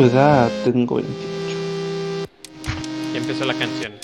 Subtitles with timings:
[0.00, 2.28] Ya tengo 28.
[3.12, 3.94] Ya empezó la canción.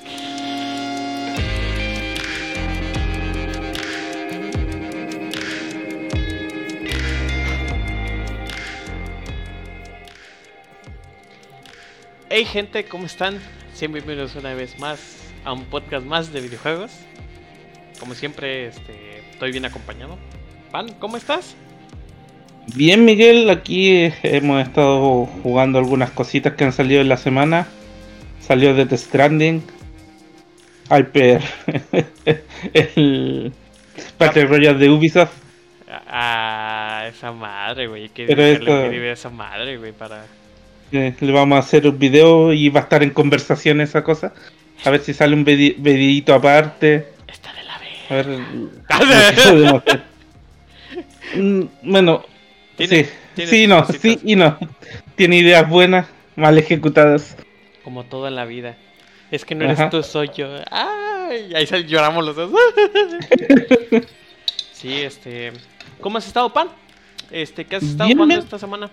[12.29, 13.39] Hey gente, ¿cómo están?
[13.79, 16.91] Bienvenidos una vez más a un podcast más de videojuegos.
[18.01, 20.19] Como siempre, este, estoy bien acompañado.
[20.73, 21.55] Pan, ¿cómo estás?
[22.75, 27.67] Bien, Miguel, aquí hemos estado jugando algunas cositas que han salido en la semana.
[28.41, 29.63] Salió Death Stranding,
[30.91, 31.43] Hyper,
[32.75, 33.53] el
[34.19, 35.33] Battle Royale de Ubisoft.
[36.09, 38.09] Ah, esa madre, güey.
[38.09, 40.25] Que Pero esto- esa madre, güey, para.
[40.93, 44.33] Eh, le vamos a hacer un video y va a estar en conversación esa cosa.
[44.85, 47.07] A ver si sale un videíto aparte.
[47.27, 48.11] Está de la vez.
[48.89, 50.03] A ver.
[51.37, 52.25] Mm, Bueno,
[52.77, 54.01] Tiene- sí, tiene sí, no, cositas.
[54.03, 54.59] sí y no.
[55.17, 56.07] Tiene ideas buenas,
[56.37, 57.37] mal ejecutadas.
[57.85, 58.77] Como todo en la vida.
[59.31, 59.91] Es que no eres Ajá.
[59.91, 60.49] tú, soy yo.
[60.71, 62.51] Ay, ahí sal- lloramos los dos.
[64.73, 65.53] sí, este.
[66.01, 66.69] ¿Cómo has estado, Pan?
[67.31, 68.91] Este, ¿qué has estado Bien, jugando esta semana?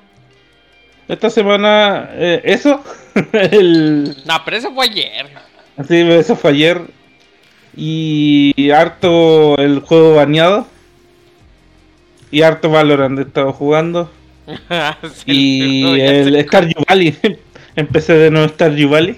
[1.07, 2.81] Esta semana, eh, eso,
[3.33, 5.27] el, No, pero eso fue ayer.
[5.88, 6.81] sí, eso fue ayer.
[7.75, 10.67] Y harto el juego baneado.
[12.31, 14.09] Y harto Valorant he estado jugando.
[15.25, 16.43] Sí, Y el.
[16.45, 17.17] Stardew Valley.
[17.75, 19.17] Empecé de nuevo Stardew Valley.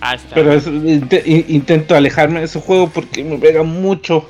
[0.00, 0.34] Ah, está.
[0.34, 0.66] Pero es-
[1.48, 4.28] intento alejarme de esos juegos porque me pegan mucho.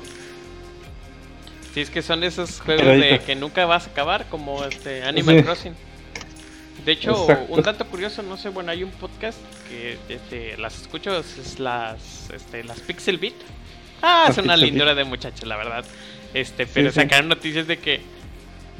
[1.73, 5.37] Sí, es que son esos juegos de que nunca vas a acabar, como este Animal
[5.39, 5.43] Sí.
[5.43, 5.73] Crossing.
[6.85, 7.53] De hecho, Exacto.
[7.53, 12.29] un dato curioso, no sé, bueno, hay un podcast que este, las escucho, es las,
[12.29, 13.33] este, las Pixel Beat.
[14.01, 15.83] Ah, Las es una lindura de muchachos, la verdad.
[16.33, 16.95] Este, pero sí.
[16.95, 18.01] sacaron noticias de que...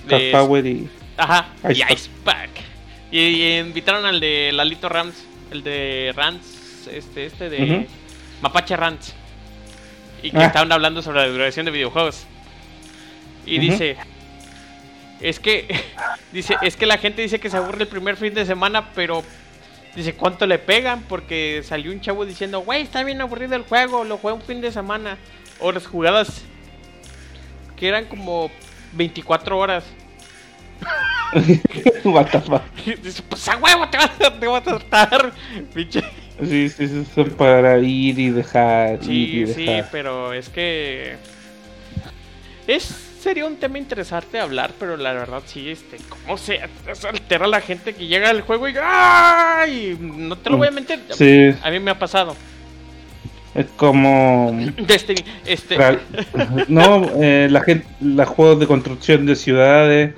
[0.07, 0.89] De- Power y.
[1.17, 1.91] Ajá, y Ice Pack.
[1.97, 2.49] Ice Pack.
[3.11, 5.15] Y, y invitaron al de Lalito Rams,
[5.51, 7.85] el de Rams, este, este de Ujú.
[8.41, 9.15] Mapache Rams.
[10.21, 10.45] Y que Ah.
[10.47, 12.25] estaban hablando sobre la duración de videojuegos.
[13.45, 13.95] Y dice,
[15.21, 15.67] es que,
[16.33, 19.23] dice, es que la gente dice que se aburre el primer fin de semana, pero
[19.95, 21.03] dice, ¿cuánto le pegan?
[21.03, 24.61] Porque salió un chavo diciendo, güey, está bien aburrido el juego, lo jugué un fin
[24.61, 25.17] de semana.
[25.59, 26.43] Horas jugadas
[27.75, 28.49] que eran como
[28.93, 29.83] 24 horas.
[32.03, 32.61] What the fuck.
[33.01, 35.33] Dice, pues a huevo te vas a, te vas a estar.
[35.73, 36.03] Pinche.
[36.43, 38.99] Sí, sí, sí, para ir y dejar.
[39.03, 39.89] ir Sí, y sí, dejar.
[39.91, 41.15] pero es que.
[42.67, 43.01] Es.
[43.25, 46.59] Sería un tema interesante hablar, pero la verdad sí, este, cómo se,
[46.93, 49.97] se altera la gente que llega al juego y ¡ay!
[49.99, 50.99] No te lo voy a mentir.
[51.09, 52.35] Mm, Sí, A mí me ha pasado.
[53.55, 54.51] Es como.
[54.85, 55.77] Destiny, este,
[56.67, 60.13] No, eh, la gente, los juegos de construcción de ciudades.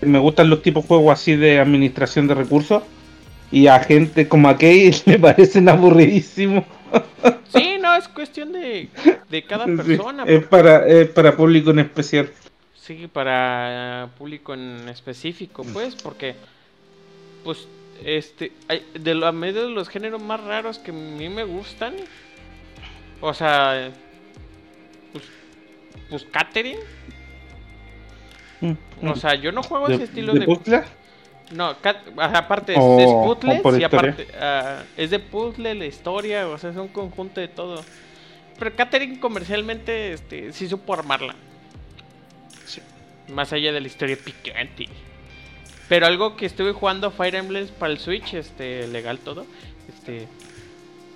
[0.00, 2.82] Me gustan los tipos de juegos así de administración de recursos.
[3.50, 6.64] Y a gente como a Kay le parecen aburridísimos.
[7.54, 8.88] sí, no, es cuestión de,
[9.30, 10.24] de cada Sí, persona.
[10.26, 12.30] es, para, es para público en especial.
[12.74, 16.34] Sí, para público en específico, pues, porque,
[17.44, 17.66] pues,
[18.04, 21.94] este, hay- de la medio de los géneros más raros que a mí me gustan,
[23.20, 23.90] o sea,
[25.12, 25.24] pues,
[26.10, 26.78] pues catering,
[29.02, 30.82] o sea, yo no juego ese estilo de, puzzle?
[31.52, 33.86] no, cat- aparte es, O- es o puzzles y historia.
[33.86, 37.82] aparte ah, es de puzzle, la historia, o sea, es un conjunto de todo.
[38.58, 41.34] Pero catering comercialmente, este, sí supo armarla.
[43.28, 44.86] Más allá de la historia picante.
[45.88, 49.44] Pero algo que estuve jugando Fire Emblem para el Switch, este, legal todo.
[49.88, 50.26] Este.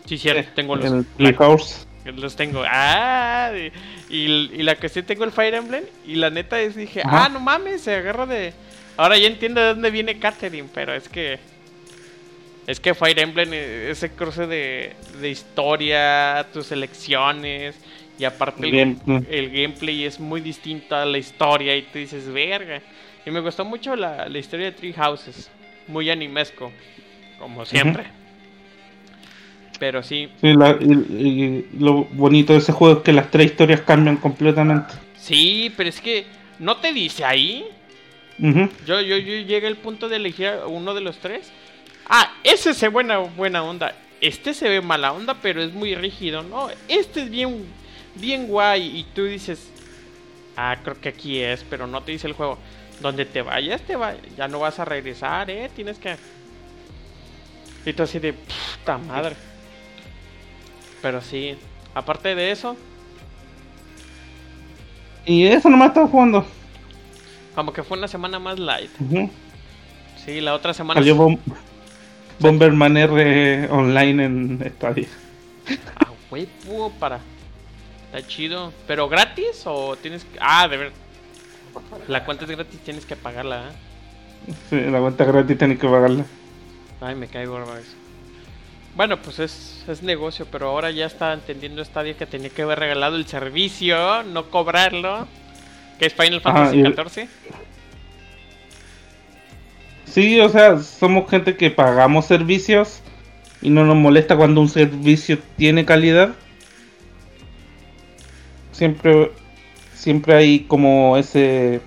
[0.06, 0.87] Sí, cierto, tengo los.
[0.91, 1.87] El Playhouse.
[2.16, 2.62] Los tengo.
[2.66, 3.52] Ah,
[4.08, 5.84] y, y la que sí tengo el Fire Emblem.
[6.06, 7.26] Y la neta es, dije, Ajá.
[7.26, 8.52] ah, no mames, se agarra de.
[8.96, 11.38] Ahora ya entiendo de dónde viene Catherine, pero es que.
[12.66, 17.76] Es que Fire Emblem, eh, ese cruce de, de historia, tus elecciones.
[18.19, 21.76] Y aparte el, Bien, el gameplay es muy distinto a la historia.
[21.76, 22.82] Y tú dices, verga.
[23.25, 25.50] Y me gustó mucho la, la historia de Three Houses.
[25.86, 26.72] Muy animesco.
[27.38, 28.04] Como siempre.
[29.78, 33.46] Pero sí, Sí, la- y- y lo bonito de ese juego es que las tres
[33.52, 34.94] historias cambian completamente.
[35.16, 36.26] Sí, pero es que
[36.58, 37.64] no te dice ahí.
[38.86, 41.50] Yo, yo, yo llegué al punto de elegir a uno de los tres.
[42.08, 43.94] Ah, ese se ve buena, buena onda.
[44.20, 46.42] Este se ve mala onda, pero es muy rígido.
[46.42, 47.64] No, este es bien,
[48.14, 48.98] bien guay.
[48.98, 49.70] Y tú dices,
[50.56, 52.58] ah, creo que aquí es, pero no te dice el juego.
[53.00, 55.70] Donde te vayas, te va, ya no vas a regresar, eh.
[55.75, 56.16] Tienes que.
[57.86, 59.36] Y tú así de puta madre.
[61.03, 61.56] Pero sí,
[61.95, 62.77] aparte de eso,
[65.27, 66.45] Y eso nomás estaba jugando.
[67.55, 68.91] como que fue una semana más light.
[69.00, 69.31] Ujú.
[70.25, 71.00] Sí, la otra semana.
[71.00, 71.39] Salió Bom-
[72.39, 75.09] Bomberman R online en Stadia.
[75.97, 77.21] Ah, huevo, para.
[78.12, 78.73] Está chido.
[78.87, 80.39] ¿Pero gratis o tienes que.?
[80.41, 80.93] Ah, de ver.
[82.09, 84.53] La cuenta es gratis, tienes que pagarla, ¿eh?
[84.71, 86.25] Sí, la cuenta gratis tenés que pagarla.
[87.00, 87.93] Ay, me cae gordo eso.
[88.99, 92.81] Bueno, pues es, es negocio, pero ahora ya está entendiendo Stadia que tenía que haber
[92.81, 95.29] regalado el servicio, no cobrarlo.
[96.00, 97.29] Que es Final Fantasy XIV.
[100.05, 103.00] Sí, o sea, somos gente que pagamos servicios
[103.62, 106.35] y no nos molesta cuando un servicio tiene calidad.
[108.73, 109.31] Siempre,
[109.95, 111.81] siempre hay como ese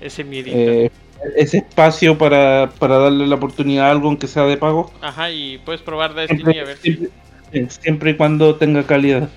[0.00, 0.56] Ese miedito.
[0.56, 0.90] eh,
[1.36, 4.92] ese espacio para, para darle la oportunidad a algo aunque sea de pago.
[5.00, 7.10] Ajá, y puedes probar Destiny a ver si, siempre,
[7.52, 9.28] eh, siempre y cuando tenga calidad.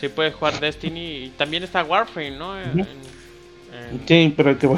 [0.00, 1.24] si puedes jugar Destiny.
[1.24, 2.60] Y también está Warframe, ¿no?
[2.60, 2.86] En-
[4.06, 4.68] Sí, pero que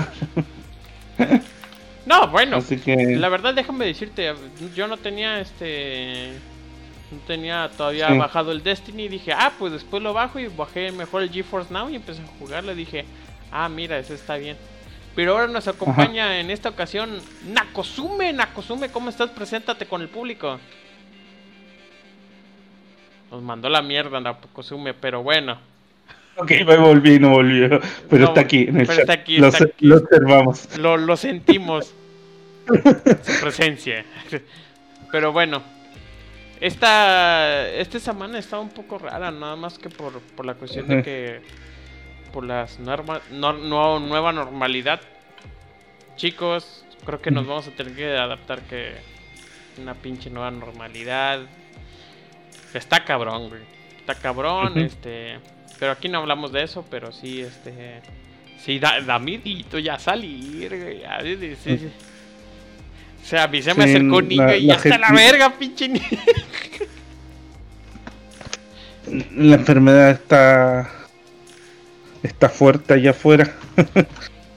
[2.07, 2.57] No, bueno.
[2.57, 4.33] Así que La verdad, déjame decirte,
[4.75, 6.33] yo no tenía este.
[7.11, 8.19] No tenía todavía Sí.
[8.19, 11.73] bajado el Destiny y dije, ah, pues después lo bajo y bajé mejor el GeForce
[11.73, 12.75] Now y empecé a jugarlo.
[12.75, 13.05] Dije,
[13.51, 14.57] ah, mira, ese está bien.
[15.19, 17.19] Pero ahora nos acompaña en esta ocasión
[17.53, 18.33] Nakosume.
[18.33, 19.31] Nakosume, ¿cómo estás?
[19.31, 20.61] Preséntate con el público.
[23.29, 25.59] Nos mandó la mierda Nakosume, pero bueno.
[26.37, 27.81] Ok, me volví, no volvió.
[28.09, 29.87] Pero No, está aquí en el pero está aquí, lo, está aquí.
[29.87, 30.79] lo observamos.
[30.79, 31.93] Lo, lo sentimos.
[32.69, 34.05] Su presencia.
[35.11, 35.65] Pero bueno.
[36.61, 41.03] Esta, esta semana está un poco rara, nada más que por, por la cuestión de
[41.03, 41.68] que...
[42.33, 45.01] Por las norma, no, no- nueva normalidad.
[46.17, 48.95] Chicos, creo que nos vamos a tener que adaptar que...
[49.81, 51.41] Una pinche nueva normalidad.
[52.75, 53.63] Está cabrón, güey.
[54.01, 55.39] Está cabrón, este...
[55.79, 58.03] Pero aquí no hablamos de eso, pero sí, este...
[58.65, 61.01] Sí, da, da miedito ya salir, güey.
[61.01, 61.91] ya, sí, sí, sí.
[63.23, 65.51] O sea, a mí se me acercó un niño la- y ya está la verga,
[65.57, 66.05] pinche niño.
[69.37, 70.91] La enfermedad está
[72.23, 73.55] está fuerte allá afuera.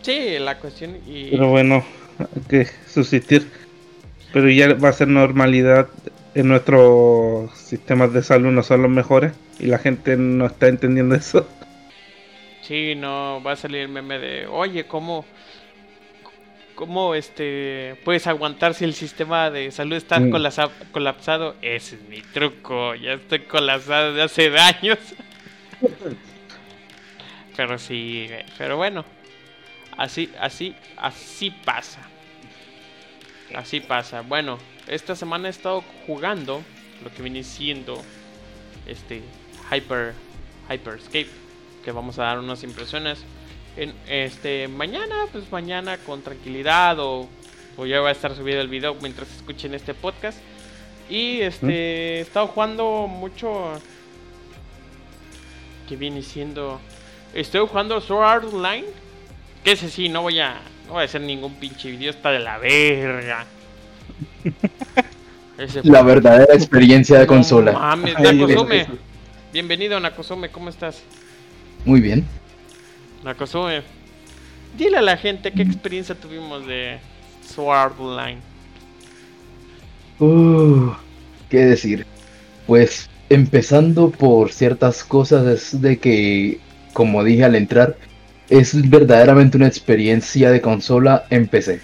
[0.04, 1.30] Sí, la cuestión y...
[1.30, 1.86] Pero bueno,
[2.18, 3.48] hay que subsistir.
[4.34, 5.90] Pero ya va a ser normalidad
[6.34, 9.34] en nuestros sistemas de salud, no son los mejores.
[9.60, 11.48] Y la gente no está entendiendo eso.
[12.64, 15.24] Sí, no, va a salir el meme de, oye, ¿cómo,
[16.74, 20.32] cómo este, puedes aguantar si el sistema de salud está Mm.
[20.32, 21.56] colapsa- colapsado?
[21.62, 24.98] Ese es mi truco, ya estoy colapsado de hace años.
[27.62, 28.28] pero sí,
[28.58, 29.06] pero bueno,
[29.96, 32.02] así, así, así pasa.
[33.54, 34.22] Así pasa.
[34.22, 36.64] Bueno, esta semana he estado jugando
[37.04, 38.02] lo que viene siendo
[38.88, 39.22] este
[39.72, 40.16] Hyper
[40.72, 41.30] Hyperscape,
[41.86, 43.20] que vamos a dar unas impresiones
[43.78, 47.30] en este mañana, pues mañana con tranquilidad o,
[47.78, 50.40] o ya va a estar subido el video mientras escuchen este podcast.
[51.12, 53.80] Y este he estado jugando mucho
[55.88, 56.82] que viene siendo
[57.34, 58.86] estoy jugando Sword Art Online,
[59.64, 62.40] que ese sí no voy a no voy a hacer ningún pinche video, está de
[62.40, 63.46] la verga.
[65.58, 67.72] Ese La verdadera experiencia de no consola.
[67.74, 68.88] mames, Ay, Nakosume.
[69.54, 71.04] Bienvenido Nakosume, ¿cómo estás?
[71.86, 72.26] Muy bien.
[73.24, 73.84] Nakosume.
[74.78, 77.00] Dile a la gente qué experiencia tuvimos de
[77.46, 78.40] Sword Online.
[80.20, 80.92] Uh,
[81.50, 82.06] ¿Qué decir?
[82.66, 86.60] Pues empezando por ciertas cosas es de que,
[86.94, 87.96] como dije al entrar,
[88.50, 91.80] es verdaderamente una experiencia de consola en PC.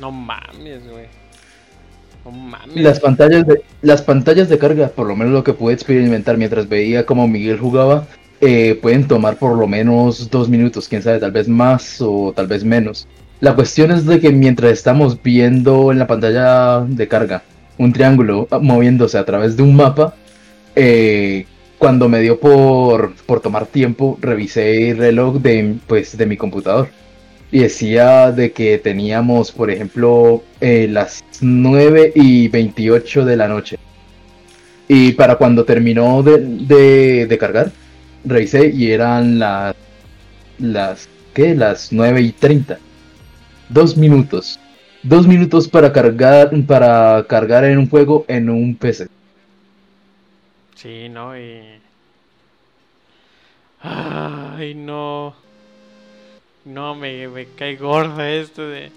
[0.00, 1.06] No mames, güey.
[2.24, 2.76] No mames.
[2.76, 6.68] Las pantallas de las pantallas de carga, por lo menos lo que pude experimentar mientras
[6.68, 8.06] veía cómo Miguel jugaba,
[8.40, 12.46] eh, pueden tomar por lo menos dos minutos, quién sabe, tal vez más o tal
[12.46, 13.06] vez menos.
[13.40, 17.42] La cuestión es de que mientras estamos viendo en la pantalla de carga
[17.78, 20.14] un triángulo ah, moviéndose a través de un mapa,
[20.74, 21.46] eh,
[21.84, 26.88] cuando me dio por, por tomar tiempo, revisé el reloj de, pues, de mi computador.
[27.52, 33.76] Y decía de que teníamos, por ejemplo, eh, las 9 y 28 de la noche.
[34.88, 37.70] Y para cuando terminó de, de- cargar,
[38.24, 39.74] revisé y eran las...
[40.58, 41.54] las ¿Qué?
[41.54, 42.78] Las 9 y 30.
[43.68, 44.58] Dos minutos.
[45.02, 49.06] Dos minutos para cargar, para cargar en un juego en un PC.
[50.74, 51.73] Sí, no, y.
[53.84, 55.34] Ay, no.
[56.64, 58.90] No, me, cae gorda esto de.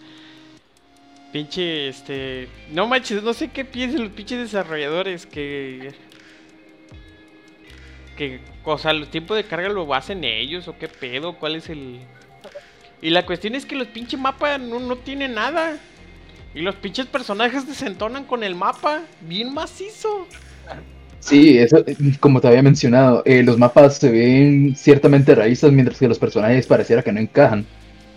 [1.34, 2.48] Pinche, este.
[2.72, 5.94] No manches, no sé qué piensan los pinches desarrolladores que.
[8.16, 11.70] Que, o sea, el tiempo de carga lo hacen ellos o qué pedo, cuál es
[11.70, 12.00] el.
[13.02, 15.78] Y la cuestión es que los pinches mapas no, no tienen nada.
[16.56, 20.28] Y los pinches personajes desentonan con el mapa, bien macizo.
[21.28, 21.84] Sí, eso,
[22.22, 26.66] como te había mencionado, eh, los mapas se ven ciertamente raíces, mientras que los personajes
[26.66, 27.66] pareciera que no encajan.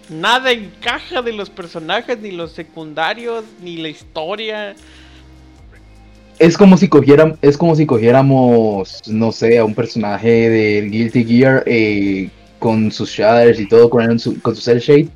[0.09, 4.77] Nada encaja de los personajes, ni los secundarios, ni la historia.
[6.39, 11.25] Es como si cogiéramos, es como si cogiéramos, no sé, a un personaje del Guilty
[11.25, 12.29] Gear eh,
[12.61, 15.09] con sus shaders y todo, con su, con su cel shade,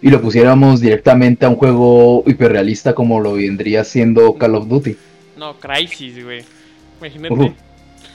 [0.00, 4.96] y lo pusiéramos directamente a un juego hiperrealista como lo vendría siendo Call of Duty.
[5.36, 6.55] No, Crisis, güey.
[7.00, 7.54] Imagínate.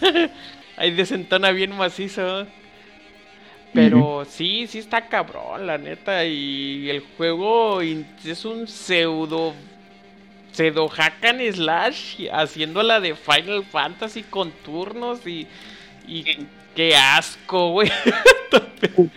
[0.77, 2.47] Ahí desentona bien macizo.
[3.73, 6.25] Pero sí, sí está cabrón, la neta.
[6.25, 9.53] Y el juego es un pseudo.
[10.51, 12.27] Pseudo hack and slash.
[12.31, 15.47] Haciendo la de Final Fantasy con turnos y.
[16.07, 16.25] Y
[16.75, 17.91] qué asco, güey.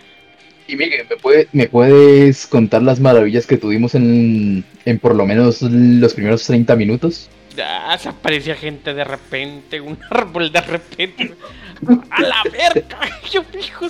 [0.67, 5.61] Y Miguel, ¿me, ¿me puedes contar las maravillas que tuvimos en, en por lo menos
[5.61, 7.29] los primeros 30 minutos?
[7.55, 11.33] Ya se aparecía gente de repente, un árbol de repente.
[12.09, 12.99] ¡A la verga!
[13.31, 13.87] Yo fijo.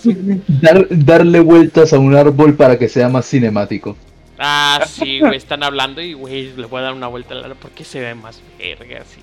[0.47, 3.95] Dar, darle vueltas a un árbol para que sea más cinemático.
[4.37, 7.57] Ah, sí, güey, están hablando y, güey, le voy a dar una vuelta al árbol
[7.61, 9.21] porque se ve más verga, así.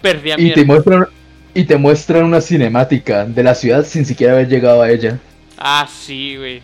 [0.00, 1.06] Perdí a y te, muestran,
[1.52, 5.18] y te muestran una cinemática de la ciudad sin siquiera haber llegado a ella.
[5.58, 6.62] Ah, sí, güey.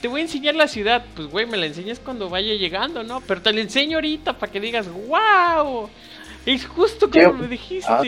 [0.00, 1.04] Te voy a enseñar la ciudad.
[1.14, 3.20] Pues, güey, me la enseñas cuando vaya llegando, ¿no?
[3.20, 5.88] Pero te la enseño ahorita para que digas, wow.
[6.46, 7.86] Es justo como me dijiste.
[7.88, 8.02] Ah,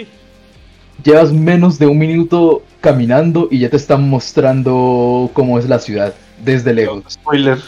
[1.02, 6.14] llevas menos de un minuto caminando y ya te están mostrando cómo es la ciudad
[6.42, 7.04] desde lejos.
[7.08, 7.58] Spoiler.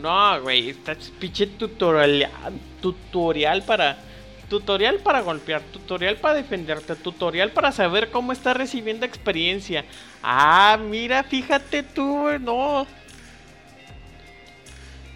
[0.00, 2.28] No, güey, está pinche tutorial,
[2.80, 3.96] tutorial para
[4.48, 9.84] tutorial para golpear, tutorial para defenderte, tutorial para saber cómo estás recibiendo experiencia.
[10.22, 12.86] Ah, mira, fíjate tú, no.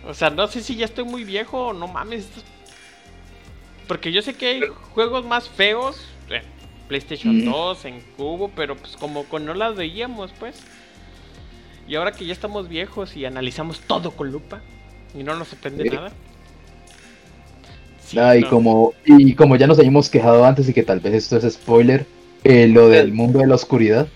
[0.07, 2.28] O sea, no sé si ya estoy muy viejo o no mames.
[3.88, 4.61] Porque yo sé que hay
[4.92, 6.42] juegos más feos en
[6.87, 10.62] PlayStation 2, en Cubo, pero pues como con no las veíamos, pues.
[11.88, 14.61] Y ahora que ya estamos viejos y analizamos todo con lupa
[15.18, 16.12] y no nos sorprende nada.
[18.18, 21.38] ah, y, como, y como ya nos habíamos quejado antes y que tal vez esto
[21.38, 22.07] es spoiler,
[22.45, 24.07] eh, lo del mundo de la oscuridad.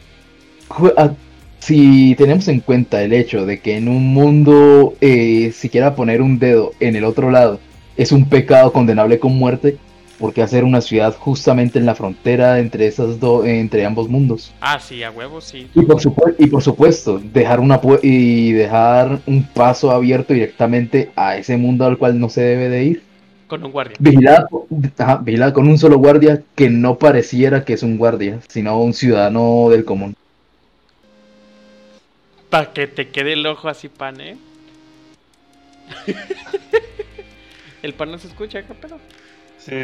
[0.98, 1.12] Ah,
[1.60, 6.20] si tenemos en cuenta el hecho de que en un mundo, eh, si quiera poner
[6.20, 7.58] un dedo en el otro lado,
[7.96, 9.78] es un pecado condenable con muerte,
[10.18, 14.52] porque hacer una ciudad justamente en la frontera entre esas dos, entre ambos mundos.
[14.60, 15.68] Ah, sí, a huevo, sí.
[15.74, 16.00] Y por,
[16.38, 21.98] y por supuesto, dejar una y dejar un paso abierto directamente a ese mundo al
[21.98, 23.02] cual no se debe de ir.
[23.48, 23.96] Con un guardia.
[23.98, 29.68] Vigilar, con un solo guardia que no pareciera que es un guardia, sino un ciudadano
[29.70, 30.14] del común.
[32.48, 34.36] Para que te quede el ojo así, pan, ¿eh?
[37.82, 38.98] El pan no se escucha acá, pero.
[39.58, 39.74] Sí,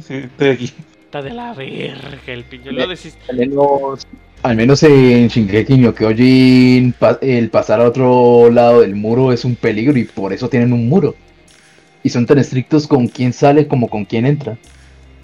[0.00, 0.72] sí, estoy aquí.
[1.04, 2.70] Está de la verga el pillo.
[2.72, 3.18] Lo decís.
[3.28, 4.06] Al menos,
[4.42, 9.56] al menos en Shingeki no Kyojin, el pasar a otro lado del muro es un
[9.56, 11.16] peligro y por eso tienen un muro.
[12.04, 14.56] Y son tan estrictos con quién sale como con quién entra.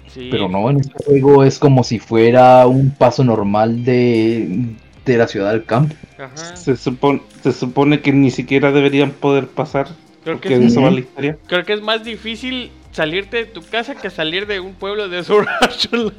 [0.07, 0.27] Sí.
[0.31, 4.65] Pero no, en este juego es como si fuera un paso normal de,
[5.05, 5.95] de la ciudad al campo.
[6.17, 6.55] Ajá.
[6.55, 9.87] Se, supone, se supone que ni siquiera deberían poder pasar
[10.25, 11.37] Creo que, es, la historia.
[11.45, 15.23] creo que es más difícil salirte de tu casa que salir de un pueblo de
[15.23, 15.47] Sword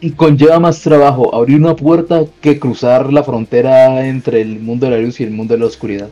[0.00, 4.92] Y conlleva más trabajo abrir una puerta que cruzar la frontera entre el mundo de
[4.92, 6.08] la luz y el mundo de la oscuridad.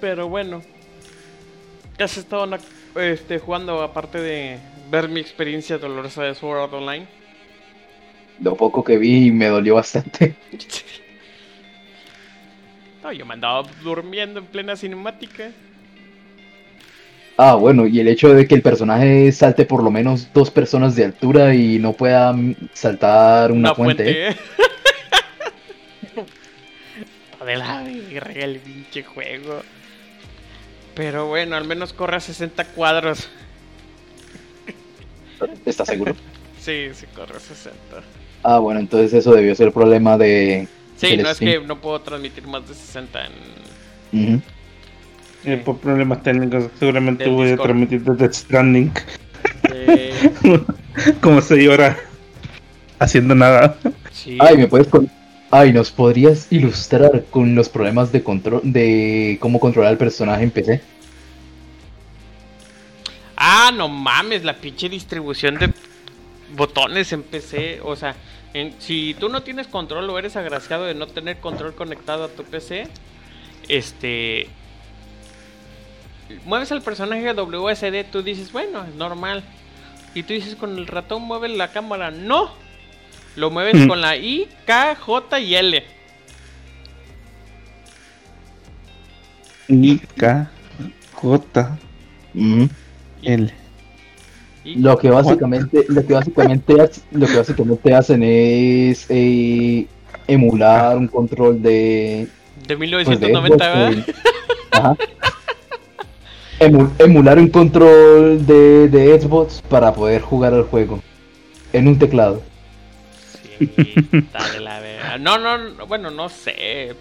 [0.00, 0.62] Pero bueno,
[1.98, 2.48] ¿qué has estado
[2.96, 4.56] este, jugando aparte de
[4.90, 7.06] ver mi experiencia dolorosa de Sword Art Online?
[8.40, 10.34] Lo poco que vi me dolió bastante.
[13.04, 15.50] No, yo me andaba durmiendo en plena cinemática.
[17.36, 20.96] Ah, bueno, y el hecho de que el personaje salte por lo menos dos personas
[20.96, 22.34] de altura y no pueda
[22.72, 24.30] saltar una, fuente.
[24.30, 24.36] ¿eh?
[27.44, 29.60] de la el pinche juego.
[30.94, 33.28] Pero bueno, al menos corre a 60 cuadros.
[35.66, 36.16] ¿Estás seguro?
[36.58, 37.76] sí, sí corre a 60.
[38.44, 42.00] Ah, bueno, entonces eso debió ser el problema de, Sí, no es que no puedo
[42.00, 43.26] transmitir más de 60
[44.12, 44.42] en.
[45.44, 48.92] Eh, por problemas técnicos, seguramente voy a transmitir desde Stranding.
[51.20, 51.98] Como se ahora
[52.98, 53.76] haciendo nada.
[54.38, 54.88] Ay, me puedes
[55.50, 60.50] Ay, ¿nos podrías ilustrar con los problemas de control de cómo controlar el personaje en
[60.50, 60.80] PC?
[63.36, 65.72] Ah, no mames, la pinche distribución de
[66.56, 68.16] botones en PC, o sea,
[68.78, 72.44] si tú no tienes control o eres agraciado de no tener control conectado a tu
[72.44, 72.86] PC,
[73.68, 74.48] este
[76.44, 79.42] mueves al personaje WSD, tú dices, bueno, es normal.
[80.14, 82.10] Y tú dices, con el ratón mueve la cámara.
[82.12, 82.52] No.
[83.36, 83.88] Lo mueves Mm.
[83.88, 85.84] con la I, K, J y L.
[89.68, 90.50] I, K,
[91.14, 91.78] J,
[92.34, 92.68] Ujú.
[93.22, 93.54] L.
[94.64, 96.74] Lo que básicamente, lo que básicamente,
[97.12, 99.86] lo que básicamente hacen es eh,
[100.26, 102.26] emular un control de,
[102.66, 103.92] De pues, de 1990, ¿verdad?
[103.92, 104.14] Xbox, eh,
[104.72, 104.96] ajá.
[106.60, 111.02] Emu- emular un control de, de Xbox para poder jugar al juego
[111.72, 112.42] en un teclado.
[113.58, 113.66] Sí,
[114.12, 115.18] de la verga.
[115.18, 116.94] No, no, no, bueno, no sé.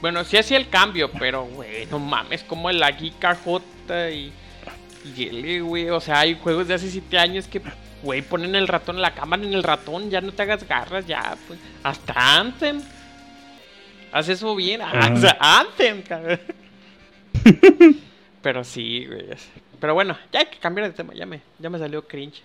[0.00, 4.32] Bueno, sí hacía el cambio, pero, güey, no mames, como el aquí J y,
[5.04, 5.90] y L, güey.
[5.90, 7.60] O sea, hay juegos de hace 7 años que,
[8.02, 11.36] güey, ponen el ratón, la cámara en el ratón, ya no te hagas garras, ya,
[11.46, 11.58] pues.
[11.82, 12.82] Hasta Anthem.
[14.12, 16.40] Haz eso bien, ah, o sea, Anthem, cabrón.
[18.42, 19.26] Pero sí, güey.
[19.80, 22.42] Pero bueno, ya hay que cambiar de tema, ya me, ya me salió cringe.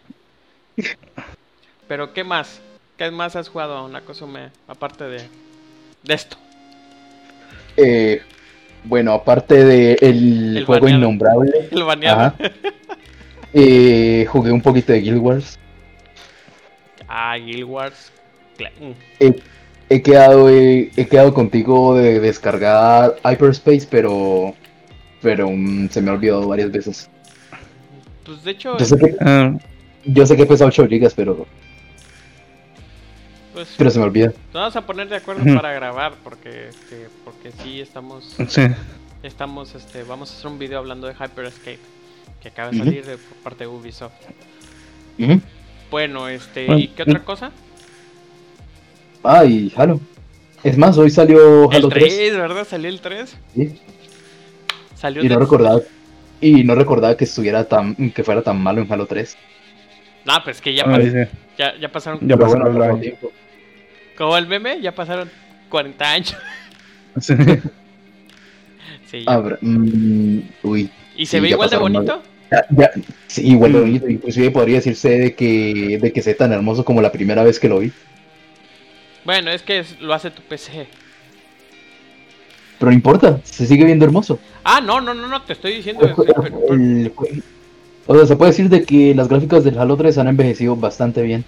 [1.88, 2.62] Pero, ¿qué más?
[2.98, 5.30] ¿Qué más has jugado, Nakasume, aparte de,
[6.04, 6.38] de esto?
[7.78, 8.22] Eh,
[8.84, 11.02] bueno, aparte de el, El juego baneado.
[11.04, 12.20] innombrable, El baneado.
[12.22, 12.36] ajá,
[13.54, 15.58] eh, jugué un poquito de Guild Wars.
[17.08, 18.12] Ah, Guild Wars.
[18.80, 18.92] Mm.
[19.20, 19.36] He,
[19.90, 24.54] he quedado, he, he quedado contigo de descargar Hyperspace, pero,
[25.22, 27.10] pero mm, se me ha olvidado varias veces.
[28.26, 29.54] Pues de hecho, Yo sé que, Ah,
[30.06, 31.48] yo sé que pesa 8 gigas, pero,
[33.60, 34.28] pues, pero se me olvida.
[34.28, 38.62] nos vamos a poner de acuerdo para grabar porque, este, porque sí estamos, sí.
[39.22, 41.80] estamos, este, vamos a hacer un video hablando de Hyper Escape
[42.42, 44.14] que acaba de salir de, por parte de Ubisoft.
[45.92, 47.24] Bueno, este, Bueno, ¿y qué otra mm.
[47.24, 47.52] cosa?
[49.24, 50.00] Ah, y Halo.
[50.64, 52.38] Es más, hoy salió El Halo 3, 3.
[52.38, 52.66] ¿verdad?
[52.66, 53.36] Salió el 3.
[53.56, 53.80] ¿sí?
[54.96, 55.82] Salió Y no recordaba,
[56.40, 59.38] y no recordaba que estuviera tan, que fuera tan malo en Halo 3.
[60.24, 61.38] No, pues que ya, Ay, pas- sí.
[61.58, 63.34] ya, ya pasaron, Ya pasaron tiempo.
[64.20, 65.32] Como el meme, ya pasaron
[65.70, 66.36] 40 años.
[69.10, 69.24] Sí.
[69.26, 70.90] Ah, mm, uy.
[71.16, 72.22] ¿Y se sí, ve igual de bonito?
[72.52, 72.92] Ya, ya,
[73.28, 74.08] sí, igual de bonito.
[74.08, 77.70] Inclusive podría decirse de que, de que sea tan hermoso como la primera vez que
[77.70, 77.92] lo vi.
[79.26, 80.88] Bueno, es que lo hace tu PC.
[82.78, 84.40] Pero no importa, se sigue viendo hermoso.
[84.64, 86.06] Ah, no, no, no, no, te estoy diciendo.
[86.70, 87.44] El jue-
[88.06, 91.22] o sea, se puede decir de que las gráficas del Halo 3 han envejecido bastante
[91.22, 91.44] bien.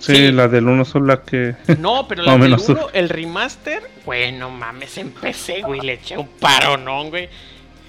[0.00, 0.32] Sí, Sí.
[0.32, 1.54] las del 1 son las que.
[1.78, 2.68] No, pero Más la o del menos.
[2.68, 7.28] 1, el remaster, bueno, mames, empecé, güey, le eché un paronón, güey.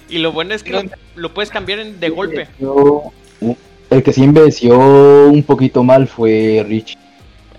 [0.08, 0.82] Y lo bueno es que lo,
[1.16, 2.46] lo puedes cambiar en- de golpe.
[2.60, 3.10] Yo-
[3.90, 6.96] el que sí envejeció un poquito mal fue Rich.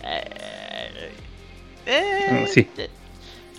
[0.03, 0.23] Eh,
[1.85, 2.67] eh, Sí.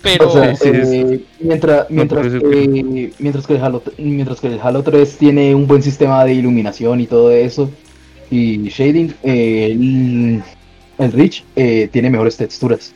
[0.02, 3.82] Pero, O sea, Sí, sí, eh, mientras, mientras, puede ser que, mientras, que el Halo,
[3.96, 7.70] mientras que el Halo 3 tiene un buen sistema de iluminación y todo eso,
[8.30, 10.42] y shading, eh, el,
[10.98, 12.92] el Reach eh, tiene mejores texturas.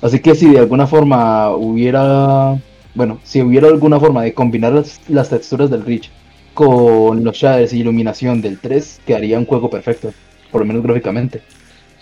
[0.00, 2.58] Así que si de alguna forma hubiera,
[2.94, 6.10] bueno, si hubiera alguna forma de combinar las, las texturas del Reach
[6.54, 10.12] con los shaders y iluminación del 3, quedaría un juego perfecto,
[10.50, 11.42] por lo menos gráficamente.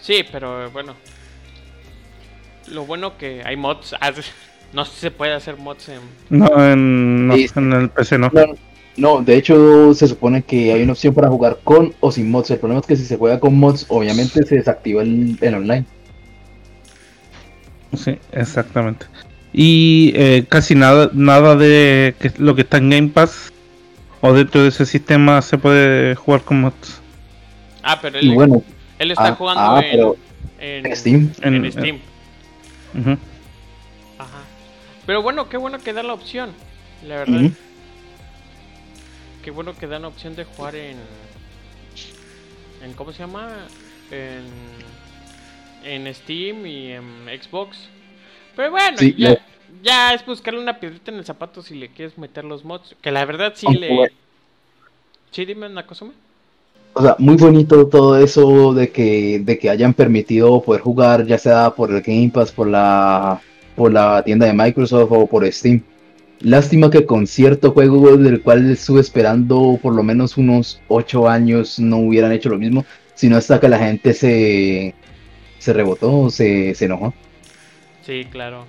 [0.01, 0.95] sí, pero bueno.
[2.69, 3.95] Lo bueno que hay mods.
[4.01, 4.13] ah,
[4.73, 6.01] No sé si se puede hacer mods en.
[6.31, 7.47] No, en, no, Sí.
[7.57, 8.31] en el PC no.
[8.33, 8.45] No,
[9.01, 12.51] no, de hecho se supone que hay una opción para jugar con o sin mods.
[12.51, 15.85] El problema es que si se juega con mods, obviamente se desactiva el, el online.
[17.97, 19.07] Sí, exactamente.
[19.53, 23.51] Y eh, casi nada, nada de que lo que está en Game Pass
[24.21, 27.01] o dentro de ese sistema se puede jugar con mods.
[27.83, 28.63] Ah, pero él, bueno,
[28.99, 30.17] él está ah, jugando ah, en, pero
[30.61, 31.33] en, en Steam.
[31.43, 31.99] en En- Steam.
[32.95, 33.11] Ujú.
[34.19, 34.43] Ajá.
[35.07, 36.51] Pero bueno, qué bueno que da la opción.
[37.07, 37.51] La verdad.
[39.43, 40.97] Qué bueno que dan la opción de jugar en.
[42.83, 43.67] en ¿Cómo se llama?
[44.11, 44.45] En.
[45.83, 47.89] En Steam y en Xbox.
[48.55, 49.17] Pero bueno, Sí,
[49.83, 52.97] ya, es buscarle una piedrita en el zapato si le quieres meter los mods.
[53.01, 53.95] Que la verdad sí Aunque le.
[53.95, 54.15] bueno.
[55.31, 56.07] Sí, dime una cosa.
[56.93, 61.39] O sea, muy bonito todo eso de que, de que hayan permitido poder jugar, ya
[61.39, 63.41] sea por el Game Pass, por la,
[63.77, 65.83] por la tienda de Microsoft o por Steam.
[66.41, 71.79] Lástima que con cierto juego del cual estuve esperando por lo menos unos 8 años
[71.79, 74.95] no hubieran hecho lo mismo, sino hasta que la gente se,
[75.59, 77.13] se rebotó, se, se enojó.
[78.07, 78.65] Sí, claro.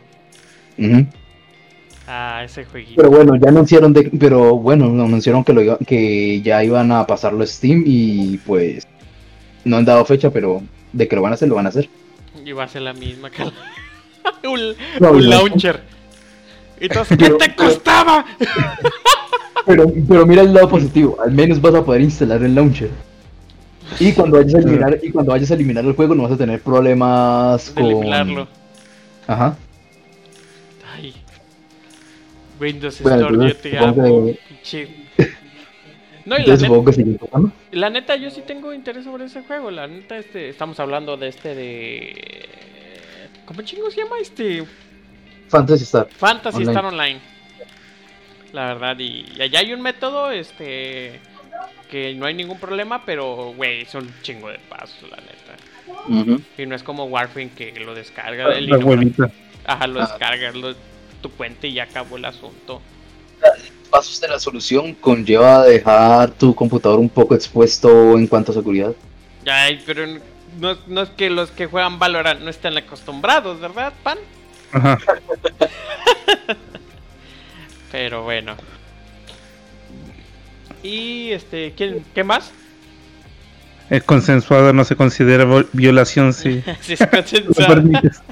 [0.77, 1.05] Ujú.
[2.07, 2.95] Ah, ese jueguito.
[2.97, 7.07] Pero bueno, ya anunciaron de, pero bueno, anunciaron que lo iba- que ya iban a
[7.07, 8.85] pasarlo a Steam y pues
[9.63, 11.87] no han dado fecha, pero de que lo van a hacer, lo van a hacer.
[12.43, 13.53] Y va a ser la misma que la-
[14.49, 14.59] un,
[14.99, 15.29] No, un no.
[15.29, 15.79] launcher.
[16.81, 18.25] Y entonces, ¿qué te costaba?
[19.65, 22.89] Pero, pero mira el lado positivo, al menos vas a poder instalar el launcher.
[23.99, 26.37] Y cuando vayas a eliminar, y cuando vayas a eliminar el juego no vas a
[26.37, 27.91] tener problemas De con.
[27.91, 28.47] eliminarlo.
[29.27, 29.55] Ajá.
[30.95, 31.13] Ay.
[32.59, 34.25] Windows Bueno, Store, yo te amo.
[34.69, 35.01] que-.
[36.25, 37.17] No, y la neta, que
[37.71, 39.69] la neta, yo sí tengo interés sobre ese juego.
[39.71, 42.49] La neta, este, estamos hablando de este de.
[43.45, 44.17] ¿Cómo chingo se llama?
[44.19, 44.63] Este.
[45.51, 46.07] Fantasy Star.
[46.09, 46.71] Fantasy Online.
[46.71, 47.19] Star Online.
[48.53, 51.19] La verdad, y, y allá hay un método, este.
[51.89, 56.37] Que no hay ningún problema, pero, güey, son un chingo de pasos, la neta.
[56.57, 59.31] Y no es como Warframe que lo descarga el La innombrable- huevita.
[59.65, 60.07] Ajá, lo Ah.
[60.07, 60.73] descargas lo-
[61.21, 62.81] tu cuenta y ya acabó el asunto.
[63.89, 68.93] Pasos de la solución conlleva dejar tu computador un poco expuesto en cuanto a seguridad.
[69.45, 70.07] Ay, pero
[70.59, 74.17] no, no es que los que juegan Valorant no estén acostumbrados, ¿verdad, pan?
[74.73, 74.97] Ajá.
[77.91, 78.55] Pero bueno.
[80.83, 82.51] Y este, ¿quién, ¿qué más?
[83.89, 87.75] Es consensuado, no se considera violación si Si es consensuado.
[87.75, 88.21] permites.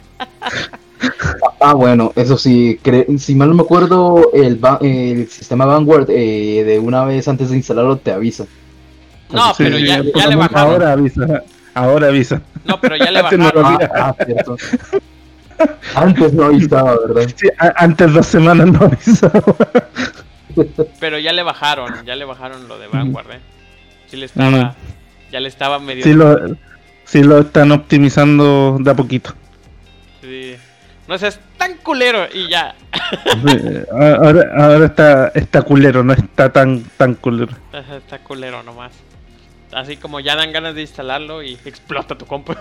[1.61, 6.63] Ah, bueno, eso sí, cre- si mal no me acuerdo, el, el sistema Vanguard eh,
[6.65, 8.45] de una vez antes de instalarlo te avisa.
[9.31, 10.73] No, Sí, pero sí, ya, ya le bajaron.
[10.73, 11.43] Ahora avisa.
[11.73, 12.41] Ahora avisa.
[12.65, 13.65] No, pero ya le bajaron.
[13.65, 14.57] Ah, ah, cierto.
[15.95, 17.33] Antes no avisaba, ¿verdad?
[17.35, 19.43] Sí, antes dos semanas no avisaba.
[20.99, 23.39] Pero ya le bajaron, ya le bajaron lo de Vanguard, eh.
[24.07, 24.75] Sí le estaba, no.
[25.31, 26.03] ya le estaba medio.
[26.03, 26.37] Sí lo,
[27.05, 29.33] sí lo están optimizando de a poquito.
[30.21, 30.55] sí.
[31.07, 32.75] No seas tan culero y ya.
[33.91, 37.51] Ahora, ahora está, está culero, no está tan, tan culero.
[37.73, 38.91] Está culero nomás.
[39.71, 42.53] Así como ya dan ganas de instalarlo y explota tu compu.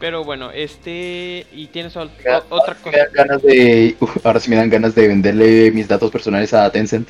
[0.00, 1.46] Pero bueno, este.
[1.52, 2.08] Y tienes o-
[2.48, 2.96] otra Me cosa.
[2.96, 6.70] dan ganas de, uf, ahora sí me dan ganas de venderle mis datos personales a
[6.72, 7.08] Tencent.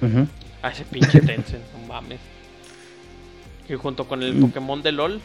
[0.00, 0.26] Ujú.
[0.62, 2.20] A ese pinche Tencent, no mames.
[3.68, 5.20] Y junto con el Pokémon de LOL,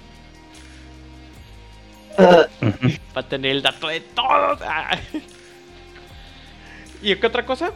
[2.19, 2.47] va
[3.15, 4.59] a tener el dato de todos.
[7.03, 7.71] ¿Y qué otra cosa?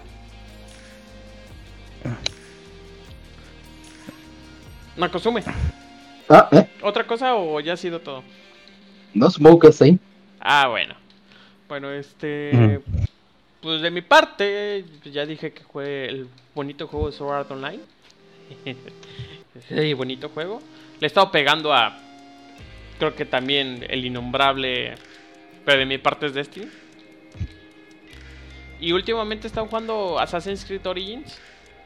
[4.96, 5.44] No consume.
[6.30, 6.68] Ah, ¿eh?
[6.82, 8.24] ¿Otra cosa o ya ha sido todo?
[9.14, 10.00] No, está ahí.
[10.40, 10.96] Ah, bueno.
[11.68, 12.82] Bueno, este.
[13.62, 17.80] Pues de mi parte, ya dije que fue el bonito juego de Sword Art Online.
[19.70, 20.62] sí, bonito juego.
[21.00, 21.98] Le he estado pegando a.
[23.00, 24.96] Creo que también el innombrable.
[25.66, 26.68] Pero de mi parte es Destiny.
[28.82, 31.40] Y últimamente he estado jugando Assassin's Creed Origins.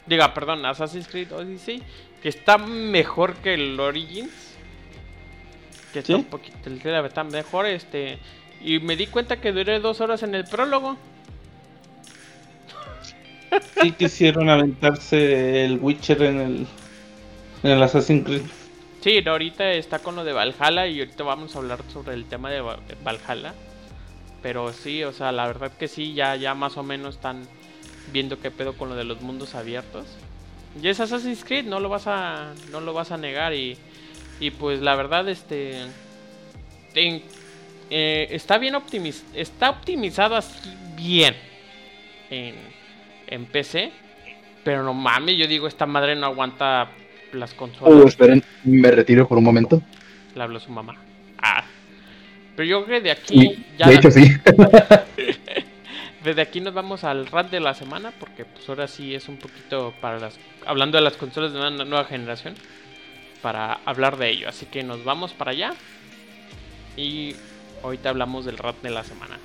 [0.08, 1.84] Diga, perdón, Assassin's Creed Odyssey.
[2.24, 4.57] Que está mejor que el Origins.
[5.98, 6.20] Que está ¿Sí?
[6.20, 6.70] un poquito.
[6.70, 8.20] Está mejor, este.
[8.62, 10.96] Y me di cuenta que duré dos horas en el prólogo.
[13.82, 16.68] Sí quisieron aventarse el Witcher en el,
[17.64, 18.42] en el Assassin's Creed.
[19.02, 22.52] Sí, ahorita está con lo de Valhalla y ahorita vamos a hablar sobre el tema
[22.52, 22.62] de
[23.04, 23.56] Valhalla.
[24.44, 27.48] Pero sí, o sea, la verdad que sí, ya, ya más o menos están
[28.14, 30.06] viendo qué pedo con lo de los mundos abiertos.
[30.80, 33.78] Y es Assassin's Creed, no lo vas a, no lo vas a negar y,
[34.40, 35.82] y pues la verdad, este,
[36.96, 41.36] eh, está bien optimiz está optimizado así bien
[42.30, 42.56] en,
[43.28, 43.92] en PC,
[44.64, 46.90] pero no mames, yo digo esta madre no aguanta
[47.34, 47.94] las consolas.
[47.94, 49.82] Oh, esperen, me retiro por un momento.
[50.36, 50.96] Le habló su mamá.
[51.38, 51.64] Ah.
[52.56, 54.24] Pero yo creo que de aquí ya de hecho, sí.
[56.24, 59.38] desde aquí nos vamos al rant de la semana porque pues ahora sí es un
[59.38, 62.56] poquito para las hablando de las consolas de una nueva generación
[63.48, 65.74] para hablar de ello, así que nos vamos para allá
[66.98, 67.34] y
[67.82, 69.40] ahorita hablamos del rant de la semana.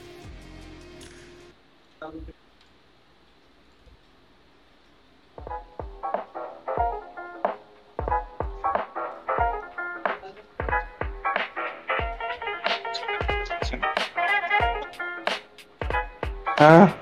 [16.58, 16.92] Ah.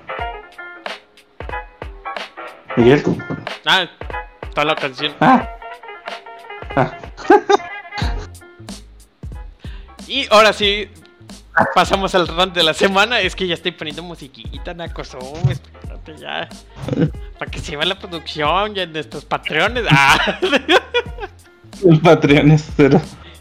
[2.77, 3.03] Miguel.
[3.65, 3.89] Ah,
[4.53, 5.15] toda la canción.
[5.19, 5.60] Ah.
[10.09, 10.89] Y ahora sí
[11.75, 16.49] pasamos al rant de la semana, es que ya estoy poniendo musiquita, Nacoso, espérate ya.
[17.39, 19.85] Para que se vea la producción ya de estos patrones.
[19.89, 20.41] Ah.
[21.87, 23.01] El Patreon es cero.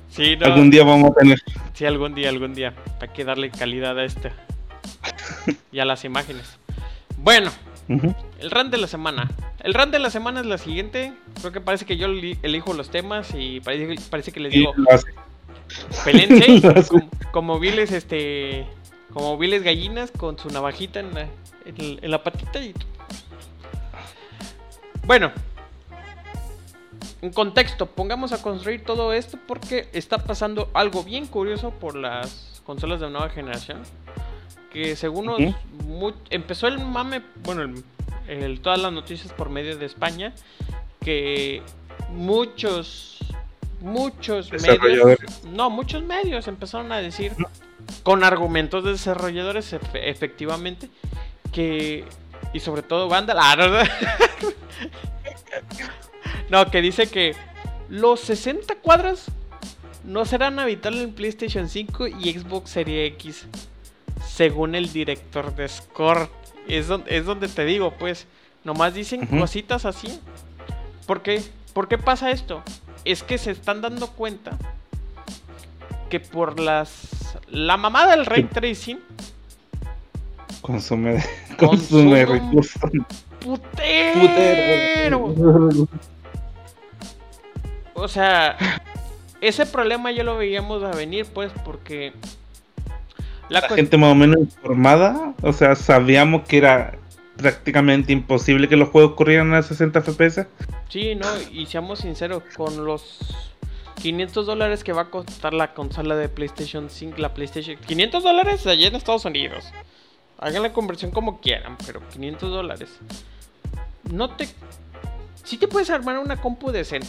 [0.10, 0.45] Sí, no.
[0.45, 1.41] Algún día vamos a tener.
[1.73, 2.73] Sí, algún día, algún día.
[3.02, 4.32] Hay que darle calidad a este.
[5.71, 6.58] y a las imágenes.
[7.17, 7.52] Bueno,
[8.39, 9.32] El rant de la semana.
[9.62, 11.13] El rant de la semana es la siguiente.
[11.39, 14.73] Creo que parece que yo eli- elijo los temas y parece, parece que les digo,
[16.06, 16.62] pelense.
[16.88, 18.67] Como, como viles, este.
[19.12, 21.28] Como viles gallinas con su navajita en la,
[21.65, 22.73] en la patita y...
[25.06, 25.32] Bueno,
[27.23, 32.62] en contexto, pongamos a construir todo esto porque está pasando algo bien curioso por las
[32.65, 33.82] consolas de nueva generación.
[34.71, 35.55] Que según
[36.29, 37.82] empezó el mame, bueno,
[38.27, 40.34] el, todas las noticias por medio de España,
[41.03, 41.63] que
[42.12, 43.17] muchos,
[43.82, 47.34] muchos medios, no, muchos medios empezaron a decir,
[48.03, 50.89] con argumentos de desarrolladores efectivamente,
[51.51, 52.05] que,
[52.53, 53.84] y sobre todo Vandal, ah,
[56.49, 57.36] no, que dice que
[57.89, 59.25] los 60 cuadros
[60.03, 63.47] no serán habituales en PlayStation 5 y Xbox Series X,
[64.27, 66.29] según el director de Score.
[66.67, 68.27] Es donde, es donde te digo, pues,
[68.63, 70.19] nomás dicen cositas así.
[71.08, 71.41] ¿Por qué?
[71.73, 72.62] ¿Por qué pasa esto?
[73.05, 74.58] Es que se están dando cuenta
[76.10, 78.99] que por las la mamada del ray tracing
[80.62, 81.23] consume
[81.58, 82.82] consume, recursos
[83.39, 85.34] putero.
[87.93, 88.58] O sea,
[89.41, 92.13] ese problema ya lo veíamos a venir, pues, porque
[93.49, 96.97] la, gente más o menos informada, o sea, sabíamos que era
[97.35, 100.47] prácticamente imposible que los juegos corrieran a 60 FPS.
[100.89, 103.19] Sí, no, y seamos sinceros, con los
[104.01, 107.77] 500 dólares que va a costar la consola de PlayStation 5, la PlayStation...
[107.85, 109.65] 500 dólares allá en Estados Unidos.
[110.38, 112.89] Hagan la conversión como quieran, pero 500 dólares.
[114.12, 114.47] No te...
[115.43, 117.07] Si te puedes armar una compu decente.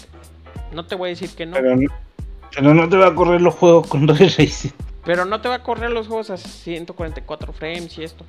[0.72, 1.56] No te voy a decir que no.
[1.56, 4.70] Pero, no, te va a correr los juegos con ray racing.
[5.04, 8.24] Pero no te va a correr los juegos a 144 frames y esto.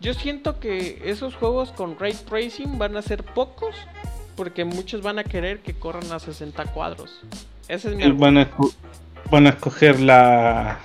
[0.00, 3.74] Yo siento que esos juegos con ray tracing van a ser pocos
[4.36, 7.22] porque muchos van a querer que corran a 60 cuadros.
[7.68, 8.50] Ese es mi van a,
[9.30, 10.80] van a escoger la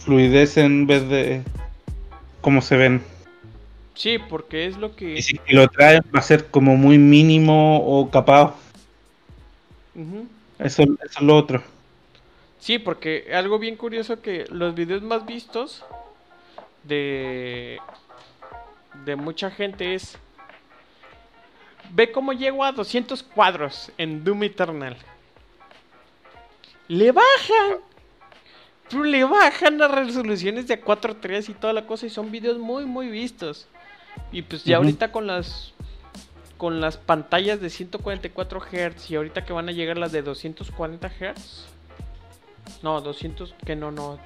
[0.00, 1.42] fluidez en vez de
[2.40, 3.02] cómo se ven.
[3.94, 5.18] Sí, porque es lo que...
[5.18, 8.54] Y si lo traen va a ser como muy mínimo o capaz.
[10.58, 11.62] eso, eso es lo otro.
[12.62, 15.84] Sí, porque algo bien curioso que los videos más vistos
[16.84, 17.80] de
[19.04, 20.16] de mucha gente es
[21.90, 24.96] ve cómo llego a 200 cuadros en Doom Eternal.
[26.86, 27.80] Le bajan.
[28.88, 32.84] Pero le bajan las resoluciones de 4.3 y toda la cosa y son videos muy
[32.84, 33.66] muy vistos.
[34.30, 35.72] Y pues ya ahorita con las
[36.58, 41.08] con las pantallas de 144 Hz y ahorita que van a llegar las de 240
[41.08, 41.72] Hz
[42.82, 44.18] no, 200, que no, no.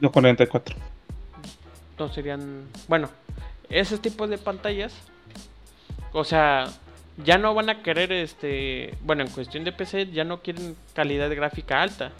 [0.00, 0.76] 244.
[1.98, 2.68] No serían.
[2.86, 3.08] Bueno,
[3.68, 4.94] esos tipos de pantallas.
[6.12, 6.68] O sea,
[7.24, 8.94] ya no van a querer este.
[9.02, 12.12] Bueno, en cuestión de PC, ya no quieren calidad gráfica alta.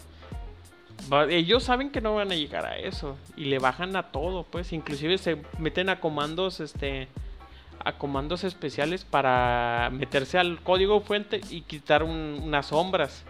[1.29, 3.17] Ellos saben que no van a llegar a eso.
[3.37, 4.73] Y le bajan a todo, pues.
[4.73, 7.07] Inclusive se meten a comandos, este.
[7.83, 13.23] A comandos especiales para meterse al código fuente y quitar unas sombras.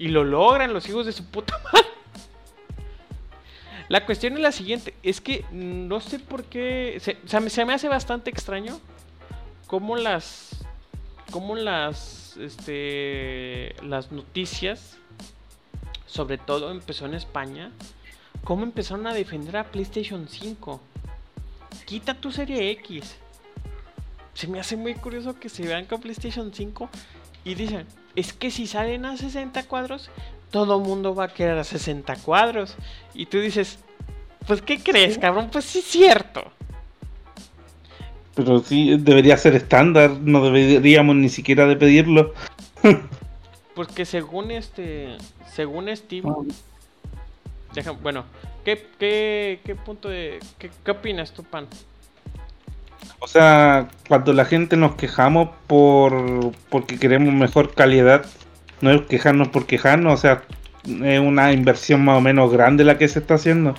[0.00, 1.86] Y lo logran los hijos de su puta madre.
[3.90, 7.64] La cuestión es la siguiente, es que no sé por qué, se, o sea, se
[7.66, 8.80] me hace bastante extraño
[9.66, 10.64] cómo las,
[11.30, 14.96] cómo las, este, las noticias,
[16.06, 17.70] sobre todo empezó en España,
[18.42, 20.80] cómo empezaron a defender a PlayStation 5.
[21.84, 23.16] Quita tu serie X.
[24.32, 26.88] Se me hace muy curioso que se vean con PlayStation 5
[27.44, 30.10] y dicen, es que si salen a 60 cuadros,
[30.50, 32.76] todo mundo va a querer a 60 cuadros.
[33.14, 33.78] Y tú dices,
[34.46, 35.48] pues ¿qué crees, cabrón?
[35.50, 36.42] Pues sí es cierto.
[38.34, 42.34] Pero sí, debería ser estándar, no deberíamos ni siquiera de pedirlo.
[43.74, 45.16] Porque según este,
[45.52, 46.28] según Steve,
[47.74, 48.24] deja, bueno,
[48.64, 51.66] ¿qué, qué, qué punto de, qué, qué opinas tú, Pan?
[53.18, 58.24] O sea, cuando la gente nos quejamos por porque queremos mejor calidad,
[58.80, 60.42] no es quejarnos por quejarnos, o sea,
[61.04, 63.74] es una inversión más o menos grande la que se está haciendo.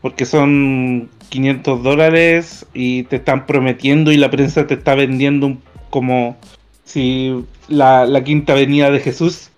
[0.00, 5.56] Porque son 500 dólares y te están prometiendo y la prensa te está vendiendo
[5.90, 6.36] como
[6.84, 9.50] si la, la quinta venida de Jesús.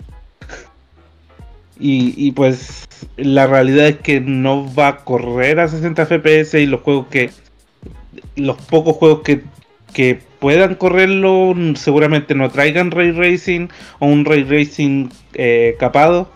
[1.78, 6.80] Y, pues la realidad es que no va a correr a 60 FPS y los
[6.80, 7.30] juegos que
[8.34, 9.42] los pocos juegos que,
[9.92, 16.30] que puedan correrlo seguramente no traigan ray racing o un ray racing eh, capado.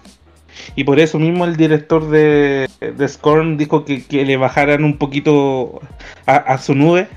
[0.77, 5.81] Y por eso mismo el director de, de Scorn dijo que, le bajaran un poquito
[6.27, 7.09] a, su nube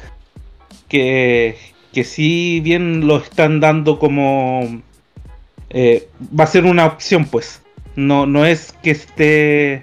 [0.87, 1.57] que,
[1.91, 4.81] que si bien lo están dando como
[5.69, 6.07] eh,
[6.39, 7.62] va a ser una opción pues
[7.95, 9.81] No, no es que esté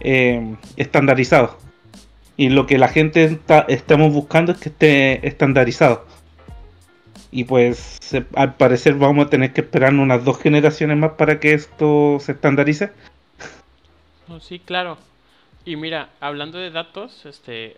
[0.00, 1.58] eh, estandarizado.
[2.36, 6.06] Y lo que la gente está, estamos buscando es que esté estandarizado.
[7.30, 7.98] Y pues
[8.34, 12.32] al parecer vamos a tener que esperar unas dos generaciones más para que esto se
[12.32, 12.90] estandarice.
[14.40, 14.98] Sí, claro.
[15.64, 17.76] Y mira, hablando de datos, este,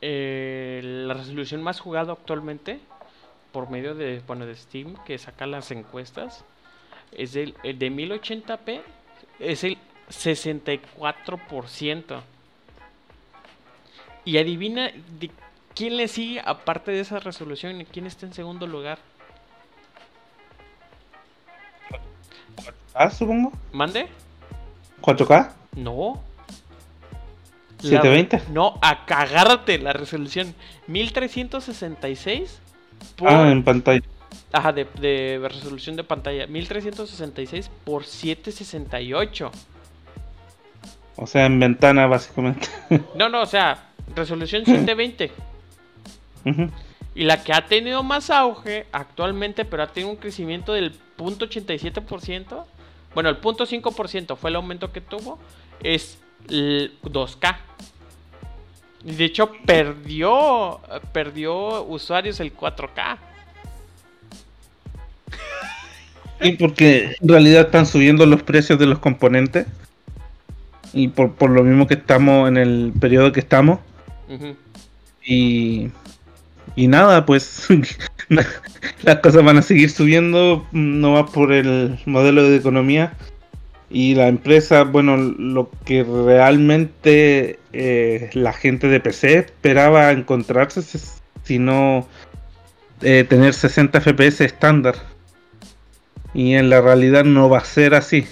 [0.00, 2.80] eh, la resolución más jugada actualmente
[3.52, 6.44] por medio de, bueno, de Steam, que saca las encuestas,
[7.16, 8.80] es el, el de 1080p,
[9.40, 9.78] es el
[10.10, 12.20] 64%.
[14.24, 15.30] Y adivina de
[15.74, 18.98] quién le sigue aparte de esa resolución y quién está en segundo lugar.
[22.94, 23.52] Ah, supongo.
[23.72, 24.06] ¿Mande?
[25.00, 26.20] 4K, No.
[27.82, 28.42] La- 720.
[28.52, 30.54] no, a cagarte la resolución.
[30.86, 32.60] 1366
[33.16, 34.02] por, Ah, en pantalla.
[34.52, 36.46] Ajá, de, de resolución de pantalla.
[36.46, 39.50] 1366 por 768.
[41.16, 42.68] O sea, en ventana básicamente.
[43.14, 45.32] No, no, o sea, resolución 720.
[46.44, 46.70] Ujú.
[47.14, 52.64] Y la que ha tenido más auge actualmente, pero ha tenido un crecimiento del 0.87%.
[53.14, 55.38] Bueno, el 0.5% fue el aumento que tuvo.
[55.82, 57.56] Es el 2K.
[59.04, 60.80] Y de hecho, perdió,
[61.12, 63.18] perdió usuarios el 4K.
[66.42, 69.66] Y porque en realidad están subiendo los precios de los componentes.
[70.92, 73.78] Y por, por lo mismo que estamos en el periodo que estamos.
[75.24, 75.90] Y,
[76.76, 77.66] y nada, pues
[79.02, 83.14] las cosas van a seguir subiendo, no más por el modelo de economía.
[83.90, 91.22] Y la empresa, bueno, lo que realmente eh, la gente de PC esperaba encontrarse, es-
[91.44, 92.06] si no
[93.02, 94.94] eh, tener 60 FPS estándar.
[96.34, 98.26] Y en la realidad no va a ser así.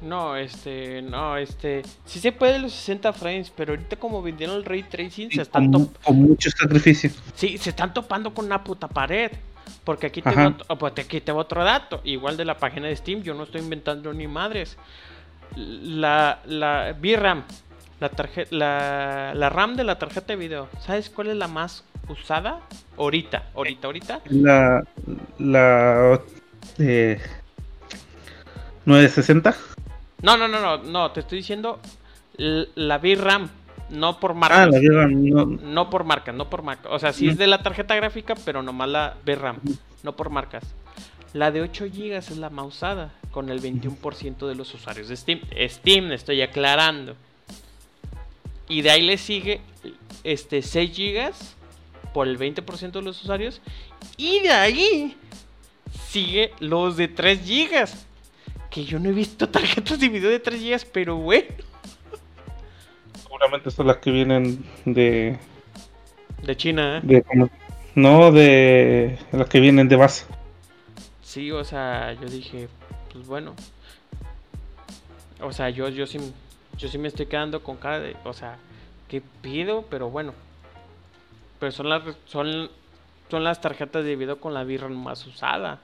[0.00, 4.64] No, este, no, este, sí se puede los 60 frames, pero ahorita como vendieron el
[4.64, 7.10] ray tracing se están con, con mucho sacrificio.
[7.36, 9.30] Sí, se están topando con una puta pared.
[9.84, 10.56] Porque aquí te, Ajá.
[10.68, 12.00] oh, pues aquí te va otro dato.
[12.04, 14.76] Igual de la página de Steam, yo no estoy inventando ni madres.
[15.56, 17.44] La, la VRAM,
[18.00, 21.84] la, tarje- la, la RAM de la tarjeta de video, ¿sabes cuál es la más
[22.12, 22.60] usada?
[22.96, 24.20] Ahorita, ahorita, ahorita.
[24.30, 24.82] La.
[25.38, 26.20] La.
[26.78, 27.20] Eh,
[28.84, 29.56] 960.
[30.22, 31.80] No, no, no, no, no, te estoy diciendo
[32.36, 33.48] la VRAM,
[33.90, 34.62] no por marca.
[34.62, 36.88] Ah, la VRAM, no, No por marca, no por marca.
[36.90, 39.58] O sea, sí es de la tarjeta gráfica, pero nomás la VRAM,
[40.02, 40.64] no por marcas.
[41.32, 45.16] La de 8 GB es la más usada, con el 21% de los usuarios de
[45.16, 45.40] Steam.
[45.68, 47.16] Steam, estoy aclarando.
[48.68, 49.60] Y de ahí le sigue
[50.24, 51.32] este 6 GB
[52.12, 53.60] por el 20% de los usuarios.
[54.16, 55.16] Y de ahí
[56.08, 57.88] sigue los de 3 GB.
[58.70, 61.48] Que yo no he visto tarjetas de video de 3 GB, pero bueno.
[63.22, 65.38] seguramente son las que vienen de.
[66.42, 67.00] De China, ¿eh?
[67.04, 67.50] de
[67.94, 69.18] no, de.
[69.32, 70.24] Las que vienen de base.
[71.22, 72.68] Sí, o sea, yo dije,
[73.12, 73.54] pues bueno.
[75.40, 76.18] O sea, yo, yo sí,
[76.78, 78.56] yo sí me estoy quedando con cara de, o sea,
[79.08, 79.84] ¿qué pido?
[79.90, 80.32] Pero bueno.
[81.62, 82.68] Pero son las, son,
[83.30, 85.78] son las tarjetas de video con la birra más usada.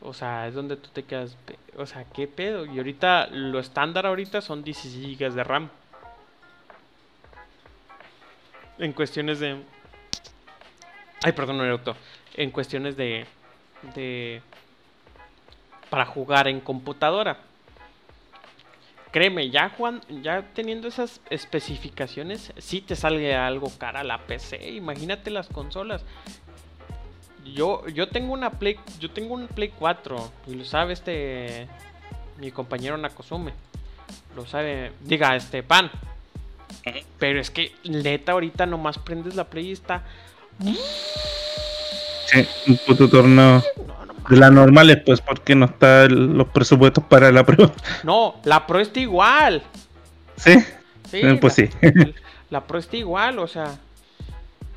[0.00, 1.36] O sea, es donde tú te quedas,
[1.76, 2.66] o sea, ¿qué pedo?
[2.66, 5.70] Y ahorita, lo estándar ahorita son 16 GB de RAM.
[8.78, 9.62] En cuestiones de...
[11.22, 11.94] Ay, perdón, Naruto.
[12.34, 13.24] En cuestiones de...
[13.94, 14.42] de...
[15.90, 17.38] Para jugar en computadora.
[19.16, 24.72] Créeme, ya, Juan, ya teniendo esas especificaciones, sí te sale algo cara la PC.
[24.72, 26.04] Imagínate las consolas.
[27.54, 31.66] Yo, yo tengo una Play, yo tengo un Play 4 y lo sabe este
[32.36, 33.54] mi compañero Nakosume.
[34.36, 35.90] Lo sabe, diga, este pan.
[37.18, 40.04] Pero es que neta ahorita nomás prendes la Play y está
[42.26, 43.62] Sí, un puto torneo.
[43.78, 43.95] no, no
[44.28, 47.72] De las normales, pues, porque no están los presupuestos para la prueba.
[48.04, 49.62] No, la Pro está igual.
[50.36, 50.58] Sí,
[51.10, 51.70] Sí, Eh, pues la, sí.
[52.50, 53.76] la Pro está igual, o sea.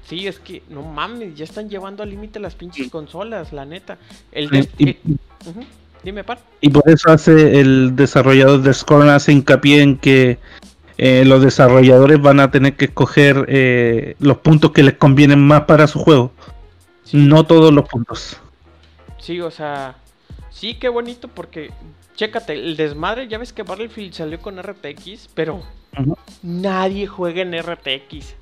[0.05, 3.97] Sí, es que no mames, ya están llevando al límite las pinches consolas, la neta.
[4.31, 4.99] El des- Y, eh,
[6.03, 6.39] Dime, par.
[6.61, 10.39] y por eso hace el desarrollador de Scorn hace hincapié en que
[10.97, 15.61] eh, los desarrolladores van a tener que escoger eh, los puntos que les convienen más
[15.63, 16.31] para su juego.
[17.03, 18.37] Sí, No todos los puntos.
[19.19, 19.95] Sí, o sea.
[20.49, 21.71] Sí, qué bonito porque.
[22.15, 25.63] Chécate, el desmadre, ya ves que Battlefield salió con RTX, pero
[26.43, 28.35] nadie juega en RTX.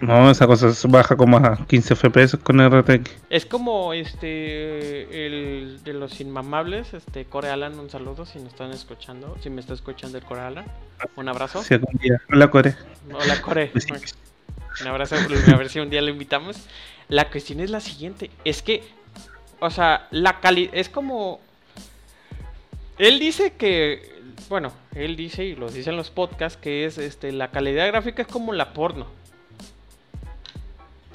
[0.00, 3.10] No, esa cosa baja como a 15 FPS con RTX.
[3.28, 8.70] Es como este el de los inmamables, este Core Alan, un saludo si me están
[8.70, 10.64] escuchando, si me está escuchando el Core Alan.
[11.16, 11.62] Un abrazo.
[11.62, 12.20] Sí, algún día.
[12.32, 12.74] Hola, Core.
[13.12, 13.70] Hola Core.
[13.72, 14.16] Pues
[14.80, 16.56] Un abrazo, a ver si un día lo invitamos.
[17.08, 18.82] La cuestión es la siguiente, es que
[19.60, 21.40] o sea, la calidad es como
[22.98, 27.50] él dice que bueno, él dice y lo dicen los podcasts que es este la
[27.50, 29.06] calidad gráfica es como la porno.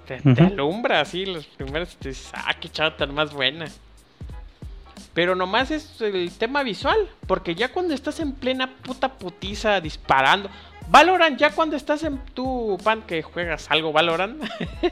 [0.08, 3.66] Te, alumbra así los primeros te dices, ah, qué chava tan más buena.
[5.16, 10.50] Pero nomás es el tema visual, porque ya cuando estás en plena puta putiza disparando,
[10.90, 14.44] Valorant, ya cuando estás en tu pan que juegas algo Valorant,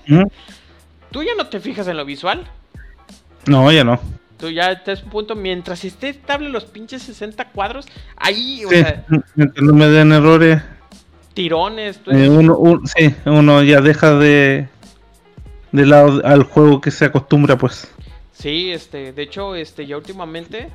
[0.08, 0.24] ¿Mm?
[1.12, 2.50] tú ya no te fijas en lo visual.
[3.46, 4.00] No, ya no.
[4.38, 7.86] Tú ya estás un punto, mientras esté estable los pinches 60 cuadros,
[8.18, 10.62] ahí, o sea, no me den errores.
[11.34, 14.68] tirones, tú- eh, uno, un- sí, uno ya deja de
[15.72, 17.90] de lado al juego que se acostumbra, pues.
[18.32, 20.70] Sí, este, de hecho, este, ya últimamente,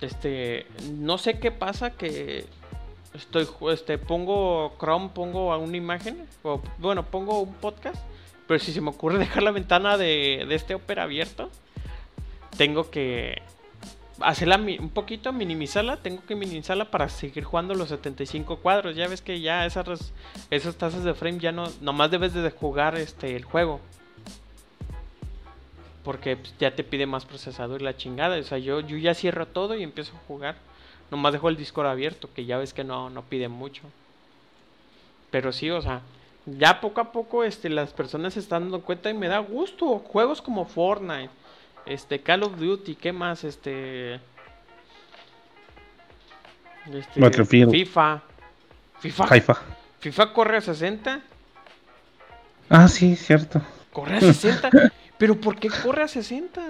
[0.00, 0.66] este,
[0.98, 2.46] no sé qué pasa que
[3.14, 8.02] estoy, este, pongo Chrome, pongo a una imagen, o bueno, pongo un podcast,
[8.46, 11.50] pero si se me ocurre dejar la ventana de, de este Opera abierto,
[12.56, 13.42] tengo que
[14.20, 19.20] hacerla un poquito, minimizarla, tengo que minimizarla para seguir jugando los 75 cuadros, ya ves
[19.20, 20.12] que ya esas,
[20.50, 23.80] esas tasas de frame ya no, nomás debes de jugar este, el juego.
[26.04, 28.38] Porque pues, ya te pide más procesador y la chingada.
[28.38, 30.56] O sea, yo, yo ya cierro todo y empiezo a jugar.
[31.10, 33.82] Nomás dejo el Discord abierto, que ya ves que no, no pide mucho.
[35.32, 36.02] Pero sí, o sea,
[36.46, 39.98] ya poco a poco este, las personas se están dando cuenta y me da gusto.
[39.98, 41.30] Juegos como Fortnite,
[41.84, 43.44] este, Call of Duty, ¿qué más?
[43.44, 44.20] Este.
[46.92, 47.44] este.
[47.44, 48.22] FIFA.
[49.00, 49.24] FIFA.
[49.28, 49.56] Haifa.
[50.00, 51.20] FIFA corre a 60.
[52.68, 53.60] Ah, sí, cierto.
[53.92, 54.70] Corre a 60.
[55.18, 56.62] Pero ¿por qué corre a 60?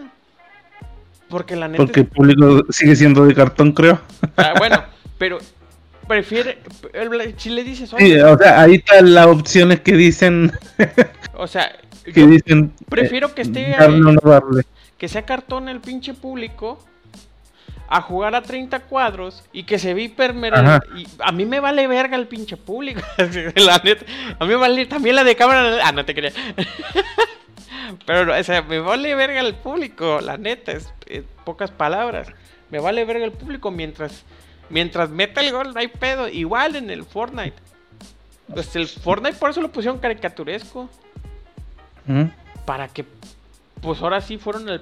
[1.29, 1.85] Porque la neta.
[1.85, 4.01] Porque el público sigue siendo de cartón, creo.
[4.37, 4.85] Ah, bueno,
[5.19, 5.39] pero
[6.07, 6.59] prefiere.
[6.93, 10.53] el- Si le dices, Sí, o sea, ahí están las opciones que dicen,
[11.35, 14.63] o sea, que dicen prefiero eh, que esté darle o no darle.
[14.99, 16.79] que sea cartón el pinche público
[17.89, 20.83] a jugar a 30 cuadros y que se ve hipermeral.
[20.97, 23.01] Y a mí me vale verga el pinche público.
[23.57, 24.05] la neta.
[24.39, 25.79] A mí me vale también la de cámara.
[25.85, 26.33] Ah, no te quería.
[28.07, 32.29] Pero, o sea, me vale verga el público, la neta, es, es pocas palabras.
[32.71, 34.25] Me vale verga el público mientras
[34.71, 36.29] mientras meta el gol, no hay pedo.
[36.29, 37.57] Igual en el Fortnite.
[38.53, 40.89] Pues el Fortnite por eso lo pusieron caricaturesco.
[42.07, 42.25] ¿Mm?
[42.65, 43.05] Para que,
[43.81, 44.81] pues ahora sí fueron el.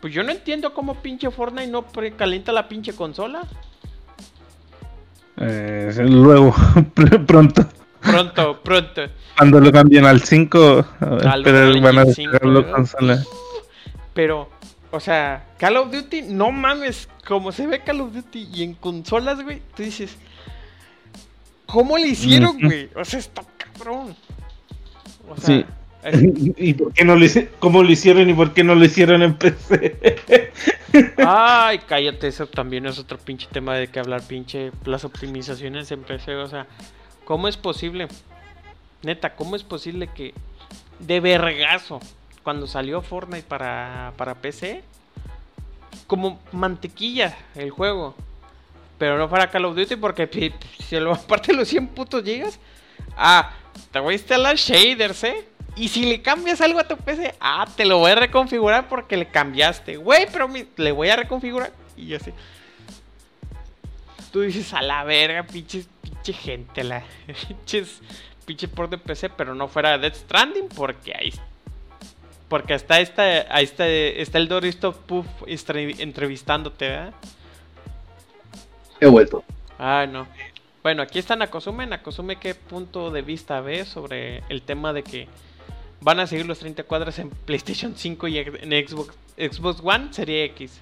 [0.00, 1.84] Pues yo no entiendo cómo pinche Fortnite no
[2.16, 3.42] calienta la pinche consola.
[5.36, 6.52] Eh, luego,
[6.94, 7.66] pr- pronto,
[8.00, 9.02] Pronto, pronto.
[9.36, 12.72] cuando lo cambien al 5, Al pero Unreal van a Engine 5, descargarlo ¿no?
[12.72, 13.24] consola.
[14.14, 14.50] Pero,
[14.92, 18.74] o sea, Call of Duty, no mames, como se ve Call of Duty y en
[18.74, 20.16] consolas, güey, tú dices,
[21.66, 22.88] ¿cómo le hicieron, güey?
[22.96, 24.16] O sea, está cabrón.
[25.28, 25.64] O sea, Sí.
[26.02, 26.22] es-
[26.56, 29.22] ¿Y por qué no lo hice- cómo lo hicieron y por qué no lo hicieron
[29.22, 30.52] en PC?
[31.24, 36.02] Ay, cállate, eso también es otro pinche tema de que hablar, pinche, las optimizaciones en
[36.02, 36.66] PC, o sea,
[37.24, 38.08] ¿cómo es posible?
[39.02, 40.34] Neta, ¿cómo es posible que
[40.98, 42.00] de vergazo,
[42.42, 44.82] cuando salió Fortnite para, para PC,
[46.06, 48.14] como mantequilla el juego,
[48.98, 50.52] pero no para Call of Duty porque pi-
[50.86, 52.58] si lo aparte los 100 putos gigas,
[53.16, 53.52] ah,
[53.90, 55.46] te voy a instalar shaders, ¿eh?
[55.76, 59.16] Y si le cambias algo a tu PC, ah, te lo voy a reconfigurar porque
[59.16, 59.96] le cambiaste.
[59.96, 61.72] Güey, pero le voy a reconfigurar.
[61.96, 62.32] Y así.
[64.32, 67.02] Tú dices, a la verga, pinches, pinche gente, la
[67.48, 68.00] pinches,
[68.44, 71.32] pinche por de PC, pero no fuera Death Stranding porque ahí
[72.50, 73.22] porque hasta esta,
[73.54, 77.14] ahí está, está el Doristo Puff entrevistándote, ¿verdad?
[79.00, 79.44] He vuelto.
[79.78, 80.26] Ah, no.
[80.82, 81.86] Bueno, aquí está Nakosume.
[81.86, 85.28] Nakosume, ¿qué punto de vista ves sobre el tema de que
[86.00, 90.44] van a seguir los 30 cuadros en PlayStation 5 y en Xbox, Xbox One Serie
[90.46, 90.80] X?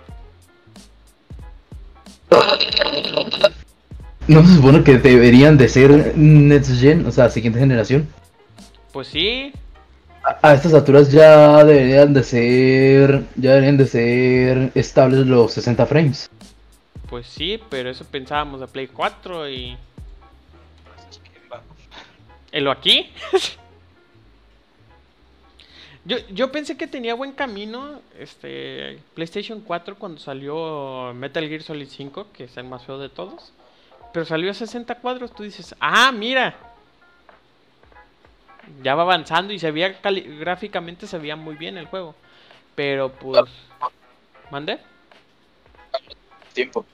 [4.27, 8.09] ¿No se supone que deberían de ser Next Gen, o sea, siguiente generación?
[8.91, 9.53] Pues sí,
[10.25, 15.87] A, a estas alturas ya deberían de ser, ya deberían de ser estables los 60
[15.87, 16.31] frames.
[17.09, 19.77] pues sí, pero eso pensábamos de Play 4 y...
[22.51, 23.11] ¿Elo aquí?
[26.05, 31.89] yo, yo pensé que tenía buen camino este PlayStation 4 cuando salió Metal Gear Solid
[31.89, 33.53] 5, que es el más feo de todos.
[34.13, 36.57] Pero salió a 60 cuadros, tú dices, ah, mira.
[38.83, 42.15] Ya va avanzando y se veía cali- gráficamente se veía muy bien el juego.
[42.75, 43.43] Pero pues.
[44.51, 44.79] ¿Mande?
[46.53, 46.85] Tiempo.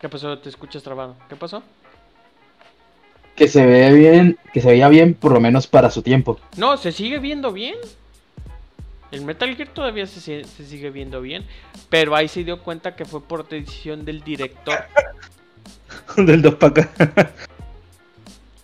[0.00, 0.38] ¿Qué pasó?
[0.38, 1.16] Te escuchas trabado.
[1.28, 1.62] ¿Qué pasó?
[3.34, 6.38] Que se ve bien, que se veía bien por lo menos para su tiempo.
[6.56, 7.76] No, se sigue viendo bien.
[9.10, 11.46] El Metal Gear todavía se, se sigue viendo bien.
[11.88, 14.78] Pero ahí se dio cuenta que fue por decisión del director.
[16.16, 17.32] Del 2 para acá.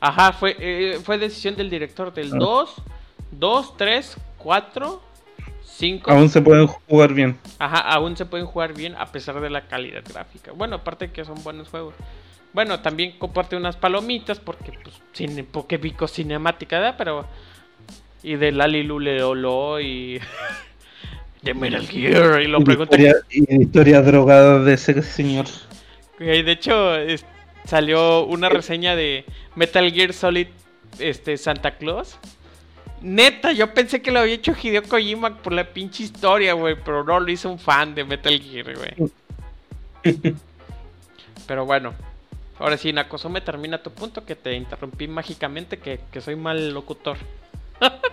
[0.04, 2.36] Ajá, fue, eh, fue decisión del director del Ah.
[2.36, 2.74] 2,
[3.30, 5.00] 2, 3, 4,
[5.64, 6.10] 5.
[6.10, 7.38] Aún se pueden jugar bien.
[7.60, 10.50] Ajá, aún se pueden jugar bien a pesar de la calidad gráfica.
[10.50, 11.94] Bueno, aparte que son buenos juegos.
[12.52, 16.96] Bueno, también comparte unas palomitas porque, pues, cine, porque pico cinemática, ¿verdad?
[16.98, 17.26] Pero.
[18.24, 20.20] Y de Lali Lulelolo y.
[21.42, 22.42] de Metal Gear.
[22.42, 22.96] Y lo pregunté.
[22.96, 25.46] historia, historia drogada de ese señor.
[26.18, 27.24] Y de hecho, es-
[27.64, 30.48] salió una reseña de Metal Gear Solid
[30.98, 32.18] este, Santa Claus.
[33.00, 36.76] Neta, yo pensé que lo había hecho Hideo Kojima por la pinche historia, güey.
[36.84, 39.10] Pero no, lo hizo un fan de Metal Gear, güey.
[41.46, 41.94] Pero bueno.
[42.58, 47.16] Ahora sí, Nakosome, termina tu punto que te interrumpí mágicamente, que, que soy mal locutor.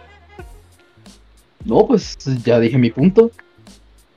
[1.65, 3.31] No, pues ya dije mi punto.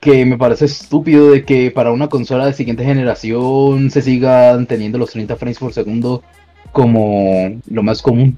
[0.02, 4.98] Que me parece estúpido de que para una consola de siguiente generación se sigan teniendo
[4.98, 6.22] los 30 frames por segundo
[6.72, 8.36] como lo más común.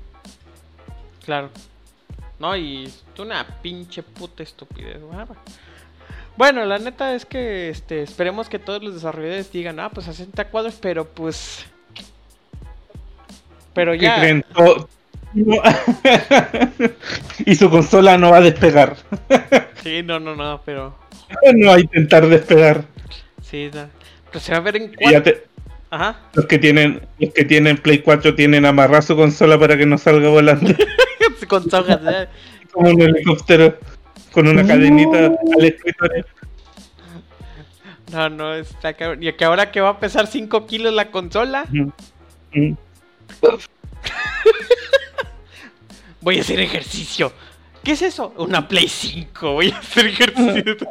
[1.25, 1.49] Claro.
[2.39, 5.01] No, y es una pinche puta estupidez.
[6.37, 10.13] Bueno, la neta es que este, esperemos que todos los desarrolladores digan, ah, pues a
[10.13, 11.65] 60 cuadros, pero pues.
[13.73, 14.19] Pero ¿Qué ya.
[14.19, 14.45] creen?
[15.35, 15.57] No.
[17.47, 18.97] y su consola no va a despegar.
[19.85, 20.97] Sí, no, no, no, pero.
[21.55, 22.85] No va a intentar despegar.
[23.43, 23.87] Sí, no.
[24.33, 25.23] Pero se va a ver en cuatro.
[25.23, 25.45] te-
[25.91, 26.17] Ajá.
[26.33, 29.99] los que tienen los que tienen Play 4 tienen amarrar su consola para que no
[29.99, 30.73] salga volando
[31.49, 32.29] Con ¿eh?
[32.73, 33.77] como un helicóptero
[34.33, 36.25] con una cadenita al escritorio.
[38.11, 39.23] No, no, está cabrón.
[39.23, 41.91] Y que ahora que va a pesar 5 kilos la consola, Mm.
[42.55, 42.77] Mm.
[46.25, 47.33] Voy a hacer ejercicio.
[47.85, 48.33] ¿Qué es eso?
[48.39, 49.53] Una Play 5.
[49.53, 50.75] Voy a hacer ejercicio.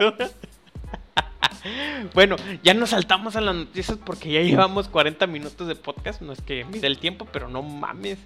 [2.13, 6.21] bueno, ya nos saltamos a las noticias porque ya llevamos 40 minutos de podcast.
[6.21, 8.19] No es que mide el tiempo, pero no mames.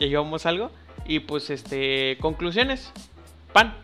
[0.00, 0.72] Ya llevamos algo.
[1.06, 2.90] Y pues, este, conclusiones.
[3.52, 3.74] Pan.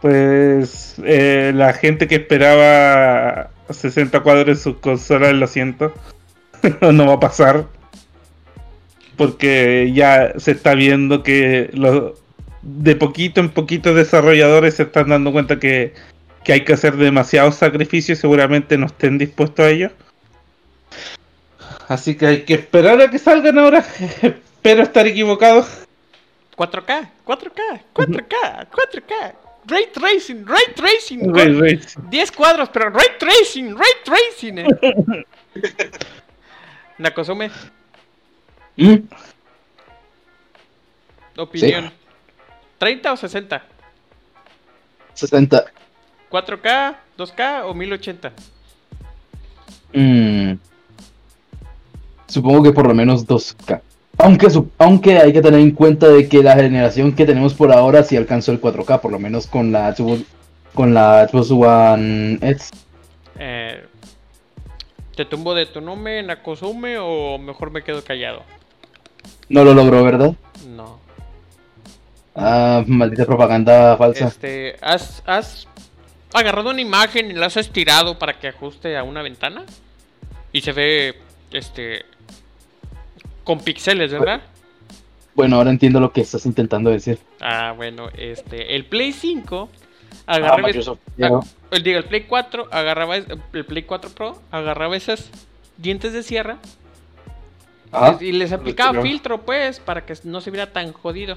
[0.00, 5.92] Pues eh, la gente que esperaba 60 cuadros en sus consolas lo siento.
[6.80, 7.77] no va a pasar.
[9.18, 12.14] Porque ya se está viendo que los,
[12.62, 15.92] de poquito en poquito desarrolladores se están dando cuenta que,
[16.44, 19.90] que hay que hacer demasiados sacrificios y seguramente no estén dispuestos a ello.
[21.88, 23.78] Así que hay que esperar a que salgan ahora.
[24.22, 25.66] Espero estar equivocado.
[26.56, 29.34] 4K, 4K, 4K, 4K.
[29.66, 31.34] Ray tracing, ray tracing.
[31.34, 32.10] Ray Tracing.
[32.10, 34.58] 10 cuadros, pero ray tracing, ray tracing.
[34.58, 34.66] eh.
[36.98, 37.50] Nakosume,
[38.78, 39.08] Mm,
[41.36, 41.90] opinión.
[42.78, 43.62] ¿30 o 60?
[45.14, 45.64] 60.
[46.30, 48.32] ¿4K, 2K o 1080?
[49.92, 50.52] Mm,
[52.28, 53.80] supongo que por lo menos 2K.
[54.18, 54.46] Aunque,
[54.78, 58.16] aunque hay que tener en cuenta de que la generación que tenemos por ahora sí
[58.16, 60.22] alcanzó el 4K, por lo menos con la Xbox,
[60.72, 62.70] con la Xbox One X.
[63.40, 63.84] Eh,
[65.16, 68.44] ¿Te tumbo de tu nombre, Nakosume, o mejor me quedo callado?
[69.48, 70.34] No lo logró, ¿verdad?
[70.66, 70.98] No.
[72.34, 74.26] Ah, maldita propaganda falsa.
[74.28, 75.66] Este, ¿has, ¿has
[76.32, 79.64] agarrado una imagen y la has estirado para que ajuste a una ventana?
[80.52, 81.14] Y se ve,
[81.50, 82.04] este,
[83.44, 84.42] con píxeles, ¿verdad?
[85.34, 87.18] Bueno, ahora entiendo lo que estás intentando decir.
[87.40, 89.68] Ah, bueno, este, el Play 5
[90.26, 91.40] Ah, agarraba, es- ah,
[91.70, 95.30] el, digo, el Play 4 agarraba, el Play 4 Pro agarraba esos
[95.76, 96.58] dientes de sierra
[97.92, 98.18] Ajá.
[98.20, 101.36] y les aplicaba filtro, pues, para que no se viera tan jodido.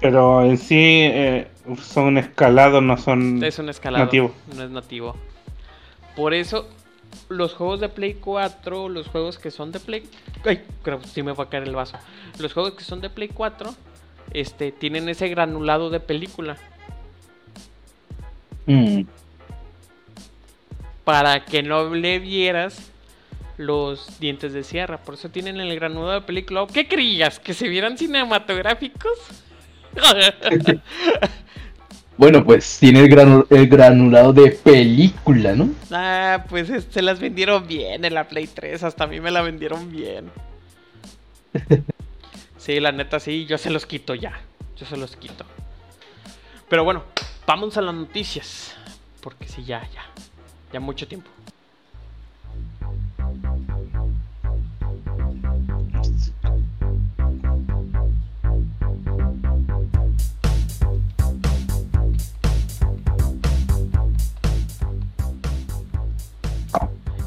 [0.00, 1.48] Pero en sí eh,
[1.80, 4.04] son escalados, no son Es un escalado.
[4.06, 4.34] nativo.
[4.56, 5.16] No es nativo.
[6.16, 6.68] Por eso,
[7.28, 10.08] los juegos de Play 4, los juegos que son de Play.
[10.44, 11.96] Ay, creo que sí me va a caer el vaso.
[12.38, 13.72] Los juegos que son de Play 4,
[14.32, 16.56] este, tienen ese granulado de película.
[18.66, 19.02] Mm,
[21.04, 22.90] Para que no le vieras
[23.56, 24.98] los dientes de sierra.
[24.98, 26.66] Por eso tienen el granulado de película.
[26.72, 27.38] ¿Qué creías?
[27.38, 29.12] ¿Que se vieran cinematográficos?
[32.16, 35.70] Bueno, pues tiene el, granu- el granulado de película, ¿no?
[35.90, 38.82] ah, pues se las vendieron bien en la Play 3.
[38.84, 40.30] Hasta a mí me la vendieron bien.
[42.58, 44.38] Sí, la neta, sí, yo se los quito ya.
[44.76, 45.44] Yo se los quito.
[46.68, 47.02] Pero bueno,
[47.44, 48.76] vamos a las noticias.
[49.20, 50.04] Porque sí, ya, ya.
[50.72, 51.28] Ya mucho tiempo.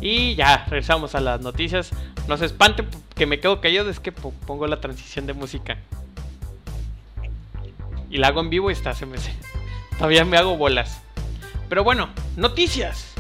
[0.06, 1.90] Y ya, regresamos a las noticias.
[2.28, 2.86] No se espante
[3.16, 5.80] que me quedo callado, es que pongo la transición de música.
[8.12, 9.18] Y la hago en vivo y está, se me...
[9.98, 11.02] Todavía me hago bolas.
[11.70, 13.16] Pero bueno, noticias.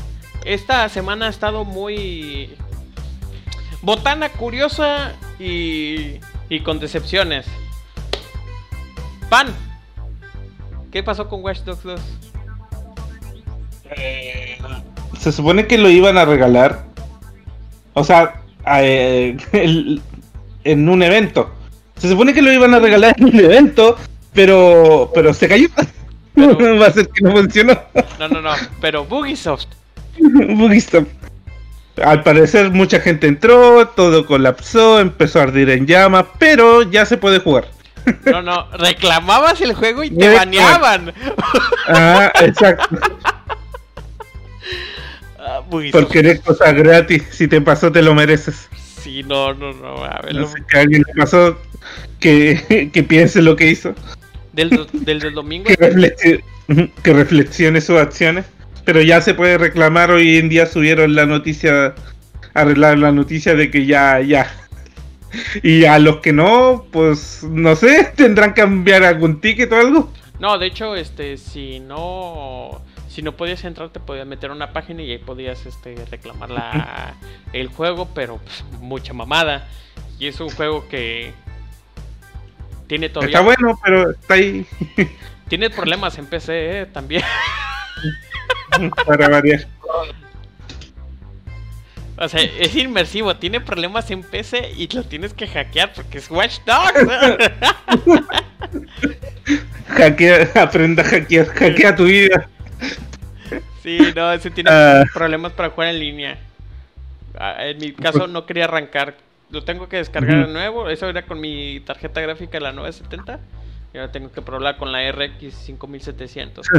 [0.46, 2.56] Esta semana ha estado muy...
[3.82, 6.20] Botana curiosa y,
[6.50, 7.48] y con decepciones.
[9.28, 9.48] Pan.
[10.92, 12.02] ¿Qué pasó con Watch Dogs 2?
[13.98, 14.60] Eh,
[15.26, 16.84] se supone que lo iban a regalar.
[17.96, 18.44] O sea,
[18.78, 19.36] eh,
[20.64, 21.52] en un evento.
[21.98, 23.98] Se supone que lo iban a regalar en un evento,
[24.34, 25.68] pero pero se cayó.
[26.38, 27.76] Va a ser que no funcionó.
[28.20, 29.66] No, no, no, pero Bugisoft.
[30.20, 31.08] Bugisoft.
[32.04, 37.18] Al parecer mucha gente entró, todo colapsó, empezó a arder en llama, pero ya se
[37.18, 37.66] puede jugar.
[38.26, 41.12] No, no, reclamabas el juego y te baneaban.
[41.88, 43.00] Ah, exacto.
[45.66, 48.70] Ah, Por querer cosas gratis, si te pasó te lo mereces.
[49.02, 50.04] Sí, no, no, no.
[50.04, 51.58] A ver, no sé que alguien le pasó
[52.20, 53.94] que, que piense lo que hizo.
[54.54, 55.70] Del, del, domingo.
[57.04, 58.46] que, reflexione, sus acciones.
[58.86, 60.12] Pero ya se puede reclamar.
[60.12, 61.94] Hoy en día subieron la noticia,
[62.54, 64.50] arreglar la noticia de que ya, ya.
[65.62, 70.14] Y a los que no, pues no sé, tendrán que cambiar algún ticket o algo.
[70.40, 72.82] No, de hecho, este, si no
[73.16, 76.52] si no podías entrar te podías meter a una página y ahí podías este, reclamar
[76.52, 77.14] la,
[77.54, 79.70] el juego, pero pues, mucha mamada.
[80.20, 81.32] Y es un juego que
[82.88, 83.38] tiene todavía...
[83.38, 84.66] Está bueno, pero está ahí.
[85.48, 87.22] Tiene problemas en PC eh, también.
[89.06, 89.66] Para variar.
[92.18, 96.32] O sea, es inmersivo, tiene problemas en PC y lo tienes que hackear porque es
[96.32, 97.08] Watch Dogs.
[99.88, 102.50] Hackea, aprenda a hackear, hackea tu vida.
[103.84, 105.04] Sí, no, ese tiene ah.
[105.14, 106.40] problemas para jugar en línea.
[107.38, 109.18] Ah, en mi caso no quería arrancar.
[109.52, 110.90] Lo tengo que descargar de nuevo.
[110.90, 113.40] Eso era con mi tarjeta gráfica la 970.
[113.94, 116.68] Y ahora tengo que probar con la RX 5700.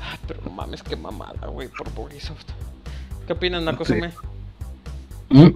[0.00, 2.46] Ah, pero no mames, qué mamada, güey, por Ubisoft.
[3.26, 4.12] ¿Qué opinas, Nakosume?
[5.28, 5.48] ¿Mm?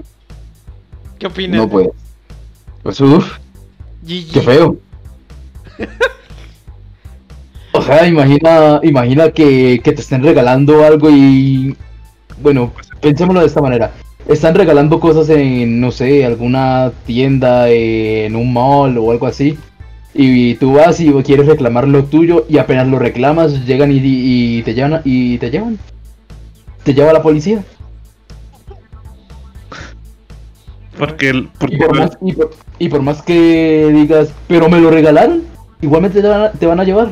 [1.18, 1.61] ¿Qué opinas?
[1.61, 1.92] No puedes.
[2.82, 3.38] Pues uff.
[4.07, 4.76] Qué feo.
[7.87, 11.76] Sea, imagina, imagina que, te estén regalando algo y.
[12.41, 13.93] Bueno, pensémoslo de esta manera.
[14.28, 19.59] Están regalando cosas en, no sé, alguna tienda, en un mall o algo así.
[20.14, 24.74] Y tú vas y quieres reclamar lo tuyo y apenas lo reclamas, llegan y, te
[24.74, 25.78] llevan y te llevan.
[26.85, 27.64] Te lleva la policía.
[30.99, 31.30] Porque,
[31.68, 32.18] y, por más,
[32.78, 35.43] y, por, más, que digas, pero me lo regalaron,
[35.80, 36.22] igualmente
[36.59, 37.09] te van a llevar.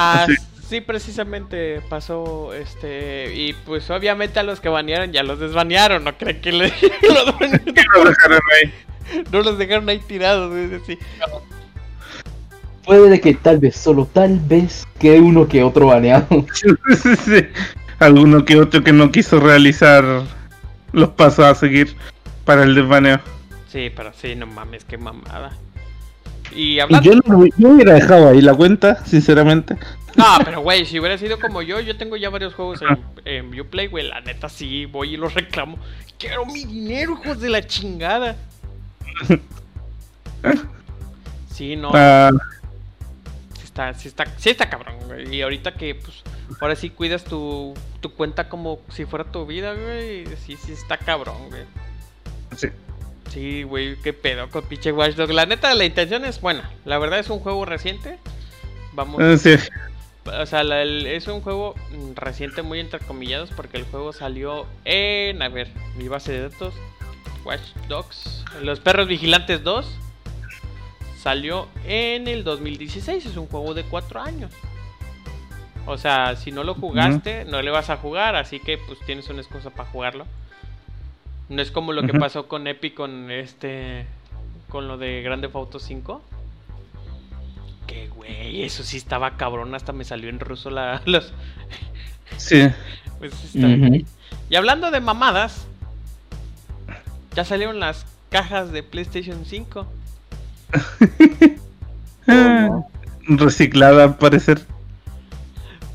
[0.00, 0.26] Ah,
[0.68, 0.80] sí.
[0.80, 6.40] precisamente pasó, este, y pues obviamente a los que banearon ya los desbanearon, no creen
[6.40, 6.68] que le
[7.02, 8.74] los dejaron ahí.
[9.32, 10.54] No los dejaron ahí tirados,
[10.86, 10.98] sí.
[12.84, 16.26] Puede que tal vez, solo tal vez, quede uno que otro baneado.
[17.98, 20.04] Alguno que otro que no quiso realizar
[20.92, 21.96] los pasos a seguir
[22.44, 23.20] para el desbaneo.
[23.68, 25.56] Sí, pero sí, no mames, qué mamada.
[26.54, 29.76] Y Yo, no, hubiera dejado ahí la cuenta, sinceramente.
[30.16, 33.60] No, pero güey, si hubiera sido como yo, yo tengo ya varios juegos en, en
[33.60, 34.08] Uplay, güey.
[34.08, 35.78] La neta sí, voy y los reclamo.
[36.18, 38.36] Quiero mi dinero, hijos de la chingada.
[41.58, 41.90] Sí, no.
[41.92, 42.30] Ah.
[43.54, 45.34] Sí, está, sí, está, sí está cabrón, güey.
[45.34, 46.22] Y ahorita que, pues,
[46.60, 50.24] ahora sí cuidas tu, tu cuenta como si fuera tu vida, güey.
[50.36, 51.64] Sí, sí está cabrón, güey.
[52.56, 52.68] Sí.
[53.28, 55.34] Sí, güey, qué pedo con pinche Watch Dogs.
[55.34, 56.70] La neta, la intención es buena.
[56.84, 58.18] La verdad es un juego reciente.
[58.92, 59.20] Vamos.
[59.22, 59.54] Ah, sí.
[60.24, 61.74] O sea, es un juego
[62.14, 65.42] reciente, muy entrecomillados, porque el juego salió en.
[65.42, 66.74] A ver, mi base de datos.
[67.44, 68.44] Watch Dogs.
[68.62, 69.86] Los Perros Vigilantes 2.
[71.22, 73.26] Salió en el 2016.
[73.26, 74.52] Es un juego de 4 años.
[75.86, 78.36] O sea, si no lo jugaste, no le vas a jugar.
[78.36, 80.26] Así que, pues tienes una excusa para jugarlo.
[81.48, 84.06] No es como lo que pasó con Epic con este.
[84.68, 86.22] Con lo de Grande Auto 5.
[87.86, 89.74] Que güey, eso sí estaba cabrón.
[89.74, 91.02] Hasta me salió en ruso la.
[91.06, 91.32] Los...
[92.36, 92.68] Sí.
[93.18, 95.66] Pues Y hablando de mamadas.
[97.34, 99.86] Ya salieron las cajas de PlayStation 5.
[102.28, 102.80] Ah,
[103.26, 104.64] reciclada al parecer.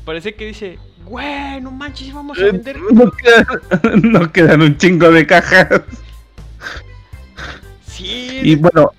[0.04, 2.78] Parece que dice, güey, no manches, vamos a Eh, vender.
[4.02, 5.68] Nos quedan, un chingo de cajas.
[7.86, 8.90] Sí, Y bueno,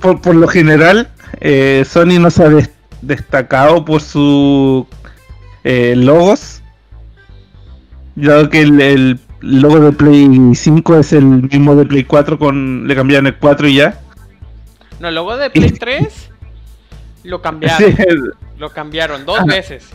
[0.00, 1.08] por, por lo general,
[1.40, 2.70] eh, Sony no se ha des-
[3.02, 4.86] destacado por sus
[5.64, 6.62] eh, logos.
[8.16, 12.88] Ya que el, el logo de Play 5 es el mismo de Play 4, con
[12.88, 14.00] le cambiaron el 4 y ya.
[14.98, 16.30] no, luego de Play 3
[17.24, 17.78] lo cambiaron.
[17.78, 19.46] Sí, el Lo cambiaron dos Ajá.
[19.46, 19.88] veces.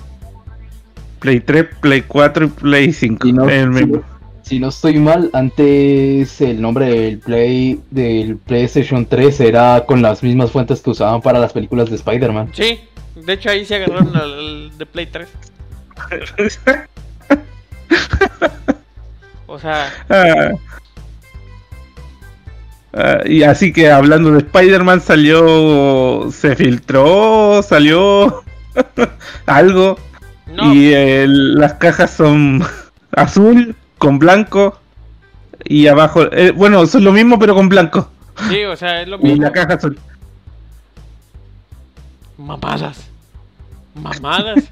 [1.23, 3.25] Play 3, Play 4 y Play 5.
[3.25, 4.01] Si no, el
[4.41, 10.21] si no estoy mal, antes el nombre del Play del PlayStation 3 era con las
[10.21, 12.49] mismas fuentes que usaban para las películas de Spider-Man.
[12.51, 12.81] Sí,
[13.15, 15.29] de hecho ahí se agarraron al, al de Play 3.
[19.47, 20.51] O sea, Ah.
[22.95, 28.43] Ah, y así que hablando de Spider-Man salió, se filtró, salió
[29.45, 29.97] algo
[30.47, 32.63] no, y eh, las cajas son
[33.11, 34.79] azul con blanco
[35.65, 38.09] y abajo, eh, bueno, son lo mismo pero con blanco
[38.49, 39.43] sí, o sea, es lo y mismo.
[39.43, 39.97] la caja azul.
[42.37, 43.09] Mamadas.
[43.95, 44.63] Mamadas.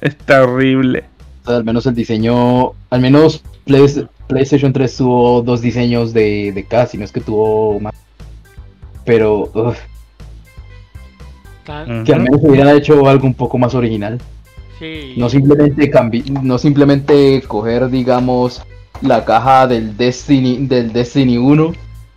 [0.00, 1.04] Está horrible.
[1.44, 6.52] O sea, al menos el diseño, al menos Play- PlayStation 3 tuvo dos diseños de,
[6.52, 7.94] de casi, no es que tuvo más.
[9.04, 9.78] Pero uf,
[11.66, 14.18] Tan- que al menos hubieran hecho algo un poco más original.
[14.78, 15.14] sí.
[15.16, 18.62] No simplemente cambi no simplemente coger, digamos,
[19.02, 21.72] la caja del Destiny, del Destiny 1,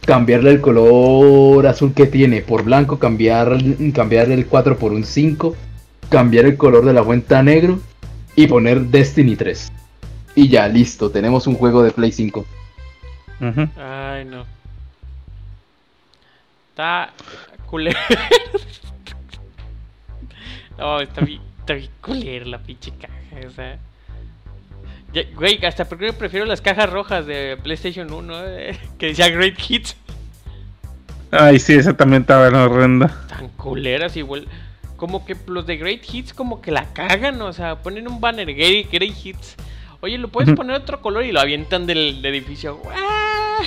[0.05, 3.57] cambiarle el color azul que tiene por blanco, cambiar,
[3.93, 5.55] cambiarle el 4 por un 5,
[6.09, 7.79] cambiar el color de la cuenta negro
[8.35, 9.71] y poner Destiny 3.
[10.35, 12.45] Y ya, listo, tenemos un juego de Play 5.
[13.41, 13.67] Ujú.
[13.77, 14.45] Ay, no.
[16.71, 17.11] Está
[17.65, 17.97] culero.
[20.79, 23.77] no, está bien, está bien culero la pinche caja, o sea.
[25.13, 29.57] Ya, güey, hasta porque prefiero las cajas rojas de PlayStation 1 eh, que decía Great
[29.67, 29.95] Hits.
[31.31, 33.25] Ay, sí, esa también estaba horrenda.
[33.27, 34.47] Tan culeras igual.
[34.95, 38.53] Como que los de Great Hits como que la cagan, o sea, ponen un banner
[38.53, 39.55] Great, Great Hits.
[40.01, 42.79] Oye, lo puedes poner otro color y lo avientan del, del edificio.
[42.93, 43.63] ¡Ah!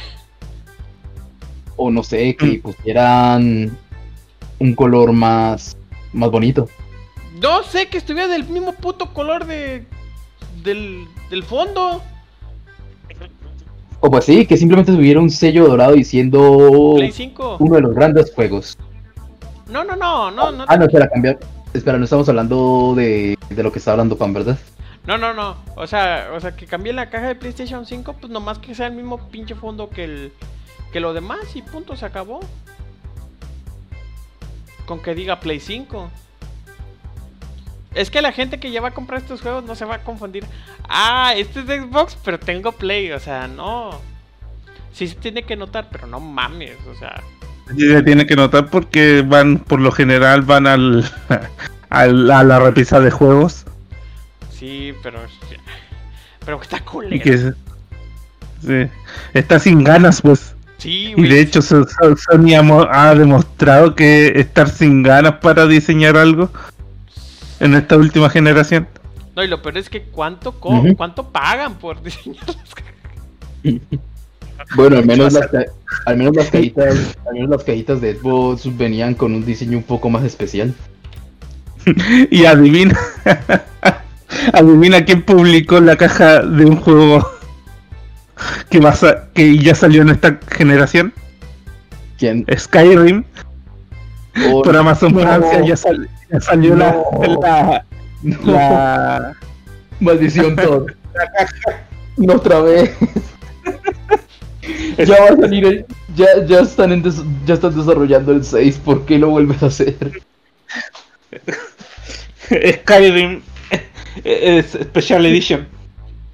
[1.77, 3.77] O no sé, que pusieran
[4.59, 5.77] un color más,
[6.13, 6.69] más bonito.
[7.43, 9.85] No sé que estuviera del mismo puto color de
[10.63, 12.01] del, del fondo.
[14.01, 17.57] O pues sí, que simplemente tuviera un sello dorado diciendo Play 5.
[17.61, 18.79] uno de los grandes juegos.
[19.69, 20.65] No, no, no, no, no.
[20.69, 21.39] Ah, no, espera, cambiar.
[21.75, 24.59] Espera, no estamos hablando de, de lo que está hablando Pan, ¿verdad?
[25.07, 25.57] No, no, no.
[25.75, 28.87] O sea, o sea, que cambie la caja de PlayStation 5, pues nomás que sea
[28.87, 30.33] el mismo pinche fondo que el
[30.93, 32.41] que lo demás y punto, se acabó.
[34.87, 36.11] Con que diga Play 5.
[37.95, 40.03] Es que la gente que ya va a comprar estos juegos no se va a
[40.03, 40.45] confundir.
[40.89, 44.01] Ah, este es de Xbox, pero tengo Play, o sea, no.
[44.93, 47.23] Sí se tiene que notar, pero no mames, o sea.
[47.77, 51.05] Sí, se tiene que notar porque van, por lo general, van al,
[51.91, 53.65] al- a la repisa de juegos.
[54.51, 55.21] Sí, pero.
[56.45, 57.23] Pero está Y culero.
[57.23, 58.91] que sí,
[59.35, 60.55] está sin ganas, pues.
[60.79, 62.55] Sí, Y de hecho, So- So- Sony
[62.91, 66.51] ha demostrado que estar sin ganas para diseñar algo
[67.63, 68.87] en esta última generación.
[69.35, 72.93] No, y lo peor es que cuánto, co- cuánto pagan por diseñar las cajas.
[74.77, 75.49] Bueno, al menos las,
[76.07, 79.85] al menos las cajitas, al menos las cajitas de Xbox venían con un diseño un
[79.85, 80.75] poco más especial.
[82.31, 82.97] Y adivina,
[84.53, 87.29] adivina quién publicó la caja de un juego
[88.71, 91.13] que, va a sa- que ya salió en esta generación.
[92.19, 92.45] ¿Quién?
[92.57, 93.25] Skyrim.
[94.51, 97.41] Oh, Por Amazon no, Francia ya, sal- ya salió la, No.
[97.43, 97.85] la,
[98.23, 99.37] no, la-
[100.01, 100.57] maldición.
[102.17, 102.91] No otra vez.
[104.99, 108.81] ya va a salir el, ya, ya están en des- ya están desarrollando el 6,
[108.85, 109.97] ¿por qué lo vuelves a hacer?
[112.49, 113.41] Skyrim
[114.25, 115.67] es Special Edition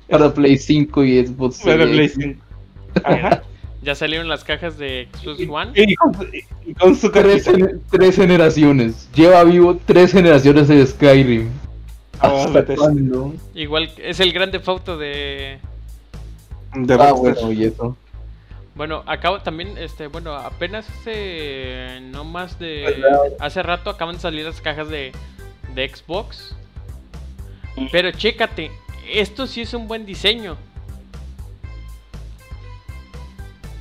[0.09, 2.13] Para Play 5 y Xbox para Series.
[2.13, 2.45] Play 5.
[3.05, 3.43] Ajá.
[3.83, 5.73] Ya salieron las cajas de Xbox One.
[5.77, 6.17] Y con,
[6.67, 7.49] y con su Tres,
[7.91, 9.09] tres generaciones.
[9.15, 11.49] Lleva vivo tres generaciones de Skyrim.
[12.21, 12.75] Oh, ¿Hasta vete.
[12.77, 13.35] cuándo?
[13.55, 15.59] Igual es el grande foto de.
[16.75, 17.97] De Ah, bueno, y eso.
[18.75, 23.03] Bueno, acabo también, este, bueno, apenas hace no más de
[23.41, 25.13] hace rato acaban de salir las cajas de,
[25.75, 26.55] de Xbox.
[27.91, 28.71] Pero chécate,
[29.13, 30.57] esto sí es un buen diseño.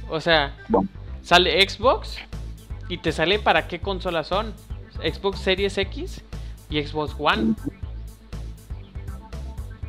[0.09, 0.87] O sea, Bueno.
[1.21, 2.17] sale Xbox
[2.89, 4.53] y te sale para qué consolas son.
[5.03, 6.23] Xbox Series X
[6.69, 7.53] y Xbox One.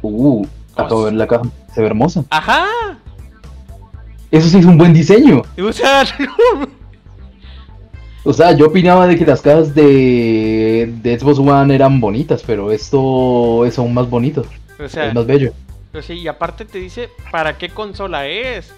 [0.03, 0.47] Uh,
[0.77, 1.43] de ver la caja.
[1.75, 2.25] Se ve hermosa.
[2.31, 2.66] Ajá.
[4.31, 5.43] Eso sí es un buen diseño.
[5.59, 6.69] O sea, no.
[8.25, 12.71] O sea, yo opinaba de que las cajas de, de Xbox One eran bonitas, pero
[12.73, 14.45] esto es aún más bonito.
[14.79, 15.53] O sea, es más bello.
[15.93, 18.75] Pero sí, y aparte te dice para qué consola es.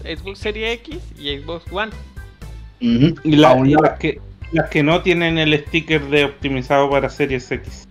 [0.00, 1.92] Xbox Series X y Xbox One.
[2.80, 4.20] Y la- Aún y la- las, que,
[4.52, 7.88] las que no tienen el sticker de optimizado para Series X.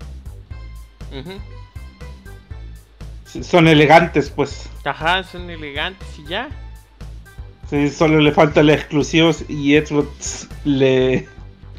[3.41, 4.70] Son elegantes, pues.
[4.84, 6.49] Ajá, son elegantes y ya.
[7.70, 11.28] Sí, solo le faltan los exclusivos y Xbox le,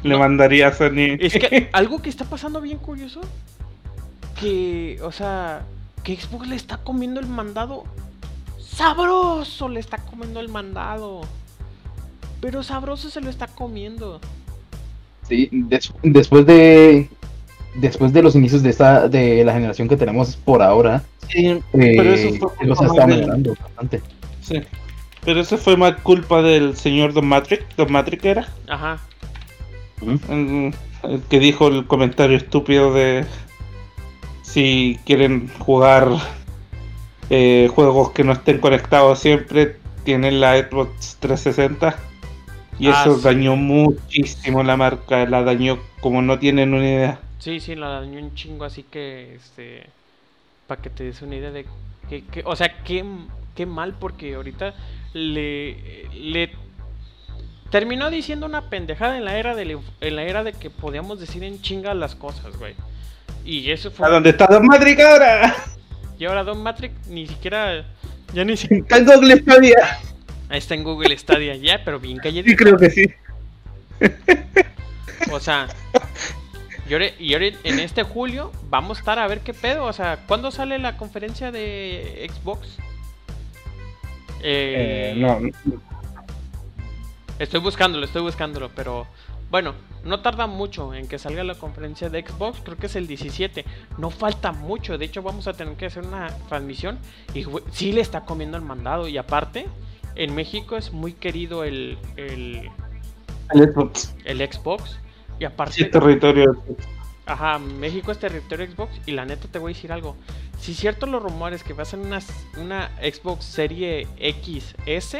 [0.03, 0.19] le No.
[0.19, 1.15] mandaría a Sony.
[1.19, 3.21] Es que algo que está pasando bien curioso.
[4.39, 5.63] Que, o sea,
[6.03, 7.85] que Xbox le está comiendo el mandado.
[8.77, 11.21] Sabroso le está comiendo el mandado.
[12.39, 14.21] Pero sabroso se lo está comiendo.
[15.27, 17.09] Sí, des- después de
[17.75, 21.61] después de los inicios de esta de la generación que tenemos por ahora, Sí, eh,
[21.73, 24.01] pero eso fue mejorando bastante.
[24.41, 24.61] sí.
[25.25, 27.65] Pero eso fue más culpa del señor Don Matrix.
[27.75, 28.47] Don Matrix era.
[28.69, 28.97] Ajá.
[30.29, 30.73] El,
[31.03, 33.25] el que dijo el comentario estúpido de
[34.43, 36.09] si quieren jugar
[37.29, 41.97] eh, juegos que no estén conectados siempre, tienen la Xbox 360.
[42.79, 43.21] Y Ah, eso sí.
[43.21, 47.19] dañó muchísimo la marca, la dañó como no tienen una idea.
[47.39, 49.89] Sí, sí, la dañó un chingo, así que, este,
[50.67, 51.65] para que te des una idea de
[52.09, 53.05] que, que- o sea, qué,
[53.55, 54.75] qué mal, porque ahorita
[55.13, 56.51] le, le
[57.69, 60.69] terminó diciendo una pendejada en la era de, la inf- en la era de que
[60.69, 62.75] podíamos decir en chinga las cosas, güey.
[63.45, 65.55] Y eso ¿A fue, dónde está Don Matrix ahora?
[66.19, 67.85] Y ahora Don Matrix ni siquiera,
[68.33, 69.99] ya ni siquiera, Está en Google Stadia.
[70.49, 72.57] está en Google Stadia ya, pero bien Sí, calladito.
[72.63, 73.05] creo que sí.
[75.31, 75.67] O sea,
[76.89, 79.85] y ahora, y ahora en este julio vamos a estar a ver qué pedo.
[79.85, 82.77] O sea, ¿cuándo sale la conferencia de Xbox?
[84.41, 85.39] Eh, Eh, no,
[87.39, 89.05] Estoy buscándolo, estoy buscándolo, pero
[89.49, 89.73] bueno,
[90.03, 93.65] no tarda mucho en que salga la conferencia de Xbox, creo que es el 17.
[93.97, 96.99] No falta mucho, de hecho vamos a tener que hacer una transmisión
[97.33, 99.07] y sí le está comiendo el mandado.
[99.07, 99.67] Y aparte,
[100.15, 102.69] en México es muy querido el, el,
[103.53, 104.15] el Xbox.
[104.25, 104.99] el Xbox.
[105.39, 105.73] Y aparte...
[105.73, 106.63] Sí, territorio.
[107.25, 110.15] Ajá, México es territorio Xbox y la neta te voy a decir algo.
[110.59, 112.19] Si cierto los rumores que va a ser una,
[112.57, 115.17] una Xbox Serie XS,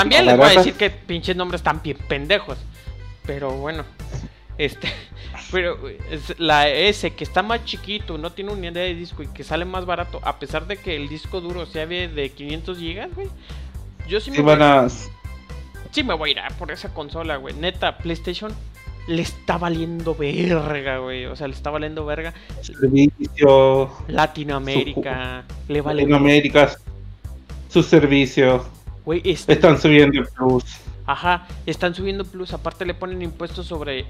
[0.00, 2.58] también les voy a decir que pinches nombres tan pendejos.
[3.26, 3.84] Pero bueno,
[4.56, 4.88] este,
[5.52, 5.78] pero
[6.10, 9.64] es la S que está más chiquito, no tiene unidad de disco y que sale
[9.64, 13.28] más barato, a pesar de que el disco duro sea de de 500 GB, güey.
[14.08, 14.88] Yo sí me Sí, voy- van a.
[15.90, 17.54] Sí me voy a ir a por esa consola, güey.
[17.54, 18.54] Neta, PlayStation
[19.06, 21.24] le está valiendo verga, güey.
[21.26, 22.34] O sea, le está valiendo verga.
[22.60, 23.90] Servicio.
[24.08, 26.02] Latinoamérica, le vale.
[26.02, 26.76] Latinoamérica.
[27.68, 28.62] Sus servicios.
[29.08, 30.64] Güey, este- Están subiendo plus.
[31.06, 32.52] Ajá, están subiendo plus.
[32.52, 34.04] Aparte le ponen impuestos sobre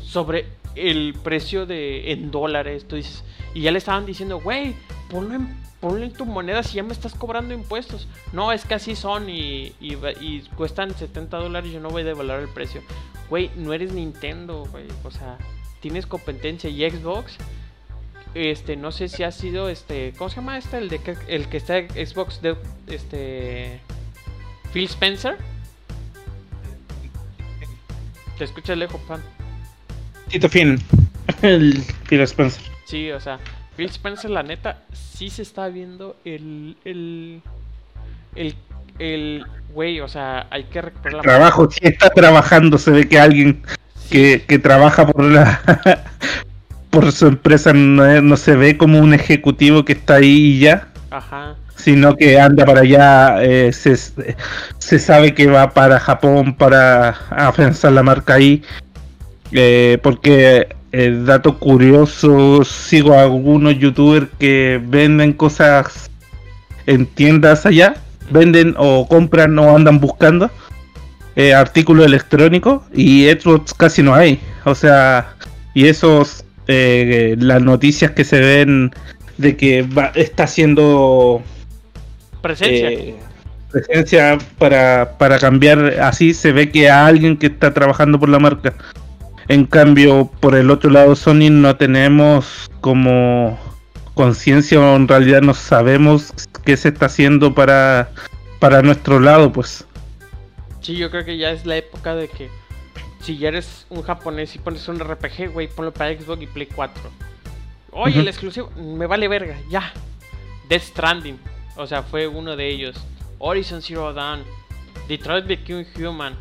[0.00, 2.88] sobre el precio de en dólares.
[2.88, 4.74] Tú dices, y ya le estaban diciendo, güey,
[5.10, 8.08] ponlo en, ponlo en tu moneda si ya me estás cobrando impuestos.
[8.32, 11.70] No, es que así son y, y, cuestan 70 dólares.
[11.70, 12.80] Yo no voy a devaluar el precio.
[13.28, 14.86] Güey, no eres Nintendo, güey.
[15.04, 15.36] O sea,
[15.80, 17.36] tienes competencia y Xbox.
[18.32, 20.78] Este, no sé si ha sido este, ¿cómo se llama este?
[20.78, 23.82] El de que, el que está en Xbox de este
[24.72, 25.36] Phil Spencer.
[28.36, 29.20] Te escuchas lejos, pan.
[30.28, 30.78] Tito Finn.
[31.42, 32.62] El Phil Spencer.
[32.84, 33.38] Sí, o sea,
[33.76, 36.76] Phil Spencer, la neta, sí se está viendo el.
[36.84, 37.42] El.
[38.34, 38.54] El.
[38.98, 39.46] El.
[39.72, 41.22] Güey, o sea, hay que recuperar la.
[41.22, 42.78] Trabajo, sí está trabajando.
[42.78, 43.62] Se ve que alguien
[43.94, 45.60] Sí, que, que trabaja por la.
[46.90, 50.88] por su empresa no, no se ve como un ejecutivo que está ahí y ya.
[51.10, 51.56] Ajá.
[51.78, 57.92] Sino que anda para allá, eh, se, se sabe que va para Japón para afianzar
[57.92, 58.62] la marca ahí,
[59.52, 66.10] eh, porque eh, dato curioso, sigo algunos youtubers que venden cosas
[66.86, 67.94] en tiendas allá,
[68.30, 70.50] venden o compran o andan buscando
[71.36, 75.34] eh, artículos electrónicos y Xbox casi no hay, o sea,
[75.74, 78.90] y esos, las noticias que se ven
[79.38, 81.40] de que va- está haciendo
[82.40, 82.90] Presencia.
[82.90, 83.16] eh,
[83.70, 88.38] presencia para, para cambiar así se ve que a alguien que está trabajando por la
[88.38, 88.74] marca
[89.48, 93.58] en cambio por el otro lado Sony no tenemos como
[94.14, 96.32] conciencia o en realidad no sabemos
[96.64, 98.10] qué se está haciendo para
[98.58, 99.84] para nuestro lado, pues.
[100.80, 102.48] Sí, yo creo que ya es la época de que
[103.20, 106.68] si ya eres un japonés y pones un RPG, güey, ponlo para Xbox y Play
[106.74, 107.02] 4.
[107.92, 109.92] Oye, el exclusivo, me vale verga, ya.
[110.68, 111.38] Death Stranding,
[111.78, 112.96] o sea, fue uno de ellos.
[113.38, 114.42] Horizon Zero Dawn,
[115.08, 116.34] Detroit Become Human.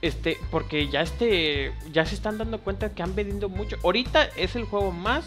[0.00, 3.76] Este, porque ya este, ya se están dando cuenta que han vendido mucho.
[3.82, 5.24] Ahorita es el juego más,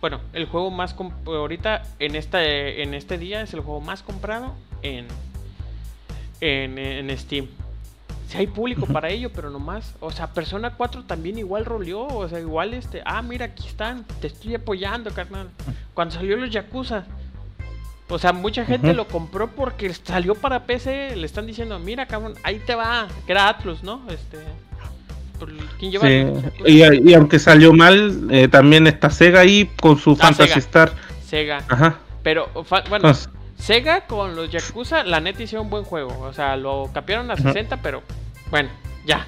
[0.00, 4.54] bueno, el juego más, ahorita en esta, en este día es el juego más comprado
[4.82, 5.06] en,
[6.40, 7.46] en, en Steam.
[8.26, 12.26] Si hay público para ello, pero nomás, o sea, Persona 4 también igual roleó, o
[12.26, 15.50] sea, igual este, ah, mira, aquí están, te estoy apoyando, carnal.
[15.92, 17.04] Cuando salió los Yakuza,
[18.12, 22.34] o sea, mucha gente lo compró porque salió para PC, le están diciendo, mira, cabrón,
[22.42, 24.02] ahí te va, que era Atlus, ¿no?
[24.10, 24.38] Este,
[25.38, 26.26] por- ¿quién lleva Sí.
[26.66, 30.58] Y, y aunque salió mal, eh, también está Sega ahí con su Ah, Fantasy Sega.
[30.58, 30.92] Star.
[31.26, 31.64] Sega.
[31.68, 31.98] Ajá.
[32.22, 36.18] Pero, bueno, Entonces, Sega con los Yakuza, la neta hicieron un buen juego.
[36.20, 37.42] O sea, lo capearon a Ujú.
[37.44, 38.02] 60, pero
[38.50, 38.68] bueno,
[39.06, 39.26] ya.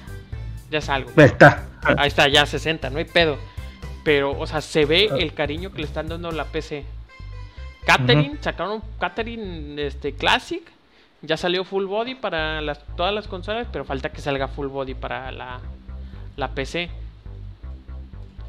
[0.71, 1.11] Ya es algo.
[1.17, 1.65] ahí está.
[1.97, 3.37] Ahí está, ya 60, no hay pedo.
[4.03, 5.15] Pero, o sea, se ve Ah.
[5.19, 6.83] el cariño que le están dando la PC.
[7.85, 10.63] Catherine, sacaron Catherine este, Classic.
[11.21, 14.93] Ya salió Full Body para las, todas las consolas, pero falta que salga Full Body
[14.93, 15.59] para la,
[16.37, 16.89] la PC.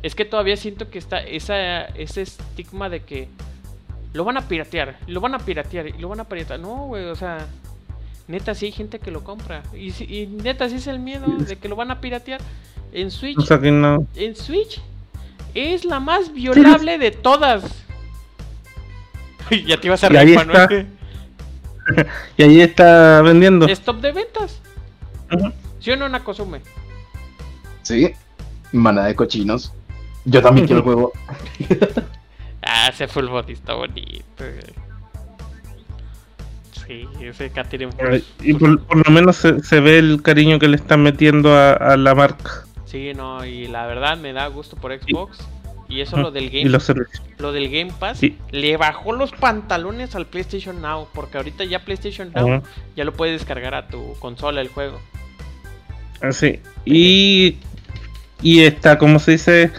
[0.02, 3.28] Es que todavía siento que está esa, ese estigma de que
[4.12, 6.60] lo van a piratear, lo van a piratear, lo van a piratear.
[6.60, 7.46] No, güey, o sea,
[8.28, 9.62] neta sí hay gente que lo compra.
[9.74, 12.40] Y, y neta sí es el miedo de que lo van a piratear.
[12.92, 14.06] En Switch O sea que no.
[14.14, 14.80] en Switch
[15.54, 17.85] es la más violable de todas.
[19.66, 20.60] ya te ibas a reír, Manuel.
[20.62, 20.86] está.
[22.36, 23.66] Y ahí está vendiendo.
[23.66, 24.60] Es top de ventas.
[25.32, 25.52] Ujú.
[25.78, 26.60] ¿Sí o no, Nakosume?
[27.82, 28.12] Sí,
[28.72, 29.72] manada de cochinos.
[30.24, 31.12] Yo también quiero el juego.
[32.68, 34.24] Ah, ese full body está bonito.
[34.38, 34.58] güey.
[36.86, 40.74] Sí, ese Eh, Y por, por lo menos se, se ve el cariño que le
[40.74, 42.64] están metiendo a, a la marca.
[42.84, 45.38] Sí, no, y la verdad me da gusto por Xbox.
[45.88, 47.22] Y eso lo del Game servicios.
[47.38, 48.36] lo del Game Pass Sí.
[48.50, 52.62] le bajó los pantalones al PlayStation Now, porque ahorita ya PlayStation Now
[52.96, 55.00] ya lo puedes descargar a tu consola el juego.
[56.20, 56.60] Así.
[56.84, 57.58] Y,
[58.42, 59.70] y está, como se dice,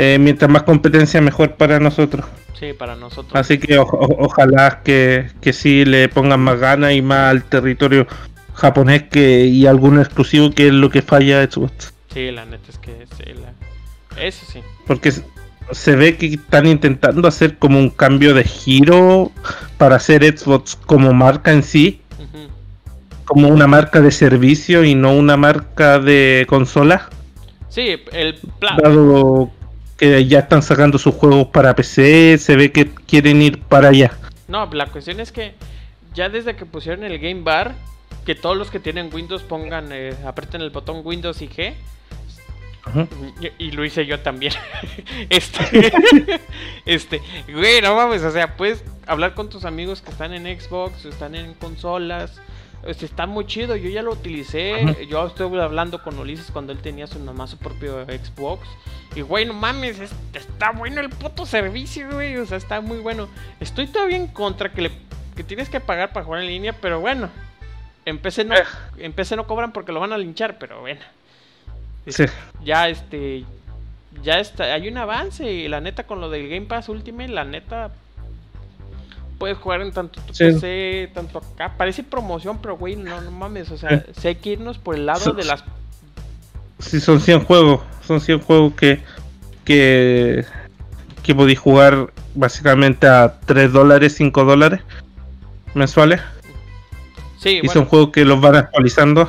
[0.00, 2.24] Eh, mientras más competencia, mejor para nosotros.
[2.56, 3.32] Sí, para nosotros.
[3.34, 7.42] Así que o- o- ojalá que, que sí le pongan más ganas y más al
[7.42, 8.06] territorio
[8.54, 11.92] japonés que y algún exclusivo que es lo que falla Xbox.
[12.14, 14.60] Sí, la neta es que sí, la- eso sí.
[14.86, 15.10] Porque
[15.72, 19.30] se- ve que están intentando hacer como un cambio de giro
[19.76, 22.00] para hacer Xbox como marca en sí,
[23.24, 27.08] como una marca de servicio y no una marca de consola.
[27.68, 28.76] Sí, el plan.
[28.82, 29.50] Dado
[29.98, 34.12] que ya están sacando sus juegos para PC, se ve que quieren ir para allá.
[34.46, 35.54] No, la cuestión es que
[36.14, 37.74] ya desde que pusieron el Game Bar,
[38.24, 41.74] que todos los que tienen Windows pongan, eh, aprieten el botón Windows y G.
[43.58, 44.52] Y, y lo hice yo también.
[45.30, 45.92] este,
[46.86, 47.20] este,
[47.52, 51.34] güey, no mames, o sea, puedes hablar con tus amigos que están en Xbox, están
[51.34, 52.40] en consolas.
[52.86, 54.74] Este, está muy chido, yo ya lo utilicé.
[54.82, 54.94] Ajá.
[55.08, 58.66] Yo estuve hablando con Ulises cuando él tenía su nomás su propio Xbox.
[59.16, 62.36] Y güey, no mames, es- está bueno el puto servicio, güey.
[62.36, 63.28] O sea, está muy bueno.
[63.60, 64.90] Estoy todavía en contra que le
[65.34, 67.28] que tienes que pagar para jugar en línea, pero bueno.
[68.04, 68.64] En PC no, Eh.
[68.98, 71.00] en PC no cobran porque lo van a linchar, pero bueno.
[72.12, 72.24] Sí.
[72.64, 73.44] Ya este
[74.22, 77.44] ya está, hay un avance y la neta con lo del Game Pass Ultimate, la
[77.44, 77.90] neta
[79.38, 80.44] puedes jugar en tanto tu Sí.
[80.44, 81.74] PC, tanto acá.
[81.76, 84.20] Parece promoción, pero güey, no, no mames, o sea, Sí.
[84.20, 85.62] si hay que irnos por el lado So- de las
[86.80, 87.80] Sí, son 100 juegos.
[88.06, 89.00] Son 100 juegos que,
[89.64, 90.44] que,
[91.24, 94.80] que podéis jugar básicamente a 3 dólares, 5 dólares
[95.74, 96.20] mensuales.
[97.38, 99.28] Sí, y bueno, son juegos que los van actualizando.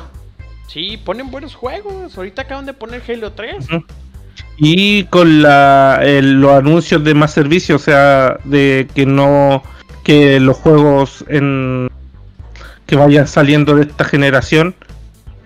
[0.70, 2.16] Sí, ponen buenos juegos.
[2.16, 3.64] Ahorita acaban de poner Halo 3.
[3.64, 3.84] Ujú.
[4.56, 9.62] Y con la, los anuncios de más servicios, o sea, de que no
[10.04, 11.88] que los juegos en
[12.86, 14.74] que vayan saliendo de esta generación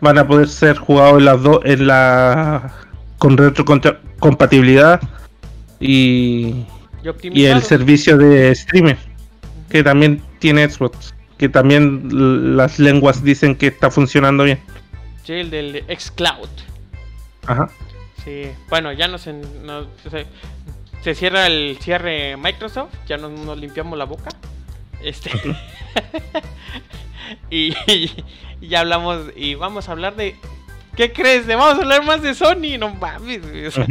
[0.00, 2.72] van a poder ser jugados en las dos en la
[3.18, 5.00] con retrocompatibilidad
[5.80, 6.64] y,
[7.22, 8.94] Y y el servicio de streaming
[9.68, 14.60] que también tiene Xbox que también las lenguas dicen que está funcionando bien
[15.32, 16.48] El del Xcloud.
[17.46, 17.68] Ajá.
[18.24, 20.26] Sí, bueno, ya nos, nos- se,
[21.02, 24.30] se cierra el cierre Microsoft, ya nos, nos limpiamos la boca.
[25.02, 25.30] Este
[27.50, 28.24] y, y
[28.68, 30.36] ya hablamos y vamos a hablar de
[30.96, 31.46] ¿Qué crees?
[31.46, 33.42] De vamos a hablar más de Sony, no mames.
[33.66, 33.86] o sea,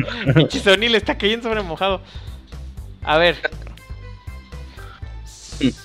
[0.63, 2.01] Sony le está cayendo sobre mojado.
[3.03, 3.38] A ver.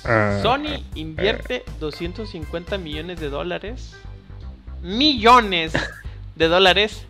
[0.05, 0.39] Ah.
[0.43, 3.97] Sony invierte 250 millones de dólares.
[4.83, 5.73] Millones
[6.37, 7.05] de dólares.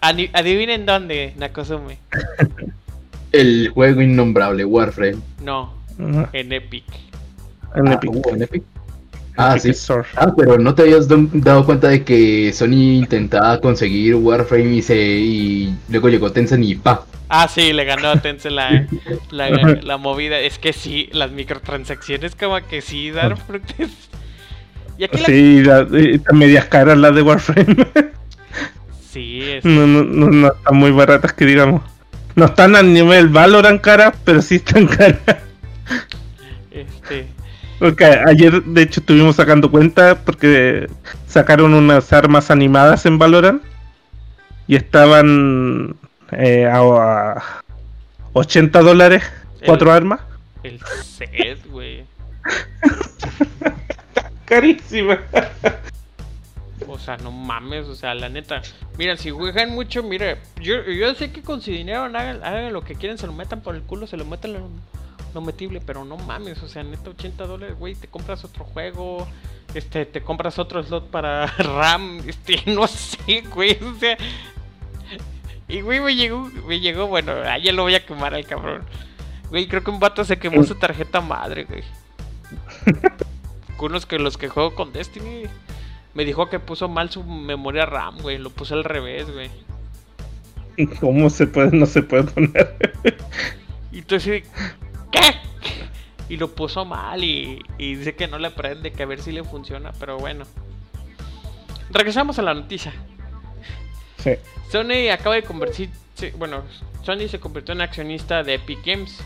[0.00, 1.98] Adivinen dónde, Nakosume.
[3.32, 5.18] El juego innombrable, Warframe.
[5.42, 6.84] No, en Epic.
[7.74, 8.12] En Epic.
[8.14, 8.62] Ah, en Epic.
[9.36, 9.72] Ah, sí.
[10.16, 14.96] Ah, pero no te habías dado cuenta de que Sony intentaba conseguir Warframe y, se,
[14.96, 17.04] y luego llegó Tencent y pa.
[17.28, 18.86] Ah, sí, le ganó a Tencent la,
[19.30, 20.38] la, movida.
[20.38, 23.10] Es que sí, las microtransacciones como que sí
[25.26, 27.86] sí, la, están medias caras las de Warframe.
[29.10, 29.64] sí, es...
[29.64, 31.82] no, no, no, no, están muy baratas que digamos.
[32.36, 35.18] No están al nivel Valorant caras, pero sí están caras.
[36.70, 37.28] Este...
[37.78, 40.88] Porque ayer, de hecho, estuvimos sacando cuenta porque
[41.26, 43.62] sacaron unas armas animadas en Valorant
[44.66, 45.96] y estaban
[46.32, 47.42] eh, a,
[48.32, 49.22] 80 dólares
[49.64, 50.20] cuatro armas.
[50.62, 52.04] El set, güey.
[54.44, 55.20] Carísima.
[56.86, 58.62] O sea, no mames, o sea, la neta.
[58.98, 62.82] Mira, si juegan mucho, mire, yo, yo sé que con su dinero hagan, hagan, lo
[62.82, 64.68] que quieren, se lo metan por el culo, se lo metan lo,
[65.32, 69.26] lo metible, pero no mames, o sea, neta 80 dólares, güey, te compras otro juego,
[69.74, 74.16] este, te compras otro slot para RAM, este, no sé, güey, o sea,
[75.68, 78.84] y güey, me llegó, me llegó, bueno, ah, ya lo voy a quemar al cabrón.
[79.48, 81.82] Güey, creo que un vato se quemó su tarjeta madre, güey.
[83.78, 85.42] Unos que los que juego con Destiny
[86.14, 88.38] me dijo que puso mal su memoria RAM, güey.
[88.38, 89.50] Lo puse al revés, güey.
[91.00, 91.76] ¿Cómo se puede?
[91.76, 92.76] No se puede poner.
[93.92, 94.44] y entonces,
[95.10, 95.20] ¿qué?
[96.30, 99.32] Y lo puso mal y, y dice que no le prende, que a ver si
[99.32, 100.44] le funciona, pero bueno.
[101.90, 102.92] Regresamos a la noticia.
[104.70, 105.90] Sony acaba de convertir.
[106.38, 106.62] Bueno,
[107.02, 109.22] Sony se convirtió en accionista de Epic Games.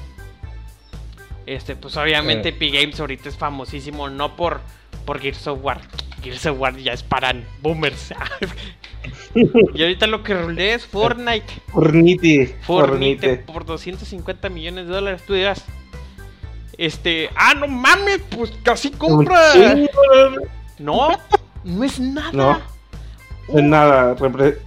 [1.48, 4.60] Este, pues obviamente Epic Games ahorita es famosísimo, no por,
[5.06, 5.80] por Gears of War.
[6.22, 8.12] Gears of War ya es para boomers.
[9.34, 11.46] y ahorita lo que rolea es Fortnite.
[11.68, 12.54] Fortnite.
[12.60, 15.22] Fortnite por 250 millones de dólares.
[15.26, 15.64] Tú dirás,
[16.76, 19.40] este, ah, no mames, pues casi compra.
[20.78, 21.08] No,
[21.64, 22.30] no es nada.
[22.32, 22.60] No.
[23.48, 24.14] Es nada,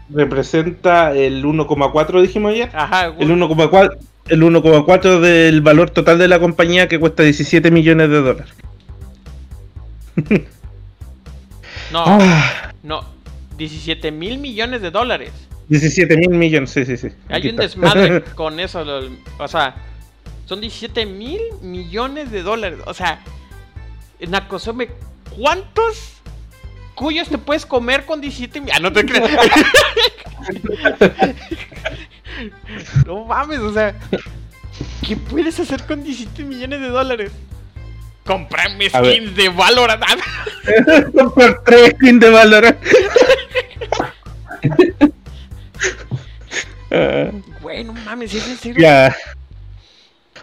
[0.10, 2.72] representa el 1,4 dijimos ayer.
[2.74, 4.00] Ajá, el 1,4
[4.32, 8.54] el 1,4 del valor total de la compañía que cuesta 17 millones de dólares.
[11.92, 12.74] no, ah.
[12.82, 13.06] no,
[13.58, 15.32] 17 mil millones de dólares.
[15.68, 17.10] 17 mil millones, sí, sí, sí.
[17.30, 18.86] Hay un desmadre con eso,
[19.38, 19.76] o sea,
[20.46, 22.80] son 17 mil millones de dólares.
[22.86, 23.22] O sea,
[24.28, 24.90] Nakosome,
[25.38, 26.22] ¿cuántos
[26.96, 28.78] cuyos te puedes comer con 17 millones.
[28.78, 29.32] Ah, no te creas.
[33.06, 33.96] no mames, o sea,
[35.08, 37.32] ¿qué puedes hacer con 17 millones de dólares?
[38.26, 40.04] Comprarme skins de Valorant.
[41.18, 42.78] Comprar tres skins de Valorant.
[47.62, 48.82] Güey, no mames, es en serio.
[48.82, 49.16] Ya.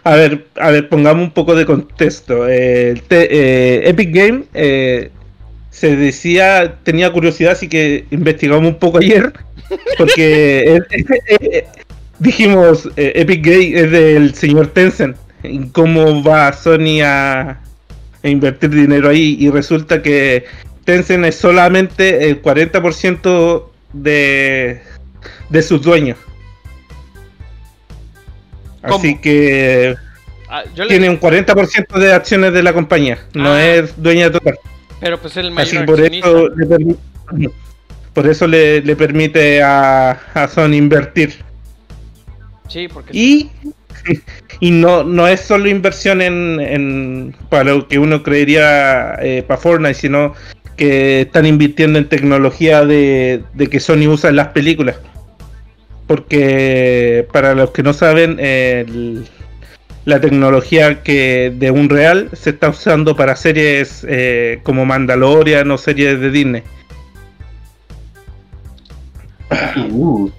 [0.03, 2.47] A ver, a ver, pongamos un poco de contexto.
[2.47, 5.11] Eh, eh, Epic Game eh,
[5.69, 9.33] se decía, tenía curiosidad, así que investigamos un poco ayer,
[9.97, 10.81] porque
[12.19, 15.17] dijimos, eh, Epic Game es del señor Tencent,
[15.71, 17.59] cómo va Sony a,
[18.23, 20.45] invertir dinero ahí, y resulta que
[20.83, 23.63] Tencent es solamente el 40%
[23.93, 24.81] de,
[25.49, 26.17] de sus dueños.
[28.81, 29.95] Así que
[30.49, 33.65] ah, tiene un 40% de acciones de la compañía, no ah.
[33.65, 34.57] es dueña total.
[34.99, 36.99] Pero pues el mayor por eso le permite,
[38.13, 41.48] por eso le, permite a, a Sony invertir.
[42.69, 43.49] Sí, porque y,
[44.59, 49.59] y no, no es solo inversión en, en para lo que uno creería eh, para
[49.59, 50.33] Fortnite, sino
[50.77, 54.97] que están invirtiendo en tecnología de, de que Sony usa en las películas.
[56.07, 59.27] Porque para los que no saben, el,
[60.05, 65.77] la tecnología que de un real se está usando para series eh, como Mandalorian o
[65.77, 66.63] series de Disney.
[69.91, 70.29] Uh.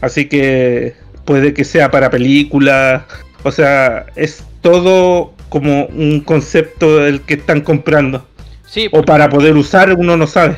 [0.00, 0.94] Así que
[1.28, 3.02] puede que sea para películas,
[3.42, 8.26] o sea, es todo como un concepto del que están comprando.
[8.64, 10.56] Sí, O para poder usar, uno no sabe.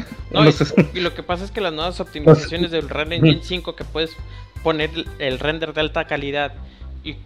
[0.95, 4.17] y, lo que pasa es que las nuevas optimizaciones del Unreal Engine 5 que puedes
[4.63, 6.55] poner el render de alta calidad
[7.03, 7.17] y,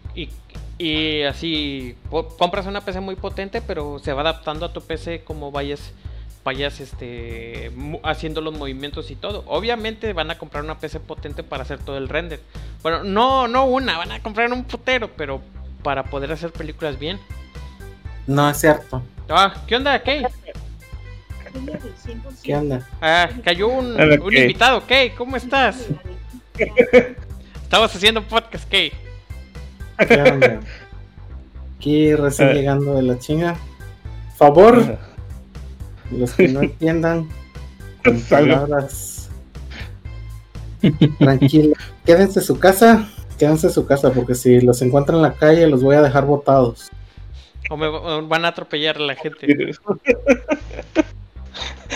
[0.78, 1.96] y así
[2.38, 5.92] compras una PC muy potente, pero se va adaptando a tu PC como vayas
[6.44, 7.72] vayas este
[8.02, 9.42] haciendo los movimientos y todo.
[9.46, 12.40] Obviamente van a comprar una PC potente para hacer todo el render.
[12.82, 15.40] Bueno, no no una, van a comprar un putero, pero
[15.82, 17.18] para poder hacer películas bien.
[18.26, 19.02] No es cierto.
[19.28, 20.24] Ah, ¿qué onda, Kay?
[22.42, 22.86] ¿Qué onda?
[23.00, 24.42] Ah, cayó un, Hola, un Kay.
[24.42, 24.82] invitado.
[24.86, 25.86] Kay, ¿cómo estás?
[27.62, 28.92] Estamos haciendo podcast, Kay.
[30.08, 30.60] ¿Qué onda?
[31.78, 32.54] Aquí recién Eh.
[32.54, 33.56] llegando de la chinga.
[34.36, 34.98] Favor,
[36.10, 37.28] los que no entiendan,
[38.04, 39.28] con palabras.
[41.18, 41.74] Tranquilo.
[42.04, 43.08] Quédense en su casa.
[43.38, 46.24] Quédense en su casa porque si los encuentran en la calle los voy a dejar
[46.26, 46.90] botados.
[47.70, 49.46] O me o van a atropellar a la gente.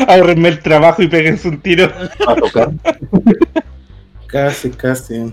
[0.08, 1.92] Ahorrenme el trabajo y péguense un tiro.
[2.26, 2.70] A tocar.
[4.26, 5.32] Casi, casi.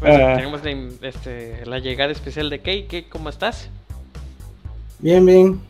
[0.00, 0.34] Bueno, Ah.
[0.36, 0.70] tenemos la,
[1.08, 2.86] este, la llegada especial de Kay.
[2.86, 3.68] Kay, ¿cómo estás?
[5.00, 5.60] Bien, bien.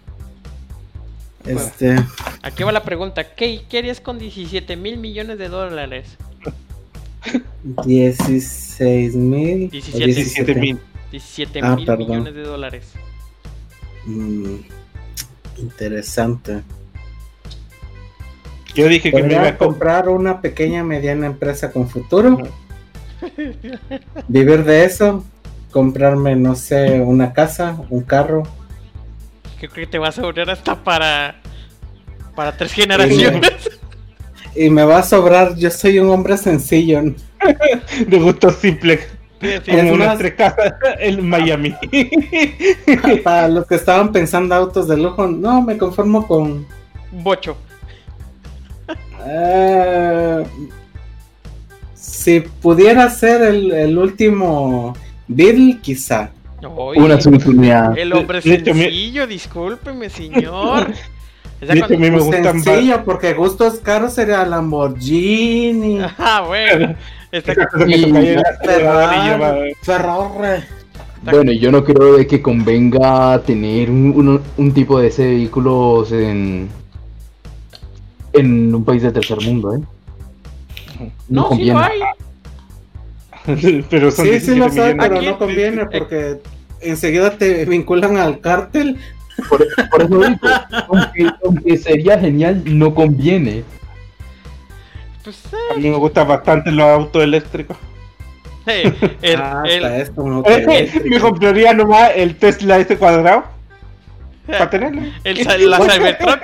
[1.45, 1.97] Este,
[2.43, 3.25] Aquí va la pregunta.
[3.35, 6.17] Kay, ¿qué harías con 17 mil millones de dólares?
[7.85, 9.71] 16 mil.
[9.71, 10.07] 17.
[10.07, 10.79] 17 mil.
[11.11, 12.09] 17 Ah, mil perdón.
[12.09, 12.93] millones de dólares.
[14.07, 14.57] Mm,
[15.59, 16.63] interesante.
[18.75, 22.39] Yo dije que me iba a comprar una pequeña mediana empresa con futuro.
[24.29, 25.25] Vivir de eso.
[25.73, 28.45] Comprarme, no sé, una casa, un carro.
[29.59, 31.41] Creo que te vas a sobrar hasta para.
[32.35, 33.51] Para tres generaciones.
[34.55, 35.57] Y me va a sobrar.
[35.57, 37.03] Yo soy un hombre sencillo.
[38.07, 39.01] De gusto simple.
[39.41, 39.71] Sí, sí.
[39.71, 41.75] Como más- casas en Miami.
[43.25, 46.67] Para los que estaban pensando autos de lujo, no, me conformo con.
[47.13, 47.57] Bocho.
[49.27, 50.45] eh,
[51.95, 54.95] si pudiera ser el, el último
[55.29, 56.31] Beatle, quizá.
[56.77, 57.97] Oye, Una oportunidad.
[57.97, 60.89] el hombre De sencillo, discúlpeme, señor.
[61.61, 66.95] Cuando- me gustan Sencillo, porque gustos caros sería Lamborghini, Ah, bueno.
[67.33, 67.53] Esta-
[67.87, 68.13] y
[69.83, 70.65] Ferrari.
[71.25, 76.13] Bueno, yo no creo de que convenga tener un, un- un tipo de ese vehículos
[76.13, 76.69] en,
[78.33, 79.81] en un país de tercer mundo, ¿eh?
[81.29, 82.01] No, sí lo hay.
[83.91, 86.37] Pero son Sí, sí lo 17 sabe, pero Aquí- no conviene eh, porque
[86.81, 88.97] enseguida te vinculan al cártel.
[89.49, 90.37] Por, por eso digo,
[90.89, 93.65] aunque, aunque sería genial, no conviene.
[95.25, 97.77] Pues, eh, A mí me gustan bastante los autos eléctricos.
[98.67, 98.93] eh,
[99.23, 101.07] el, Ah, el- hasta esto, un auto eléctrico.
[101.09, 103.45] me compraría nomás el Tesla ese cuadrado.
[104.47, 105.03] Para tenerlo.
[105.25, 106.41] el la Cybertruck.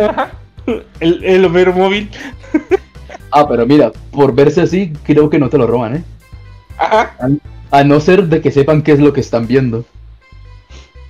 [0.00, 0.30] Ajá.
[1.00, 2.10] El, el Homero móvil.
[3.30, 6.04] Ah, pero mira, por verse así, creo que no te lo roban, ¿eh?
[6.78, 7.16] Ajá.
[7.70, 9.84] A no ser de que sepan qué es lo que están viendo.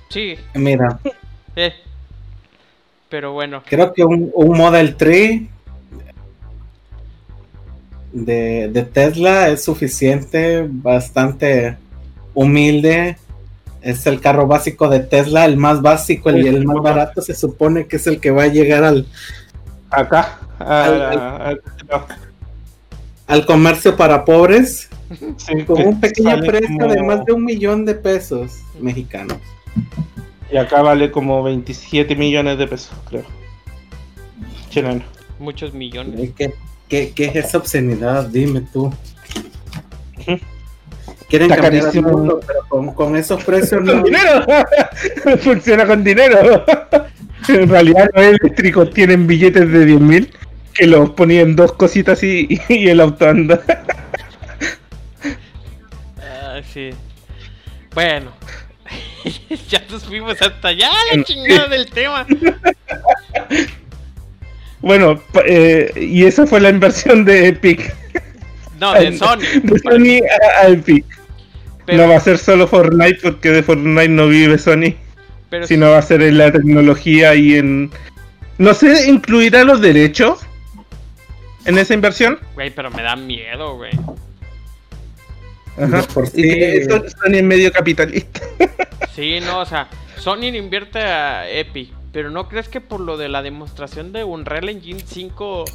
[0.09, 0.99] Sí, Mira,
[1.55, 1.73] eh.
[3.09, 5.41] Pero bueno, creo que un, un Model 3
[8.11, 11.77] de, de Tesla es suficiente, bastante
[12.33, 13.17] humilde.
[13.81, 17.21] Es el carro básico de Tesla, el más básico el, y el más barato.
[17.21, 19.07] Se supone que es el que va a llegar al,
[19.89, 20.39] Acá.
[20.59, 21.61] Al-
[23.27, 24.89] al comercio para pobres
[25.37, 29.37] sí, con un pequeño precio como- de más de un millón de pesos mexicanos.
[30.51, 33.23] Y acá vale como 27 millones de pesos, creo.
[34.69, 35.03] Chileno.
[35.39, 36.31] muchos millones.
[36.35, 36.53] ¿Qué,
[36.87, 38.25] qué, qué es esa obscenidad?
[38.25, 38.91] Dime tú.
[41.29, 42.09] Quieren Está cambiar el carísimo.
[42.09, 44.03] mundo, pero con, con esos precios no.
[45.41, 46.65] Funciona con dinero.
[47.47, 50.33] en realidad los eléctricos tienen billetes de 10 mil
[50.79, 53.61] que los ponían dos cositas y, y el auto anda.
[56.21, 56.91] Ah, sí.
[57.93, 58.31] Bueno.
[59.69, 62.25] ya nos fuimos hasta allá, la chingada del tema.
[64.81, 67.93] Bueno, eh, y esa fue la inversión de Epic.
[68.79, 69.41] No, de Sony.
[69.61, 71.03] De Sony a, a Epic.
[71.85, 74.95] Pero, No va a ser solo Fortnite porque de Fortnite no vive Sony,
[75.49, 77.91] pero sino va a ser en la tecnología y en...
[78.57, 80.47] No sé, ¿incluirá los derechos
[81.69, 82.39] en esa inversión?
[82.55, 83.91] Güey, pero me da miedo, güey.
[85.77, 86.01] Ajá.
[86.13, 88.41] Por Sony es medio capitalista.
[89.15, 93.27] Sí, no, o sea, Sony invierte a Epic, pero ¿no crees que por lo de
[93.27, 95.65] la demostración de Unreal Engine 5,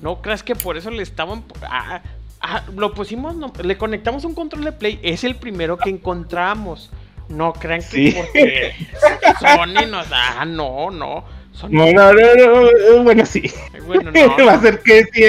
[0.00, 1.44] no crees que por eso le estaban...
[1.62, 2.02] ah,
[2.40, 6.90] ah, lo pusimos, no- le conectamos un control de play, es el primero que encontramos.
[7.28, 8.14] No crean que Sí.
[8.16, 8.74] porque
[9.40, 10.40] Sony nos da...
[10.40, 11.24] Ah, no, no.
[11.52, 12.62] Sony, No, no, no,
[12.96, 13.50] no, bueno, sí.
[13.86, 15.24] bueno, no, va a ser que sí.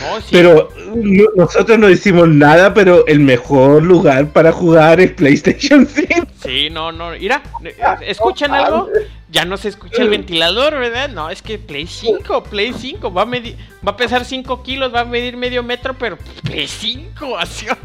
[0.00, 0.28] no, sí.
[0.32, 6.26] Pero no- nosotros no hicimos nada, pero el mejor lugar para jugar es PlayStation 5.
[6.42, 7.10] Sí, no, no.
[7.12, 7.74] Mira, eh,
[8.06, 8.88] ¿escuchan algo?
[9.30, 11.08] Ya no se escucha el ventilador, ¿verdad?
[11.08, 13.12] No, es que Play 5, Play 5.
[13.14, 13.56] Va a, medir,
[13.86, 17.66] va a pesar 5 kilos, va a medir medio metro, pero Play 5, así.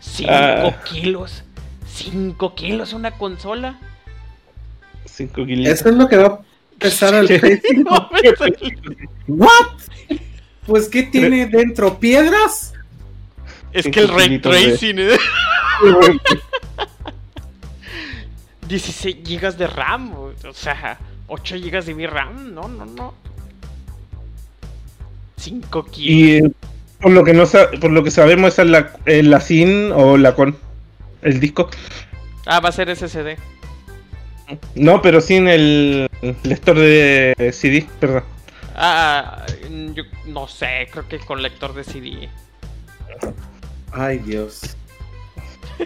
[0.00, 0.72] 5 Ah.
[0.84, 1.42] kilos.
[1.94, 3.78] 5 kilos una consola.
[5.06, 5.68] 5 kilos.
[5.68, 6.40] Eso es lo que va a
[6.78, 8.08] pesar 5.
[9.28, 9.50] ¿What?
[10.66, 11.98] Pues, ¿qué tiene dentro?
[11.98, 12.72] ¿Piedras?
[13.72, 14.98] es que el ray de- tracing.
[14.98, 15.16] ¿eh?
[18.68, 20.14] 16 gigas de RAM.
[20.14, 20.98] O sea,
[21.28, 22.54] 8 gigas de VRAM.
[22.54, 23.14] No, no, no.
[25.36, 25.96] 5 kilos.
[25.96, 26.50] Y eh,
[27.00, 27.44] por lo que no
[27.80, 30.56] por lo que sabemos esa es la, eh, la SIN o la con
[31.24, 31.68] el disco.
[32.46, 33.36] Ah, va a ser SSD.
[34.74, 36.08] No, pero sin el
[36.42, 38.22] lector de CD, perdón.
[38.76, 39.46] Ah,
[39.94, 42.28] yo no sé, creo que con lector de CD.
[43.92, 44.76] Ay, Dios.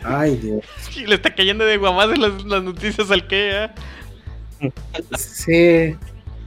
[0.05, 0.65] Ay, Dios.
[0.91, 4.73] Sí, le está cayendo de guamás en las, las noticias al que, ¿eh?
[5.17, 5.97] Sí,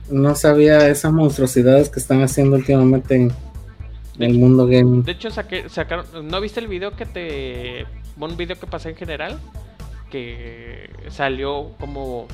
[0.10, 3.32] no sabía esas monstruosidades que están haciendo últimamente en
[4.20, 5.04] el mundo gaming.
[5.04, 6.06] De hecho, saqué, sacaron.
[6.28, 7.86] ¿No viste el video que te.
[8.18, 9.40] Un video que pasé en general?
[10.10, 12.28] Que salió como.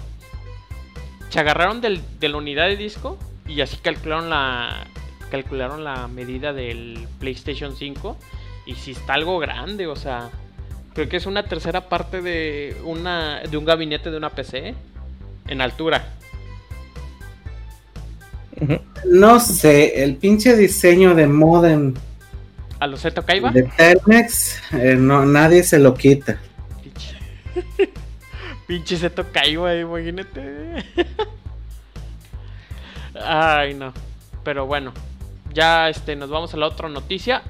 [1.30, 3.18] Se agarraron del, de la unidad de disco
[3.48, 4.88] y así calcularon la.
[5.32, 8.18] Calcularon la medida del PlayStation 5.
[8.66, 10.30] Y si está algo grande, o sea.
[10.94, 14.74] Creo que es una tercera parte de una de un gabinete de una PC
[15.48, 16.18] en altura.
[19.06, 21.94] No sé, el pinche diseño de modem
[22.80, 23.52] A los Zeto Kaiba.
[23.52, 26.40] de Telmex, eh, no, nadie se lo quita.
[26.82, 27.18] Pinche,
[28.68, 30.84] pinche Zeto Kaiba, imagínate.
[33.24, 33.94] Ay, no.
[34.44, 34.94] Pero bueno,
[35.54, 37.44] ya este, nos vamos a la otra noticia.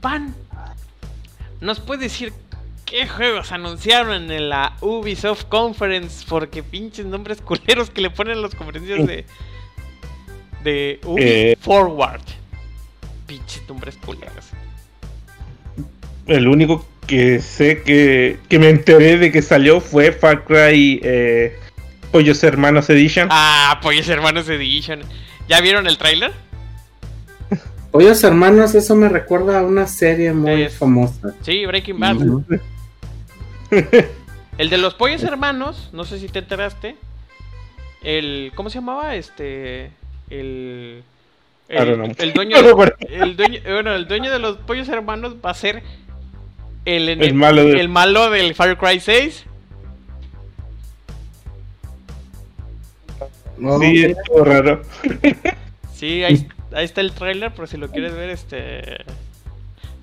[0.00, 0.34] Pan,
[1.60, 2.32] ¿nos puede decir
[2.84, 6.24] qué juegos anunciaron en la Ubisoft Conference?
[6.28, 9.26] Porque pinches nombres culeros que le ponen a los conferencias de,
[10.64, 11.56] de Eh.
[11.60, 12.22] Forward.
[13.26, 14.46] Pinches nombres culeros.
[16.26, 21.56] El único que sé que, que me enteré de que salió fue Far Cry eh,
[22.10, 23.28] Pollos Hermanos Edition.
[23.30, 25.00] Ah, Pollos Hermanos Edition.
[25.48, 26.32] ¿Ya vieron el tráiler?
[27.90, 31.34] Pollos hermanos, eso me recuerda a una serie muy Es- famosa.
[31.42, 32.16] Sí, Breaking Bad.
[34.58, 36.96] El de los pollos hermanos, no sé si te enteraste.
[38.02, 38.52] El.
[38.54, 39.14] ¿Cómo se llamaba?
[39.16, 39.90] Este.
[40.30, 41.02] El.
[41.68, 42.94] El, el dueño, No acuerdo.
[43.00, 45.82] el dueño, bueno, el dueño de los pollos hermanos va a ser
[46.84, 49.46] el, El enem- malo de- el malo del Far Cry 6.
[53.56, 54.82] No, sí, es todo raro.
[55.94, 59.04] Sí, ahí, ahí está el trailer, por si lo quieres ver, este.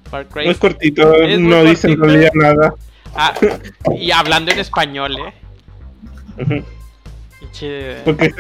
[0.09, 0.47] Far Cry.
[0.47, 2.73] Es cortito, Es no dice en realidad nada.
[3.13, 3.33] Ah,
[3.99, 5.33] y hablando en español, eh.
[6.41, 6.63] Ujú.
[7.41, 8.31] Pinche- Porque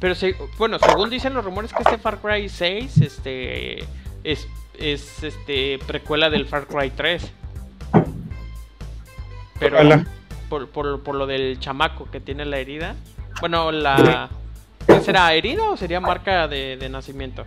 [0.00, 3.80] Pero se- bueno, según dicen los rumores que este Far Cry 6 este
[4.24, 4.46] es,
[4.78, 7.32] es este precuela del Far Cry 3.
[9.58, 9.78] Pero
[10.48, 12.94] por, por, por lo del chamaco que tiene la herida.
[13.40, 14.28] Bueno, la
[14.86, 17.46] ¿qué será herida o sería marca de, de nacimiento?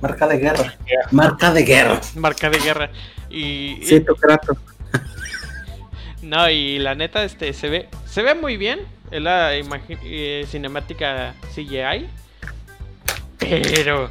[0.00, 0.74] Marca de guerra.
[1.10, 2.00] Marca de guerra.
[2.14, 2.90] Marca de guerra.
[3.30, 4.56] Y, Sí, tu trato.
[6.22, 8.80] No, y la neta, este, se ve, se ve muy bien.
[9.10, 12.06] Es la eh, cinemática CGI.
[13.38, 14.10] Pero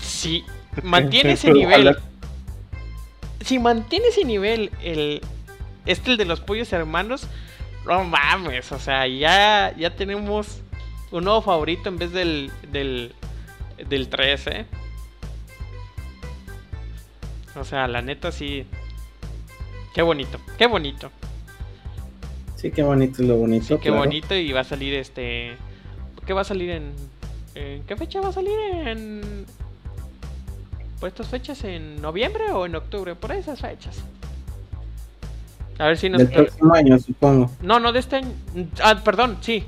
[0.00, 0.44] si
[0.82, 1.96] mantiene ese nivel.
[3.40, 5.20] Si mantiene ese nivel, el.
[5.86, 7.26] Este el de los pollos hermanos.
[7.86, 8.72] No mames.
[8.72, 10.60] O sea, ya, ya tenemos
[11.10, 12.50] un nuevo favorito en vez del.
[12.70, 13.14] del.
[13.88, 14.66] del 3, eh.
[17.56, 18.66] O sea, la neta sí.
[19.94, 21.10] Qué bonito, qué bonito.
[22.58, 23.66] Sí, qué bonito es lo bonito.
[23.66, 23.98] Sí, qué claro.
[23.98, 25.56] bonito y va a salir este...
[26.26, 26.92] ¿Qué va a salir en...
[27.54, 28.58] ¿En qué fecha va a salir?
[28.84, 29.46] En...
[30.98, 31.62] ¿Por estas fechas?
[31.62, 33.14] ¿En noviembre o en octubre?
[33.14, 34.02] Por esas fechas.
[35.78, 36.18] A ver si nos...
[36.18, 37.48] Del próximo año, supongo.
[37.62, 38.32] No, no, de este año.
[38.82, 39.62] Ah, perdón, sí.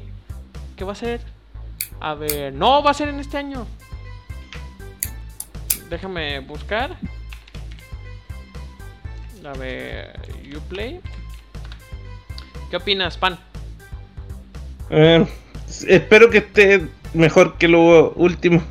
[0.76, 1.20] ¿Qué va a ser?
[2.00, 2.52] A ver...
[2.52, 3.68] No, va a ser en este año.
[5.88, 6.98] Déjame buscar.
[9.44, 10.18] A ver...
[10.56, 11.00] Uplay.
[12.70, 13.38] ¿Qué opinas, Pan?
[14.90, 15.26] Eh,
[15.86, 18.62] espero que esté mejor que lo último.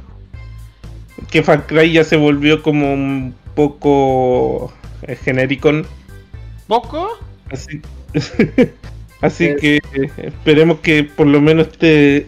[1.30, 4.74] Que Far Cry ya se volvió como un poco
[5.04, 5.72] eh, genérico.
[6.68, 7.18] ¿Poco?
[7.52, 7.82] Así,
[9.22, 12.28] así Es- que eh, esperemos que por lo menos te,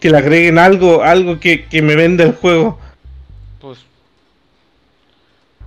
[0.00, 2.78] que le agreguen algo, algo que, que me venda el juego.
[3.60, 3.80] Pues.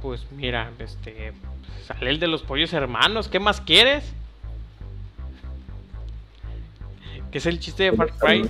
[0.01, 1.33] Pues mira, este.
[1.87, 3.27] Sale el de los pollos hermanos.
[3.27, 4.13] ¿Qué más quieres?
[7.33, 8.47] Que es el chiste de Far Cry.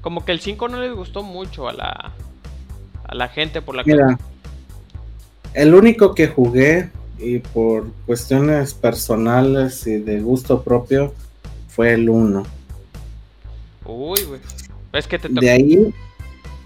[0.00, 2.12] Como que el 5 no les gustó mucho a la.
[3.04, 3.92] A la gente por la que.
[3.92, 4.18] Mira,
[5.52, 6.90] El único que jugué
[7.20, 11.14] y por cuestiones personales y de gusto propio
[11.68, 12.44] fue el 1.
[13.84, 14.40] Uy, güey.
[14.92, 15.94] Es que te De ahí,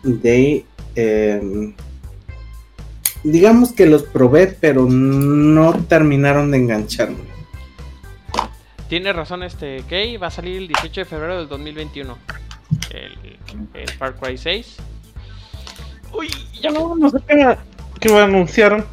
[0.03, 0.67] de ahí,
[0.97, 1.75] eh,
[3.25, 7.28] digamos que los probé, pero no terminaron de engancharme.
[8.89, 12.17] Tiene razón este Kay, va a salir el 18 de febrero del 2021.
[12.91, 13.39] El,
[13.75, 14.77] el Far Cry 6.
[16.13, 16.29] Uy,
[16.61, 17.57] ya no, no sé qué,
[18.01, 18.85] qué anunciaron.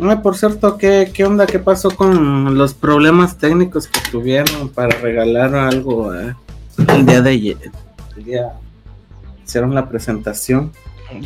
[0.00, 1.46] Ah, por cierto, ¿qué, ¿qué onda?
[1.46, 6.34] ¿Qué pasó con los problemas técnicos que tuvieron para regalar algo eh,
[6.88, 7.56] el día de ayer?
[8.16, 8.52] El día
[9.44, 10.72] hicieron la presentación.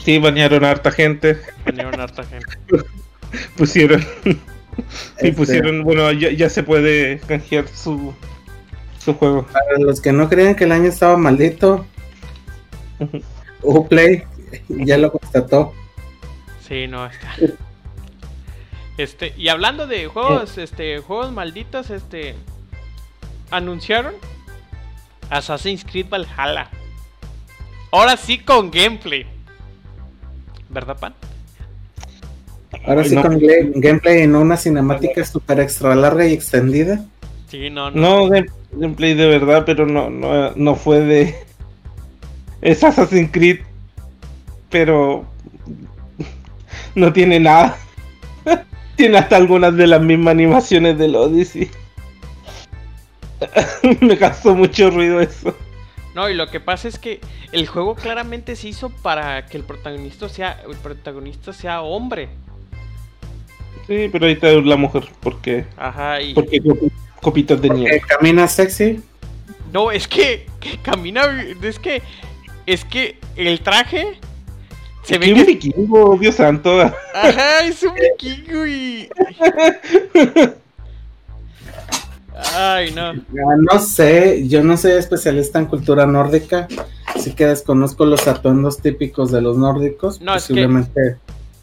[0.03, 1.39] Sí, bañaron a harta gente.
[1.67, 2.57] Vinieron harta gente.
[3.57, 4.05] Pusieron.
[4.77, 4.83] Sí,
[5.17, 5.83] Este, pusieron.
[5.85, 8.15] Bueno, ya, ya se puede canjear su,
[8.99, 9.47] su juego.
[9.47, 11.87] Para los que no creían que el año estaba maldito,
[13.63, 14.25] Uplay
[14.69, 15.73] ya lo constató.
[16.67, 17.35] Sí, no, está.
[18.99, 22.35] Este, y hablando de juegos, este, juegos malditos, este,
[23.51, 24.15] anunciaron
[25.31, 26.69] Assassin's Creed Valhalla.
[27.91, 29.27] Ahora sí con gameplay.
[30.69, 31.15] ¿Verdad, Pan?
[32.87, 33.23] Ahora Ay, sí no.
[33.23, 33.39] con
[33.75, 37.05] gameplay en una cinemática super extra larga y extendida.
[37.49, 38.01] Sí, no, no.
[38.01, 41.35] No, game- gameplay de verdad, pero no, no, no fue de.
[42.63, 43.61] Es Assassin's Creed,
[44.71, 45.27] pero.
[46.95, 47.77] No tiene nada.
[48.97, 51.71] tiene hasta algunas de las mismas animaciones del Odyssey.
[54.01, 55.55] Me causó mucho ruido eso.
[56.15, 57.21] No, y lo que pasa es que
[57.53, 62.29] el juego claramente se hizo para que el protagonista sea, el protagonista sea hombre.
[63.87, 65.65] Sí, pero ahí está la mujer, porque.
[65.77, 68.01] Ajá, y Porque copi- copitas de nieve.
[68.07, 69.01] camina sexy.
[69.73, 71.23] no, es que, que camina,
[71.63, 72.03] es que
[72.67, 74.19] es que el traje
[75.03, 76.81] se ve ¿Qué que vikingo, Dios santo?
[76.81, 79.09] ajá, es un vikingo y
[82.55, 83.13] Ay, no.
[83.15, 86.67] No sé, yo no soy especialista en cultura nórdica,
[87.15, 90.21] así que desconozco los atuendos típicos de los nórdicos.
[90.21, 91.17] No, es que- Posiblemente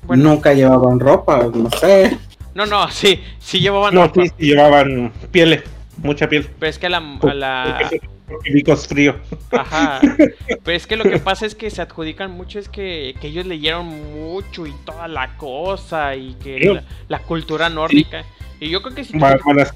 [0.04, 2.18] Bueno, nunca llevaban ropa, no sé.
[2.56, 5.64] no, no, sí, sí llevaban No, ropa, sí, sí, llevaban pieles,
[5.98, 6.50] mucha piel.
[6.60, 7.90] pero es que a la, a la
[8.28, 9.16] Porque Vicos frío.
[9.52, 10.02] Ajá.
[10.64, 13.46] Pero es que lo que pasa es que se adjudican mucho, es que, que ellos
[13.48, 18.24] leyeron mucho y toda la cosa y que la, la cultura nórdica.
[18.60, 19.72] Y yo creo que si tú- Van- van a-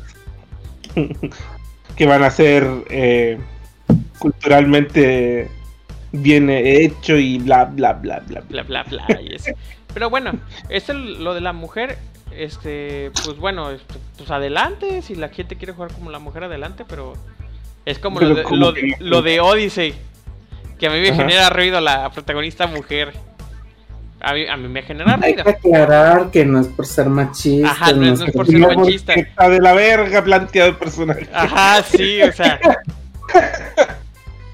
[1.96, 3.40] que van a ser eh,
[4.20, 5.50] culturalmente
[6.12, 8.62] bien hecho y bla bla bla bla bla.
[8.64, 9.52] bla bla bla y eso.
[9.94, 10.34] Pero bueno,
[10.70, 11.98] esto lo de la mujer,
[12.32, 16.84] este, pues bueno, este, pues adelante, si la gente quiere jugar como la mujer adelante,
[16.88, 17.14] pero
[17.86, 19.94] es como Pero lo, de, lo, que- lo de Odyssey,
[20.80, 21.18] que a mí me Ajá.
[21.18, 23.14] genera ruido la protagonista mujer.
[24.26, 25.44] A mí, a mí me genera Hay ruido.
[25.44, 27.70] que aclarar que no es por ser machista.
[27.72, 29.14] Ajá, no es- no es por ser machista.
[29.14, 31.28] está de la verga planteado el personaje.
[31.34, 32.58] Ajá, sí, o sea,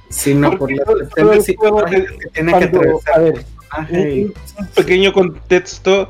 [0.09, 0.79] sino por el
[1.11, 3.45] juego psicológicas que tiene que atravesar a ver,
[3.91, 6.09] y- un, un pequeño contexto.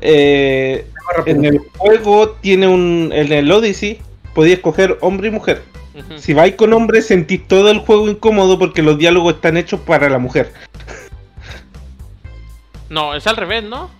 [0.00, 0.86] eh,
[1.26, 3.10] en el juego tiene un.
[3.14, 4.00] En el Odyssey
[4.34, 5.62] podía escoger hombre y mujer.
[5.94, 6.18] ujú.
[6.18, 10.08] Si vais con hombre, sentís todo el juego incómodo porque los diálogos están hechos para
[10.08, 10.52] la mujer.
[12.90, 13.90] no, es al revés, ¿no?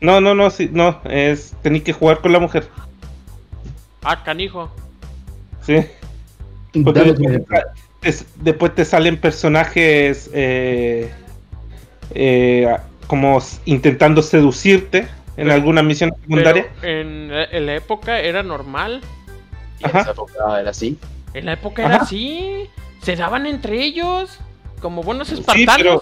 [0.00, 2.68] No, no, no, sí, no, es tenéis que jugar con la mujer.
[4.02, 4.70] Ah, canijo.
[5.62, 5.78] Sí.
[6.84, 7.14] Porque
[8.00, 11.10] te, después te salen personajes eh,
[12.10, 12.76] eh,
[13.06, 16.66] como intentando seducirte en Pero- alguna misión Pero secundaria.
[16.82, 19.00] en, en la época era normal.
[19.80, 20.98] Y en esa época era así.
[21.34, 22.04] En la época era Ajá.
[22.04, 22.66] así.
[23.02, 24.38] Se daban entre ellos.
[24.80, 26.00] Como buenos Sí, espartanos.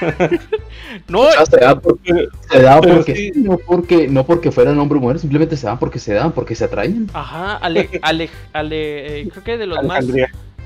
[1.08, 3.32] no, sea, se daban porque, se daban Pero porque sí.
[3.36, 6.54] no porque no porque fueran hombre o mujer, simplemente se daban porque se daban, porque
[6.54, 7.08] se atraían.
[7.12, 10.04] ajá, Ale, Ale, Ale- eh, creo que de los más.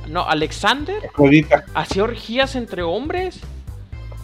[0.09, 1.65] No, Alexander Afrodita.
[1.75, 3.41] hacía orgías entre hombres.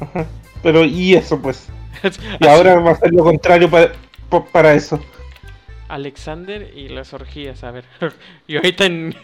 [0.03, 0.27] Ajá.
[0.63, 1.69] Pero y eso pues.
[2.41, 3.93] Y ahora va a ser lo contrario para,
[4.29, 5.01] pa- para eso.
[5.89, 7.85] Alexander y las orgías, a ver.
[8.47, 9.15] y ahorita en.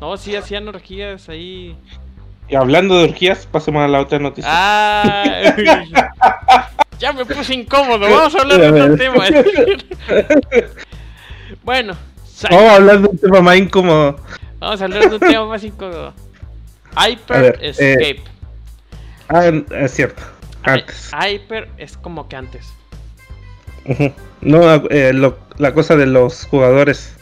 [0.00, 1.76] no, sí hacían orgías ahí.
[2.48, 4.50] Y hablando de orgías, pasemos a la otra noticia.
[4.52, 5.54] Ah,
[6.98, 8.00] ya me puse incómodo.
[8.00, 9.24] Vamos a hablar de otro tema.
[11.62, 11.96] bueno,
[12.50, 14.16] Vamos a hablar de un tema más incómodo.
[14.58, 16.12] vamos a hablar de un tema más incómodo.
[16.96, 18.22] Hyper eh, Escape.
[19.30, 20.22] Ah, es cierto.
[20.62, 21.10] Antes.
[21.12, 22.66] Hyper es como que antes.
[24.42, 27.16] No, eh, lo- la cosa de los jugadores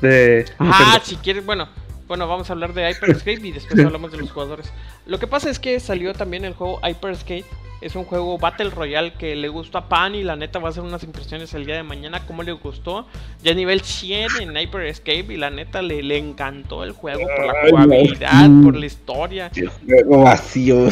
[0.00, 1.68] de Ah, si quieres, bueno,
[2.08, 4.72] bueno, vamos a hablar de Hyper Escape y después hablamos de los jugadores.
[5.06, 7.44] Lo que pasa es que salió también el juego Hyper Escape
[7.80, 10.70] Es un juego Battle Royale que le gustó a Pan y la neta va a
[10.70, 13.06] hacer unas impresiones el día de mañana, cómo le gustó.
[13.42, 17.46] Ya nivel 100 en Hyper Escape y la neta le, le encantó el juego por
[17.46, 19.50] la jugabilidad, por la historia.
[19.86, 20.88] Juego vacío.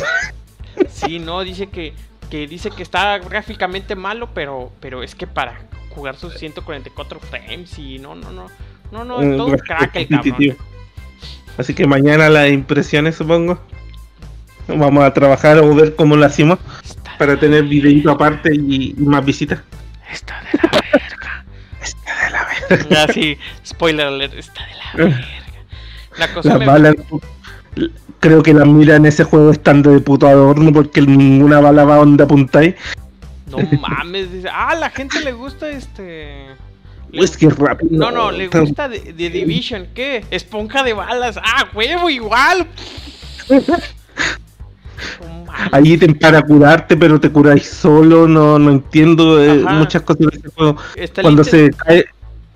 [0.89, 1.94] Sí, no, dice que,
[2.31, 7.78] que dice que está gráficamente malo, pero, pero es que para jugar sus 144 frames
[7.78, 8.47] y no, no, no.
[8.93, 10.57] No, no, Mm, todo un crack el cabrón.
[11.57, 13.61] Así que mañana las impresiones, supongo.
[14.66, 19.02] Vamos a trabajar o ver cómo lo hacemos Está, para tener videito aparte y, y
[19.02, 19.61] más visitas.
[20.12, 21.44] está de la verga.
[21.82, 23.07] Está de la verga.
[23.07, 25.27] Ya sí, spoiler alert, está de la verga.
[26.19, 26.90] La cosa Las me...
[28.21, 31.97] creo que las miras en ese juego están de puto adorno porque ninguna bala va
[31.97, 32.75] donde apuntáis.
[33.51, 36.47] No mames, dice, ah, la gente le gusta este...
[37.11, 37.91] le- Es que es rápido.
[37.93, 40.25] No, no, le gusta de, de Division, ¿qué?
[40.31, 42.67] Esponja de balas, ah, huevo, igual.
[45.47, 45.73] Mames.
[45.73, 48.29] Ahí te para curarte, pero te curáis solo.
[48.29, 50.77] No, no entiendo eh, muchas cosas de ese juego.
[51.23, 52.05] Cuando se cae,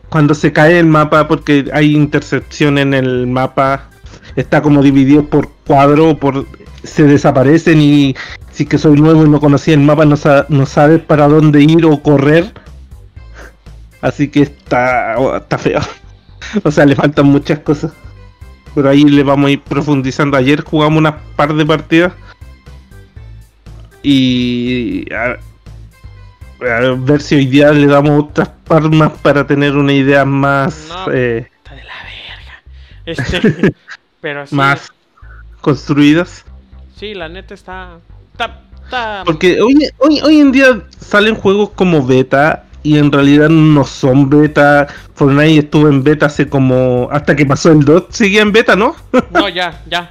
[0.08, 3.88] cuando se cae el mapa, porque hay intercepción en el mapa,
[4.36, 6.46] está como dividido por cuadro, por
[6.82, 8.14] se desaparecen y
[8.52, 11.62] si que soy nuevo y no conocía el mapa, no, sa- no sabes para dónde
[11.62, 12.52] ir o correr.
[14.00, 15.80] Así que está, oh, está feo.
[16.62, 17.90] O sea, le faltan muchas cosas.
[18.74, 20.36] Pero ahí le vamos a ir profundizando.
[20.36, 22.12] Ayer jugamos unas par de partidas.
[24.02, 25.38] Y a,
[26.60, 30.88] a ver si hoy día le damos otras par más para tener una idea más,
[30.88, 31.12] No.
[31.12, 33.42] eh, Está de la verga.
[33.42, 33.74] Este,
[34.24, 34.90] pero sí, más
[35.60, 36.46] construidas.
[36.98, 37.98] sí, la neta está...
[38.32, 38.62] Está...
[38.82, 43.84] está- Porque hoy, hoy, hoy en día salen juegos como beta y en realidad no
[43.84, 44.86] son beta.
[45.14, 47.06] Fortnite estuvo en beta hace como...
[47.12, 48.96] Hasta que pasó el DOT seguía en beta, ¿no?
[49.30, 50.08] No, ya, ya.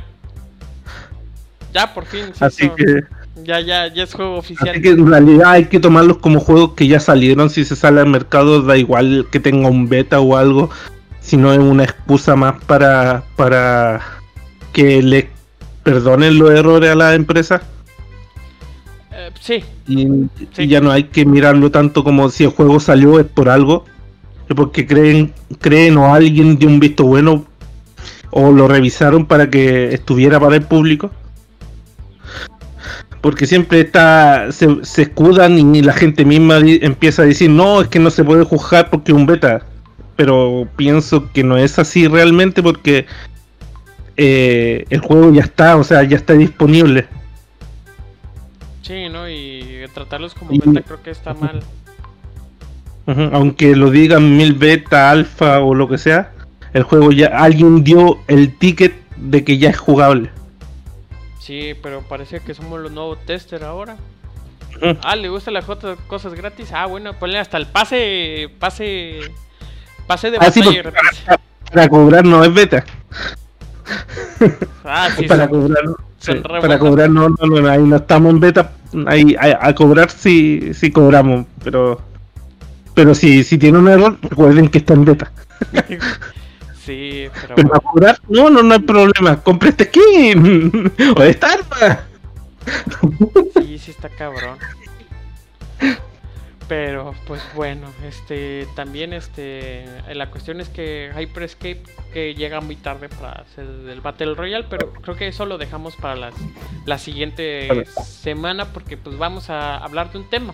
[1.73, 2.25] Ya, por fin.
[2.35, 3.01] se Así que...
[3.43, 4.69] Ya, ya, ya es juego oficial.
[4.69, 7.49] Así que en realidad hay que tomarlos como juegos que ya salieron.
[7.49, 10.69] Si se sale al mercado, da igual que tenga un beta o algo.
[11.23, 14.01] Si no es una excusa más para, para
[14.73, 15.29] que le
[15.81, 17.61] perdonen los errores a la empresa.
[19.11, 20.05] Eh, sí, Y,
[20.51, 20.63] Sí.
[20.63, 23.85] y ya no hay que mirarlo tanto como si el juego salió es por algo.
[24.55, 27.45] Porque creen, creen o alguien dio un visto bueno
[28.29, 31.09] o lo revisaron para que estuviera para el público.
[33.21, 37.81] Porque siempre está, se, se escudan y la gente misma di- empieza a decir, no,
[37.81, 39.65] es que no se puede juzgar porque es un beta.
[40.15, 43.05] Pero pienso que no es así realmente porque
[44.15, 47.07] eh, el juego ya está, o sea, ya está disponible.
[48.81, 49.27] sí, ¿no?
[49.29, 51.61] Y tratarlos como Y- beta creo que está mal.
[53.33, 56.31] Aunque lo digan mil beta, alfa o lo que sea,
[56.73, 60.29] el juego ya alguien dio el ticket de que ya es jugable.
[61.39, 63.97] Sí, pero parece que somos los nuevos tester ahora.
[65.03, 65.65] Ah, le gustan las
[66.07, 66.71] cosas gratis.
[66.73, 69.19] Ah, bueno, ponle hasta el pase, pase,
[70.21, 71.39] de Ah, sí, para,
[71.71, 72.83] para cobrar no es beta.
[74.83, 75.83] Ah, sí, para son- cobrar,
[76.19, 78.71] son sí, para cobrar no, no, no, ahí no estamos en beta.
[79.07, 81.99] Ahí, a, a cobrar sí, sí cobramos, pero
[82.93, 85.31] pero si, si tiene un error, recuerden que está en beta.
[86.85, 89.41] sí, pero Pero para cobrar, no, no, no hay problema.
[89.41, 91.99] Compre este skin o esta arma.
[93.61, 94.57] sí, sí está cabrón.
[96.67, 101.83] Pero, pues bueno, este, también este, la cuestión es que Hyperscape
[102.13, 105.95] que llega muy tarde para hacer el Battle Royale, pero creo que eso lo dejamos
[105.97, 106.33] para las,
[106.85, 107.85] la siguiente Vale.
[107.85, 110.53] semana porque pues vamos a hablar de un tema.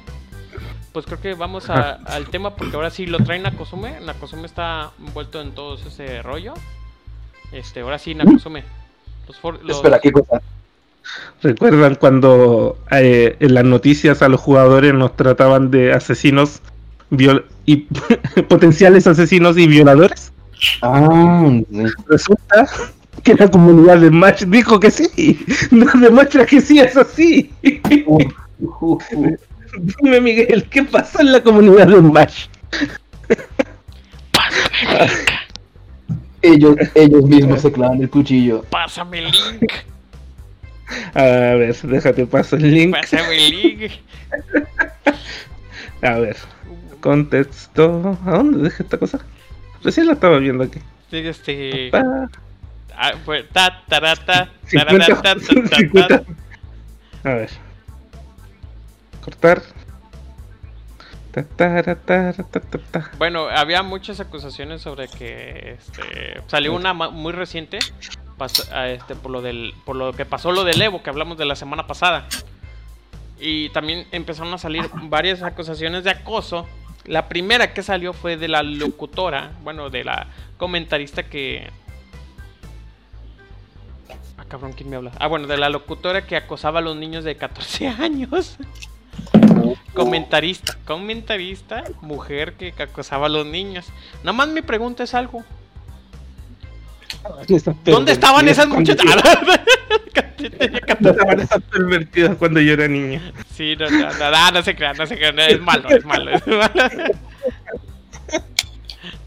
[0.93, 3.99] Pues creo que vamos a- al tema porque ahora sí lo trae Nakosume.
[4.01, 6.55] Nakosume está envuelto en todo ese rollo.
[7.51, 8.63] Este, ahora sí Nakosume.
[9.27, 10.41] Los, for- los- Espera, ¿qué cosa?
[11.41, 16.61] ¿Recuerdan cuando eh, en las noticias a los jugadores nos trataban de asesinos
[17.11, 17.87] viol- y
[18.49, 20.31] potenciales asesinos y violadores?
[20.81, 21.83] Ah, sí.
[22.07, 22.67] Resulta
[23.23, 25.39] que la comunidad de Match dijo que sí.
[25.71, 27.51] Nos demuestra que sí es así.
[30.01, 32.47] Dime, Miguel, ¿qué pasa en la comunidad de Match?
[34.31, 35.29] Pásame el link,
[36.41, 38.63] ellos, ellos mismos se clavan el cuchillo.
[38.69, 39.71] pásame el link,
[41.13, 42.95] A ver, déjate paso el link.
[42.95, 43.91] pásame el link.
[46.01, 46.37] A ver,
[47.01, 48.17] contexto.
[48.25, 49.19] ¿A dónde dejé esta cosa?
[49.83, 50.79] Recién la estaba viendo aquí.
[51.09, 56.07] Sí, Este, ah, pues, ta, tarata, 50, tarata, ta, ta, ta, 50.
[56.07, 57.29] ta.
[57.29, 57.49] A ver.
[59.23, 59.61] Cortar.
[61.31, 63.11] Ta, tara, tara, ta, ta, ta.
[63.17, 67.79] Bueno, había muchas acusaciones sobre que este, salió una muy reciente
[68.45, 71.55] este, por lo del por lo que pasó lo del Evo que hablamos de la
[71.55, 72.27] semana pasada.
[73.39, 76.67] Y también empezaron a salir varias acusaciones de acoso.
[77.05, 81.71] La primera que salió fue de la locutora, bueno, de la comentarista que...
[84.37, 85.11] Ah, cabrón, ¿quién me habla?
[85.19, 88.57] Ah, bueno, de la locutora que acosaba a los niños de 14 años.
[89.93, 93.87] comentarista, comentarista, mujer que acosaba a los niños.
[94.19, 95.45] Nada más mi pregunta es algo.
[97.85, 99.05] ¿Dónde estaban esas muchachas?
[100.37, 103.21] ¿Dónde estaban esas pervertidas cuando yo era niño?
[103.55, 106.47] Sí, no, no, no, no, se crean, no se crean, es malo, es malo, es
[106.47, 106.69] malo.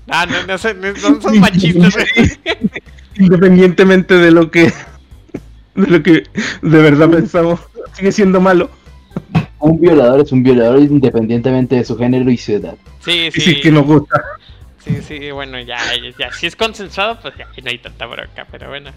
[0.05, 1.95] No, no, no, son, no son machistas.
[3.17, 4.73] Independientemente de lo que
[5.75, 6.25] de lo que
[6.61, 7.61] de verdad pensamos,
[7.95, 8.69] sigue siendo malo.
[9.61, 12.75] Un violador es un violador independientemente de su género y su edad.
[13.05, 13.61] Sí, Sí, sí.
[13.61, 14.21] que nos gusta.
[14.85, 15.79] Sí, sí, bueno, ya,
[16.19, 18.91] ya, si es consensuado, pues ya no hay tanta bronca, pero bueno.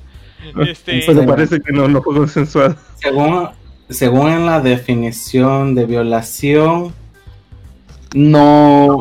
[0.68, 2.76] Este, Pero parece que no, no fue consensuado.
[3.02, 3.50] Según,
[3.90, 6.94] según en la definición de violación,
[8.14, 8.98] No,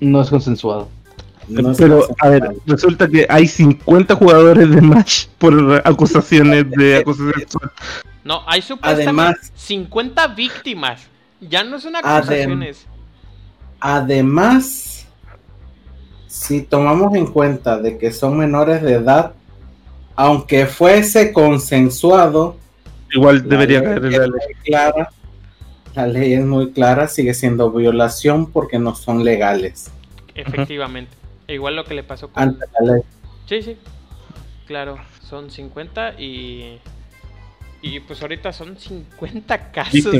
[0.00, 0.88] no es consensuado.
[1.48, 6.96] no es Pero, a ver, resulta que hay 50 jugadores de match por acusaciones de
[6.98, 7.70] acoso sexual.
[8.24, 11.06] no, hay supuestamente Además- 50 víctimas.
[11.40, 12.86] Ya no son Adem- acusaciones.
[13.80, 14.95] Además,
[16.36, 19.32] si tomamos en cuenta de que son menores de edad,
[20.14, 22.56] aunque fuese consensuado,
[23.10, 24.32] Igual la debería ley caer en es la ley.
[24.44, 25.10] muy clara.
[25.94, 29.90] La ley es muy clara, sigue siendo violación porque no son legales
[30.34, 31.16] Efectivamente.
[31.48, 32.42] Igual lo que le pasó con.
[32.42, 33.02] ante la ley.
[33.46, 33.78] Sí, sí.
[34.66, 36.78] Claro, son 50 y.
[37.80, 40.14] Y pues ahorita son 50 casos.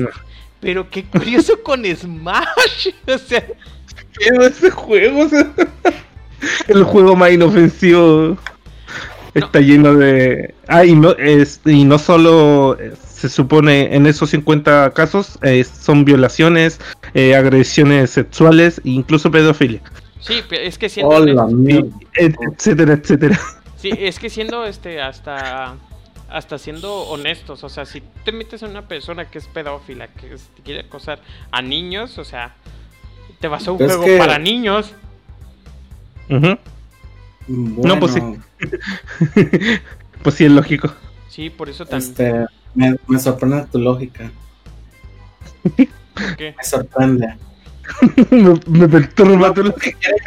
[0.60, 2.88] Pero qué curioso con Smash.
[3.06, 3.46] O sea,
[4.18, 5.52] Pero ese juego, o sea,
[6.68, 8.36] el juego más inofensivo
[9.34, 10.54] está lleno de.
[10.68, 15.64] Ah, y no, es, y no solo eh, se supone en esos 50 casos eh,
[15.64, 16.80] son violaciones,
[17.14, 19.80] eh, agresiones sexuales e incluso pedofilia,
[20.20, 21.14] sí, es que siendo.
[21.14, 21.46] Hola,
[22.16, 23.38] etcétera, etcétera.
[23.76, 25.74] Sí, es que siendo este hasta
[26.28, 30.34] hasta siendo honestos, o sea, si te metes a una persona que es pedófila, que
[30.34, 31.20] es- quiere acosar
[31.52, 32.56] a niños, o sea,
[33.38, 34.92] te vas a un Es juego que- para niños.
[36.28, 38.20] Bueno, pues sí.
[40.22, 40.92] Pues sí, es lógico.
[41.28, 42.10] Sí, por eso también.
[42.10, 44.30] este, me, me sorprende tu lógica.
[45.76, 46.54] ¿qué?
[46.56, 47.36] Me sorprende.
[48.30, 50.22] me, me perturba tu Si quieres,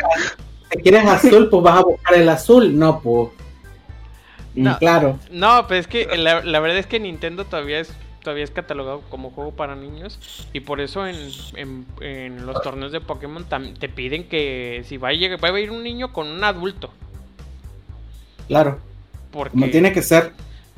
[0.72, 2.78] si quieres azul, pues vas a buscar el azul.
[2.78, 3.30] No, pues.
[4.56, 4.78] No.
[4.78, 5.20] Claro.
[5.32, 7.92] No, pues es que la, la verdad es que Nintendo todavía es
[8.30, 10.19] todavía es catalogado como juego para niños
[10.53, 11.18] y por eso en,
[11.56, 13.43] en, en los torneos de Pokémon
[13.80, 16.91] te piden que si va a, llegar, va a ir un niño con un adulto.
[18.47, 18.77] Claro.
[19.31, 20.34] Porque Como tiene que ser.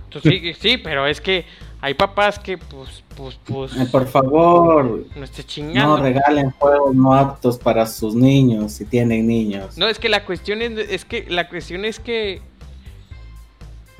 [0.09, 1.43] Pues sí, sí, pero es que
[1.81, 5.97] hay papás que pues pues pues Eh, por favor, no esté no chingando.
[5.97, 9.77] regalen juegos no aptos para sus niños si tienen niños.
[9.77, 12.41] No, es que la cuestión es, es que la cuestión es que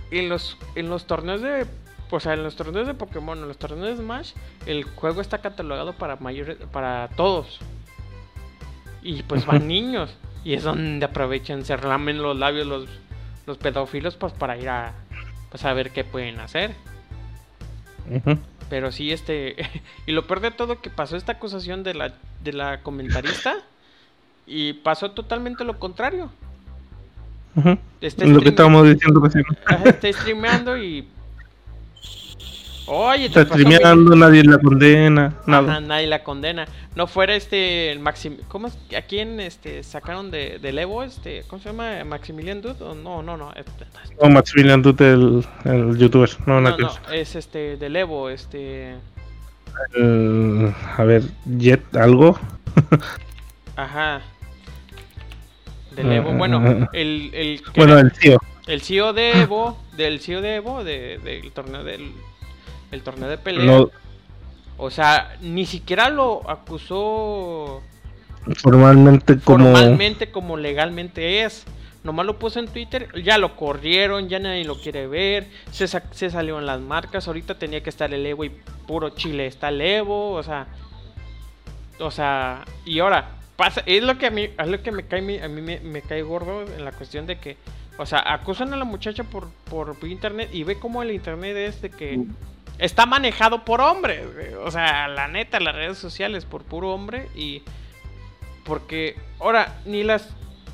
[0.10, 1.66] en los en los torneos de
[2.12, 4.34] o sea, en los torneos de Pokémon, en los torneos de Smash,
[4.66, 7.60] el juego está catalogado para mayores para todos.
[9.02, 12.88] Y pues van niños y es donde aprovechan, se lamen los labios los
[13.48, 14.94] los pedófilos pues para ir a
[15.50, 16.76] pues a ver qué pueden hacer.
[18.70, 19.56] Pero sí, este.
[20.08, 22.14] Y lo peor de todo que pasó esta acusación de la,
[22.44, 23.56] de la comentarista.
[24.48, 26.32] Y pasó totalmente lo contrario.
[28.00, 29.46] Está Lo que estábamos diciendo recién.
[29.86, 31.08] Está streameando y.
[32.88, 35.72] Oye, Está te mi- streameando, nadie la condena, nada.
[35.72, 36.66] Ajá, nadie la condena.
[36.96, 38.38] No fuera este el Maxim...
[38.48, 38.78] ¿Cómo es?
[38.98, 41.04] ¿A quién este sacaron de, del Evo?
[41.04, 42.04] Este, ¿cómo se llama?
[42.04, 42.80] ¿Maximilian Dude?
[43.04, 43.54] No, no, no.
[43.54, 43.86] este-
[44.22, 46.30] No, Maximilian Dute, el, el youtuber.
[46.48, 48.96] No, no, no, es este del Evo, este.
[49.96, 51.24] El- a ver,
[51.58, 52.38] Jet, algo.
[53.76, 54.22] Ajá.
[55.96, 56.34] Del Evo.
[56.34, 58.38] Bueno, el, el que Bueno, era- el tío.
[58.68, 62.12] El CEO de Evo, del CEO de Evo, de- del torneo del
[62.92, 63.66] el torneo de pelea.
[63.66, 63.90] No,
[64.78, 67.82] O sea, ni siquiera lo acusó
[68.58, 69.66] formalmente como.
[69.72, 71.66] formalmente como legalmente es.
[72.04, 76.02] Nomás lo puso en Twitter, ya lo corrieron, ya nadie lo quiere ver, se, sa-
[76.10, 78.50] se salió en las marcas, ahorita tenía que estar el Evo y
[78.88, 80.66] puro Chile está el Evo, o sea,
[82.00, 85.44] o sea, y ahora pasa, es lo que a mí, es lo que me cae,
[85.44, 87.58] a mí me, me cae gordo en la cuestión de que,
[88.00, 91.84] o sea, acusan a la muchacha por, por internet y ve cómo el internet es
[91.84, 92.20] de que
[92.78, 94.26] está manejado por hombres,
[94.64, 97.62] o sea, la neta, las redes sociales por puro hombre y
[98.64, 100.30] porque ahora ni las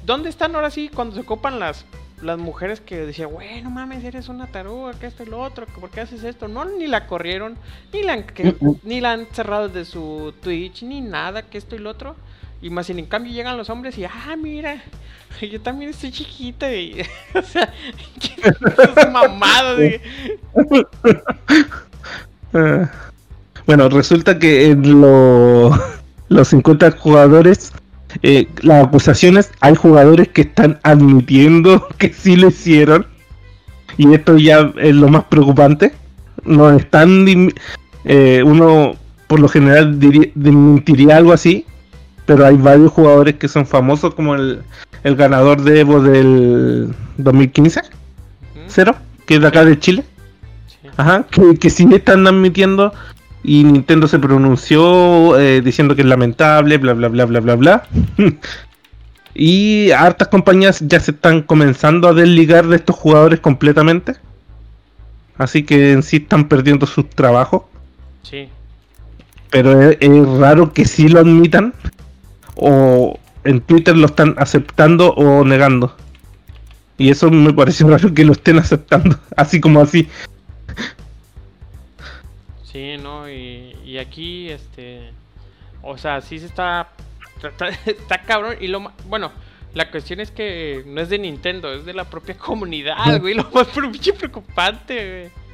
[0.06, 1.86] ¿Dónde están ahora sí cuando se copan las
[2.22, 5.68] las mujeres que decían, güey, no mames, eres una taruga, que esto y lo otro,
[5.68, 6.48] ¿por qué haces esto?
[6.48, 7.58] No, ni la corrieron,
[7.94, 11.76] ni la han, que- ni la han cerrado de su Twitch, ni nada, que esto
[11.76, 12.16] y lo otro.
[12.60, 14.82] Y más sin en cambio llegan los hombres y, ah, mira,
[15.42, 17.02] yo también estoy chiquita y,
[17.36, 17.72] o sea,
[18.90, 20.02] esas mamadas de-
[22.54, 22.90] Ah.
[23.66, 25.72] Bueno, resulta que en lo-
[26.30, 27.74] los 50 jugadores,
[28.24, 33.06] eh, las acusaciones, hay jugadores que están admitiendo que sí lo hicieron.
[33.98, 35.94] Y esto ya es lo más preocupante.
[36.46, 37.26] No están.
[38.06, 38.96] eh, uno,
[39.28, 41.66] por lo general, diría- mentiría algo así.
[42.26, 44.62] Pero hay varios jugadores que son famosos, como el,
[45.04, 47.82] el ganador de Evo del 2015,
[48.68, 48.96] Cero,
[49.26, 50.04] que es de acá de Chile.
[50.98, 52.94] Ajá, que, que sí están admitiendo
[53.44, 57.84] y Nintendo se pronunció eh, diciendo que es lamentable, bla bla bla bla bla bla.
[59.36, 64.16] y hartas compañías ya se están comenzando a desligar de estos jugadores completamente.
[65.38, 67.64] Así que en sí están perdiendo sus trabajos.
[68.24, 68.50] Sí.
[69.52, 71.74] Pero es, es raro que sí lo admitan.
[72.56, 75.96] O en Twitter lo están aceptando o negando.
[76.98, 79.18] Y eso me parece raro que lo estén aceptando.
[79.38, 80.10] Así como así.
[82.64, 83.30] Sí, ¿no?
[83.30, 85.12] Y, y aquí, este.
[85.82, 86.90] O sea, sí se está.
[87.42, 88.56] Está, está cabrón.
[88.60, 89.32] Y lo Bueno,
[89.74, 93.34] la cuestión es que no es de Nintendo, es de la propia comunidad, güey.
[93.34, 95.48] Lo más preocupante, güey.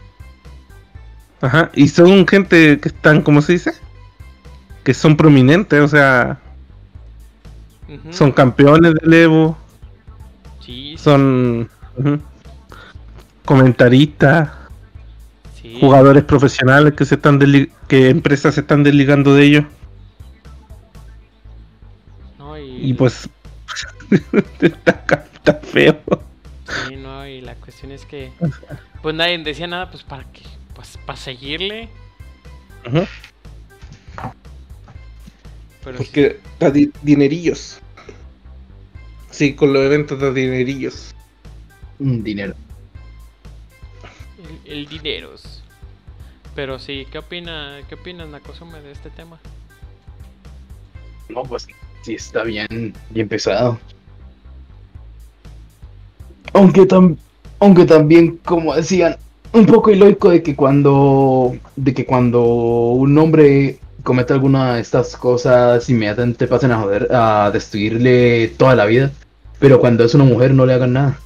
[1.42, 3.74] Ajá, y son gente que están, ¿cómo se dice?
[4.86, 6.40] Que son prominentes, o sea,
[8.12, 9.58] son campeones del Evo,
[10.62, 12.20] Sí, son ujú,
[13.44, 14.50] comentaristas.
[15.80, 19.66] Jugadores profesionales que se están desli- que empresas se están desligando de ellos
[22.38, 23.30] No, y, y pues
[24.62, 26.00] está, está feo.
[26.88, 28.32] Sí, no, y la cuestión es que.
[29.02, 30.42] Pues nadie decía nada, pues para qué.
[30.76, 31.90] Pues para seguirle.
[32.88, 33.06] Ujú,
[35.84, 37.80] Pero sí, Porque da di- dinerillos.
[39.30, 41.14] Sí, con los eventos da dinerillos.
[42.00, 42.54] Mm, dinero.
[44.66, 45.53] el, el dineros.
[46.56, 49.40] Pero sí, ¿qué opina, qué opinas, Nakosume, de este tema?
[51.30, 51.68] No, pues
[52.04, 53.80] sí está bien, bien pesado.
[56.54, 57.18] Aunque, tam-
[57.60, 59.18] aunque también, como decían,
[59.54, 65.16] un poco ilógico de que cuando de que cuando un hombre comete alguna de estas
[65.16, 69.12] cosas inmediatamente pasen a joder, a destruirle toda la vida.
[69.60, 71.20] Pero cuando es una mujer no le hagan nada.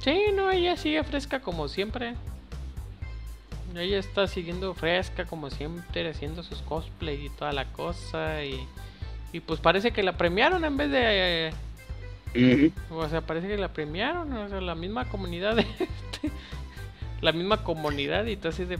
[0.00, 2.14] Sí, no, ella sigue fresca como siempre.
[3.74, 8.44] Ella está siguiendo fresca como siempre, haciendo sus cosplay y toda la cosa.
[8.44, 8.68] Y,
[9.32, 11.00] y pues parece que la premiaron en vez de...
[12.34, 16.32] eh, O sea, parece que la premiaron, o sea, la misma comunidad de este,
[17.20, 18.78] la misma comunidad y todo así de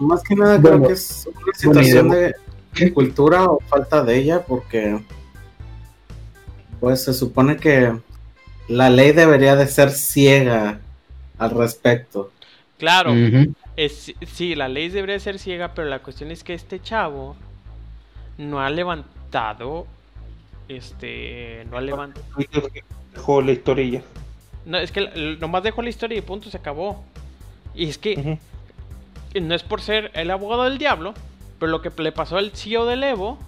[0.00, 2.34] Más que nada Bueno, creo que es una situación de,
[2.74, 5.00] de cultura o falta de ella porque
[6.80, 7.92] pues se supone que
[8.68, 10.80] la ley debería de ser ciega
[11.38, 12.30] al respecto.
[12.78, 13.20] Claro.
[13.78, 17.36] Es, sí, la ley debería ser ciega, pero la cuestión es que este chavo
[18.36, 19.86] no ha levantado,
[20.68, 22.24] este, no ha levantado,
[23.14, 24.02] Dejó la historia
[24.64, 27.02] no, es que nomás dejó la historia y punto, se acabó.
[27.74, 28.38] Y es que
[29.40, 31.14] no es por ser el abogado del diablo,
[31.58, 33.38] pero lo que le pasó al CEO del Evo,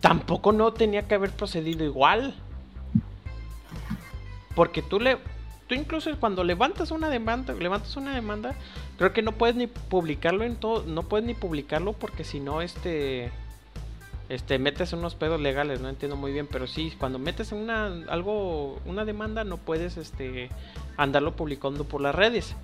[0.00, 2.34] tampoco no tenía que haber procedido igual.
[4.54, 5.16] Porque tú le,
[5.68, 8.54] tú incluso cuando levantas una demanda, levantas una demanda,
[8.96, 12.62] creo que no puedes ni publicarlo en todo, no puedes ni publicarlo porque si no,
[12.62, 13.30] este,
[14.28, 18.80] este, metes unos pedos legales, no entiendo muy bien, pero sí, cuando metes una, algo,
[18.86, 20.50] una demanda, no puedes, este,
[20.96, 22.56] andarlo publicando por las redes.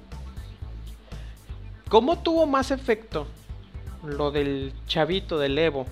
[1.89, 3.27] ¿Cómo tuvo más efecto
[4.05, 5.87] lo del chavito del Evo?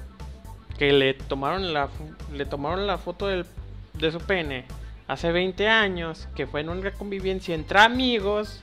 [0.78, 1.88] Que le tomaron la,
[2.32, 3.46] le tomaron la foto del-
[3.94, 4.64] de su pene
[5.12, 8.62] hace 20 años, que fue en una convivencia entre amigos,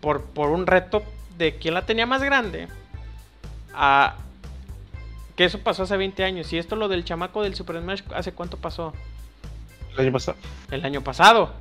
[0.00, 1.02] por, por un reto
[1.36, 2.68] de quién la tenía más grande,
[3.74, 4.16] a
[5.36, 6.52] que eso pasó hace 20 años.
[6.52, 8.94] Y esto lo del chamaco del Super Smash, ¿hace cuánto pasó?
[9.92, 10.38] El año pasado.
[10.70, 11.52] El año pasado.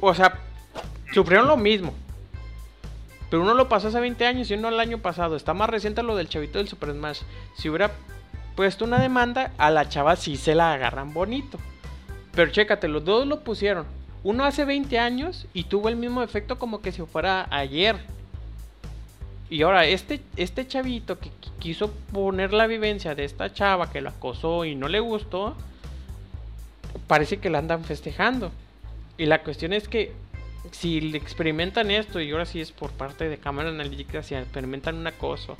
[0.00, 0.38] O sea,
[1.12, 1.94] sufrieron lo mismo.
[3.30, 5.36] Pero uno lo pasó hace 20 años y uno el año pasado.
[5.36, 7.22] Está más reciente lo del chavito del Super Smash.
[7.56, 7.92] Si hubiera
[8.56, 11.58] puesto una demanda, a la chava sí se la agarran bonito.
[12.32, 13.86] Pero chécate, los dos lo pusieron.
[14.24, 17.96] Uno hace 20 años y tuvo el mismo efecto como que si fuera ayer.
[19.48, 24.00] Y ahora, este, este chavito que qui- quiso poner la vivencia de esta chava que
[24.00, 25.56] lo acosó y no le gustó,
[27.06, 28.50] parece que la andan festejando.
[29.16, 30.12] Y la cuestión es que
[30.72, 34.96] si le experimentan esto y ahora sí es por parte de cámara analítica, si experimentan
[34.96, 35.56] un acoso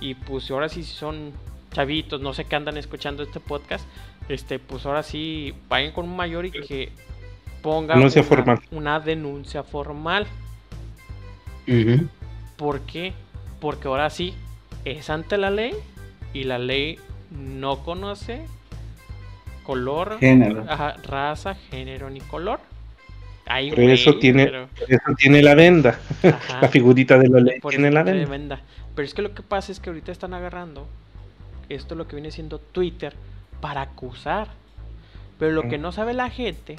[0.00, 1.32] y pues ahora sí son
[1.74, 3.86] chavitos, no sé qué andan escuchando este podcast,
[4.30, 6.90] este pues ahora sí vayan con un mayor y que
[7.60, 8.60] pongan Denuncia una, formal.
[8.70, 10.26] una denuncia formal.
[12.56, 13.12] ¿Por qué?
[13.60, 14.34] Porque ahora sí
[14.84, 15.72] es ante la ley
[16.32, 16.98] y la ley
[17.30, 18.42] no conoce
[19.62, 20.64] color, Género.
[21.04, 22.60] raza, género ni color.
[23.46, 25.98] Ay, Por eso tiene- pero- Eso tiene la venda.
[26.22, 28.60] ajá, La figurita de la ley por tiene la venda.
[28.94, 30.86] Pero es que lo que pasa es que ahorita están agarrando
[31.68, 33.14] esto lo que viene siendo Twitter
[33.60, 34.48] para acusar.
[35.38, 35.82] Pero lo que Mm.
[35.82, 36.76] no sabe la gente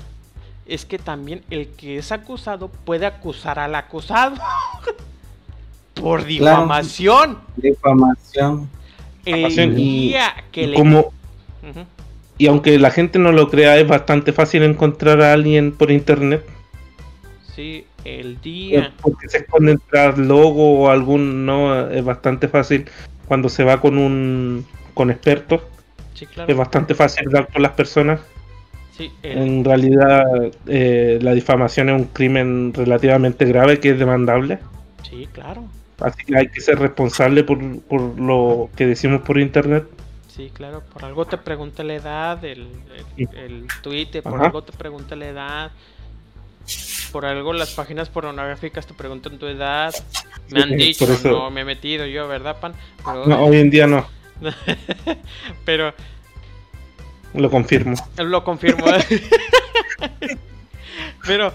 [0.66, 4.36] es que también el que es acusado puede acusar al acusado
[5.94, 6.62] por Claro.
[6.64, 7.38] difamación.
[7.58, 8.70] Difamación.
[9.26, 11.12] El día que le Como,
[12.38, 16.46] y aunque la gente no lo crea, es bastante fácil encontrar a alguien por internet.
[17.56, 18.94] Sí, el día.
[19.02, 21.46] Porque se esconden tras logo o algún.
[21.46, 22.86] No, es bastante fácil
[23.28, 24.66] cuando se va con un.
[24.94, 25.62] con expertos.
[26.14, 26.50] Sí, claro.
[26.52, 28.22] Es bastante fácil dar con las personas.
[28.96, 30.24] Sí, el- En realidad,
[30.68, 34.60] eh, la difamación es un crimen relativamente grave que es demandable.
[35.04, 35.64] sí, claro.
[36.02, 39.86] Así que hay que ser responsable por, por lo que decimos por internet.
[40.28, 40.84] Sí, claro.
[40.92, 42.68] Por algo te pregunta la edad, el,
[43.18, 44.46] el, el Twitter, por Ajá.
[44.48, 45.72] algo te pregunta la edad.
[47.12, 49.94] Por algo las páginas pornográficas te preguntan tu edad.
[50.50, 52.74] Me han dicho, no me he metido yo, ¿verdad, Pan?
[52.98, 54.08] Pero, No, hoy en día no,
[55.66, 55.94] pero
[57.34, 57.96] lo confirmo.
[58.18, 58.86] lo confirmo.
[61.26, 61.54] pero,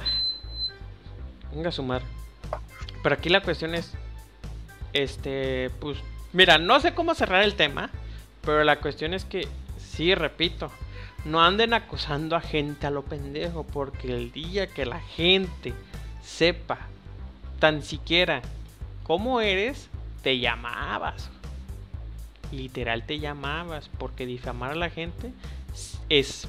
[1.54, 2.02] venga a sumar.
[3.02, 3.92] Pero aquí la cuestión es,
[4.92, 5.98] este, pues,
[6.32, 7.90] mira, no sé cómo cerrar el tema,
[8.44, 10.70] pero la cuestión es que, sí, repito,
[11.24, 15.72] no anden acusando a gente a lo pendejo, porque el día que la gente
[16.22, 16.78] sepa
[17.59, 18.42] tan siquiera
[19.02, 19.88] cómo eres,
[20.22, 21.30] te llamabas.
[22.52, 25.32] Literal te llamabas, porque difamar a la gente
[26.09, 26.48] es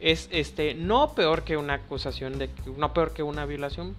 [0.00, 3.94] es este no peor que una acusación de no peor que una violación,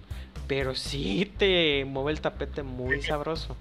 [0.48, 3.56] pero sí te mueve el tapete muy sabroso.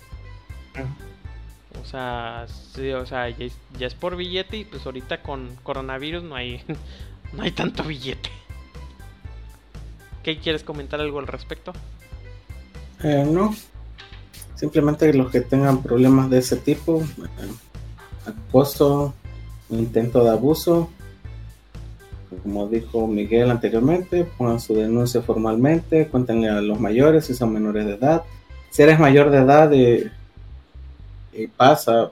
[1.82, 3.46] O sea, sí, o sea, ya
[3.80, 6.62] es, por billete y pues ahorita con coronavirus no hay
[7.34, 8.30] no hay tanto billete.
[10.24, 11.74] ¿Qué quieres comentar algo al respecto?
[13.04, 13.56] Eh, no.
[14.56, 19.16] Simplemente los que tengan problemas de ese tipo, eh, acoso,
[19.70, 20.90] intento de abuso,
[22.44, 27.86] como dijo Miguel anteriormente, pongan su denuncia formalmente, cuéntenle a los mayores si son menores
[27.86, 28.24] de edad.
[28.70, 30.10] Si eres mayor de edad y,
[31.34, 32.12] y pasa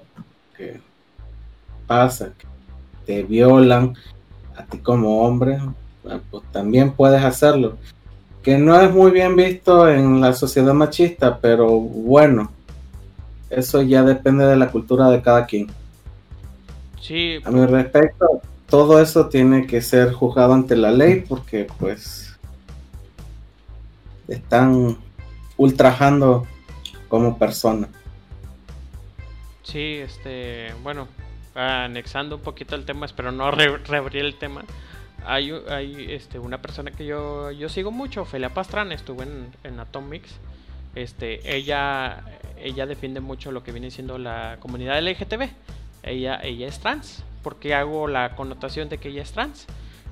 [0.55, 0.79] que
[1.87, 2.47] pasa que
[3.05, 3.95] te violan
[4.55, 5.59] a ti como hombre,
[6.05, 7.77] eh, pues también puedes hacerlo
[8.43, 12.51] que no es muy bien visto en la sociedad machista, pero bueno,
[13.49, 15.67] eso ya depende de la cultura de cada quien.
[17.01, 22.37] Sí, A mi respecto, todo eso tiene que ser juzgado ante la ley porque pues
[24.27, 24.97] están
[25.57, 26.45] ultrajando
[27.07, 27.89] como persona.
[29.71, 31.07] Sí, este, bueno,
[31.55, 34.63] anexando un poquito el tema, espero no re- reabrir el tema.
[35.25, 39.79] Hay, hay este, una persona que yo, yo sigo mucho, Felia Pastrana, estuvo en, en
[39.79, 40.31] Atomics.
[40.95, 42.23] Este, ella,
[42.57, 45.49] ella defiende mucho lo que viene siendo la comunidad LGTB.
[46.03, 49.67] Ella, ella es trans, porque hago la connotación de que ella es trans.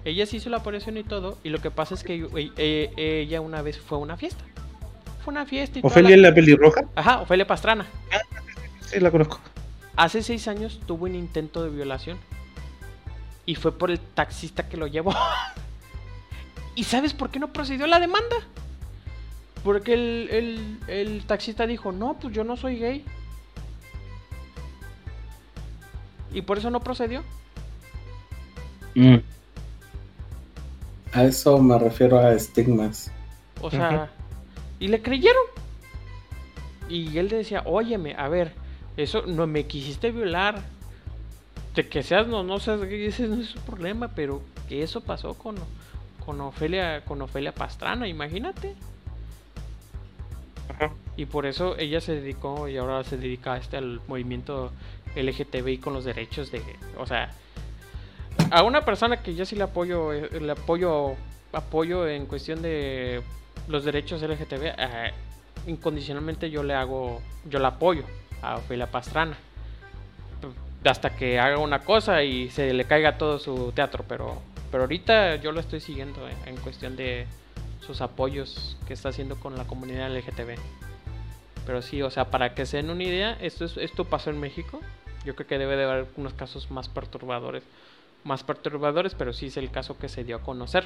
[0.05, 3.21] Ella se hizo la operación y todo, y lo que pasa es que e- e-
[3.21, 4.43] ella una vez fue a una fiesta.
[5.23, 6.81] Fue una fiesta y ¿Ofelia la- la pelirroja?
[6.95, 7.85] Ajá, Ofelia Pastrana.
[8.87, 9.39] Sí, la conozco.
[9.95, 12.17] Hace seis años tuvo un intento de violación.
[13.45, 15.13] Y fue por el taxista que lo llevó.
[16.75, 18.35] ¿Y sabes por qué no procedió la demanda?
[19.63, 23.05] Porque el, el- el taxista dijo, no, pues yo no soy gay.
[26.33, 27.23] Y por eso no procedió.
[28.95, 29.17] Mm.
[31.13, 33.11] A eso me refiero a estigmas.
[33.61, 34.11] O sea,
[34.79, 35.41] y le creyeron.
[36.89, 38.53] Y él decía, óyeme, a ver,
[38.97, 40.61] eso no me quisiste violar.
[41.75, 45.35] De que seas no, no seas ese no es su problema, pero que eso pasó
[45.35, 45.55] con,
[46.25, 48.73] con Ofelia, con Ofelia Pastrana, imagínate.
[50.69, 50.91] Ajá.
[51.15, 54.71] Y por eso ella se dedicó y ahora se dedica a este al movimiento
[55.15, 56.61] LGTBI con los derechos de,
[56.97, 57.31] o sea,
[58.49, 61.15] a una persona que yo sí le apoyo, eh, le apoyo,
[61.53, 63.21] apoyo en cuestión de
[63.67, 65.13] los derechos LGTB, eh,
[65.67, 68.03] incondicionalmente yo le hago, yo la apoyo
[68.41, 69.37] a Ofelia Pastrana.
[70.83, 74.41] Hasta que haga una cosa y se le caiga todo su teatro, pero
[74.71, 77.27] Pero ahorita yo lo estoy siguiendo en cuestión de
[77.87, 80.57] sus apoyos que está haciendo con la comunidad LGTB.
[81.65, 84.39] Pero sí, o sea, para que se den una idea, esto, es, esto pasó en
[84.39, 84.79] México.
[85.25, 87.63] Yo creo que debe de haber unos casos más perturbadores.
[88.23, 90.85] Más perturbadores, pero sí es el caso que se dio a conocer.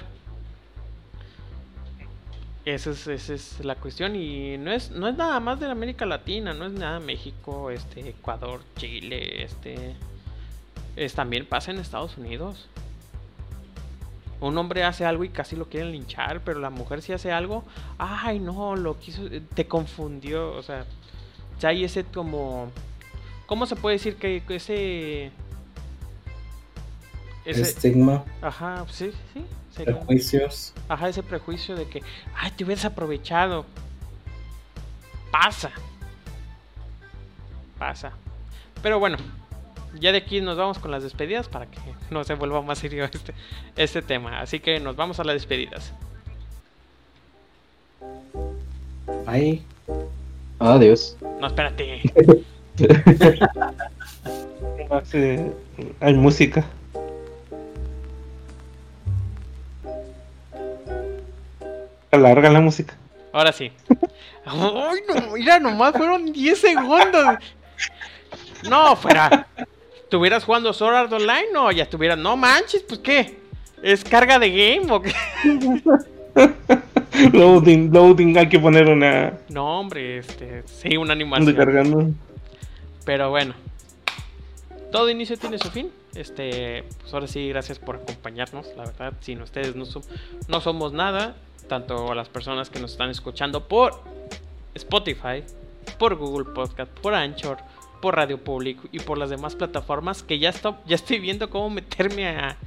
[2.64, 6.06] Esa es, esa es la cuestión y no es, no es nada más de América
[6.06, 9.96] Latina, no es nada México, este, Ecuador, Chile, este,
[10.96, 12.68] es, también pasa en Estados Unidos.
[14.40, 17.64] Un hombre hace algo y casi lo quieren linchar, pero la mujer si hace algo,
[17.98, 19.24] ay no, lo quiso,
[19.56, 20.86] te confundió, o sea,
[21.60, 22.72] ya hay ese como,
[23.48, 25.32] ¿cómo se puede decir que que ese,
[27.46, 29.44] ese, Estigma, ajá, sí, sí,
[29.86, 30.74] prejuicios.
[30.90, 32.02] Ajá, ese prejuicio de que,
[32.36, 33.66] ay, te hubieras aprovechado.
[35.32, 35.72] Pasa.
[37.80, 38.12] Pasa.
[38.84, 39.18] Pero bueno,
[40.00, 41.80] ya de aquí nos vamos con las despedidas para que
[42.10, 43.34] no se vuelva más serio este,
[43.76, 44.42] este tema.
[44.42, 45.94] Así que nos vamos a las despedidas.
[49.26, 49.64] Ay,
[50.60, 51.18] Adiós.
[51.40, 52.02] No, espérate.
[54.92, 55.52] Hace-
[56.00, 56.64] hay música.
[62.12, 62.96] Alarga la música.
[63.34, 63.72] Ahora sí.
[64.46, 67.36] Ay, no, mira, nomás fueron 10 segundos.
[68.70, 69.48] No, fuera.
[70.04, 71.46] ¿Estuvieras jugando Sword Art Online?
[71.54, 72.18] No, ya estuvieras.
[72.18, 73.40] No manches, pues qué.
[73.82, 75.14] ¿Es carga de game o qué?
[77.34, 79.34] Loading, loading, hay que poner una.
[79.50, 80.64] No, hombre, este.
[80.66, 81.46] Sí, una un animación.
[81.46, 82.10] descargando.
[83.06, 83.54] Pero bueno,
[84.92, 85.92] todo inicio tiene su fin.
[86.16, 88.68] Este, pues ahora sí, gracias por acompañarnos.
[88.78, 90.06] La verdad, sin ustedes no, som-
[90.48, 91.36] no somos nada.
[91.68, 94.02] Tanto a las personas que nos están escuchando por
[94.76, 95.44] Spotify,
[95.98, 97.58] por Google Podcast, por Anchor,
[98.02, 101.70] por Radio Public y por las demás plataformas que ya, esto- ya estoy viendo cómo
[101.70, 102.58] meterme a,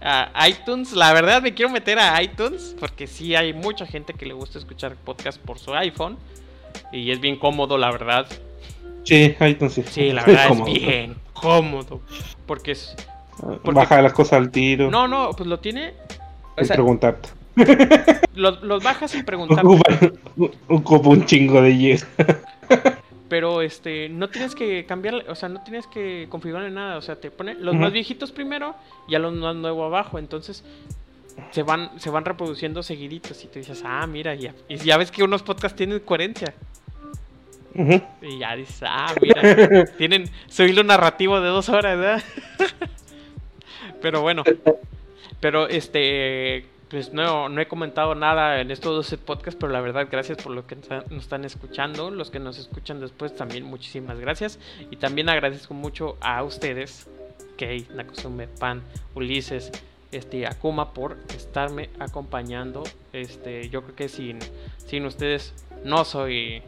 [0.00, 0.92] a iTunes.
[0.92, 4.58] La verdad, me quiero meter a iTunes porque sí hay mucha gente que le gusta
[4.58, 6.16] escuchar podcast por su iPhone.
[6.92, 8.26] Y es bien cómodo, la verdad.
[9.04, 9.86] Sí, ahí entonces.
[9.90, 12.00] Sí, la verdad es bien cómodo.
[12.46, 12.94] Porque es.
[13.40, 14.90] porque- Baja las cosas al tiro.
[14.90, 15.94] No, no, pues lo tiene.
[16.58, 17.30] O sea, preguntarte.
[18.34, 19.64] Los, los bajas sin preguntar.
[19.64, 19.98] Ocupa,
[20.68, 22.06] ocupa un chingo de yes.
[23.28, 26.96] Pero este, no tienes que cambiar, o sea, no tienes que configurarle nada.
[26.96, 28.76] O sea, te pone los más viejitos primero
[29.08, 30.18] y a los más nuevos abajo.
[30.18, 30.62] Entonces
[31.50, 33.42] se van, se van reproduciendo seguiditos.
[33.42, 34.54] Y tú dices, ah, mira, ya.
[34.68, 36.54] Y ya ves que unos podcasts tienen coherencia.
[38.22, 42.22] Y ya dices, ah, mira, tienen su hilo narrativo de dos horas, ¿verdad?
[44.00, 44.44] pero bueno,
[45.40, 50.06] pero este, pues no, no he comentado nada en estos 12 podcasts, pero la verdad,
[50.10, 52.10] gracias por lo que nos están escuchando.
[52.10, 54.58] Los que nos escuchan después también, muchísimas gracias.
[54.90, 57.08] Y también agradezco mucho a ustedes,
[57.56, 58.82] Kei, Nakosume, Pan,
[59.14, 59.72] Ulises,
[60.12, 62.84] este, Akuma, por estarme acompañando.
[63.12, 64.38] Este, yo creo que sin,
[64.86, 65.54] sin ustedes
[65.84, 66.62] no soy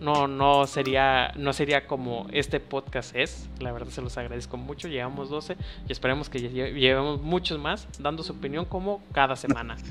[0.00, 3.48] no, no sería, no sería como este podcast es.
[3.60, 4.88] La verdad se los agradezco mucho.
[4.88, 5.56] Llevamos 12
[5.88, 9.76] y esperemos que lle- llevemos muchos más dando su opinión como cada semana.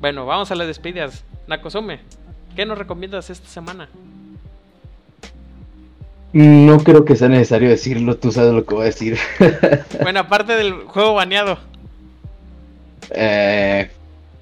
[0.00, 1.24] Bueno, vamos a las despedidas.
[1.48, 1.98] Nakosume,
[2.54, 3.88] ¿qué nos recomiendas esta semana?
[6.32, 9.18] No creo que sea necesario decirlo, tú sabes lo que voy a decir.
[10.02, 11.58] Bueno, aparte del juego baneado.
[13.10, 13.90] Eh,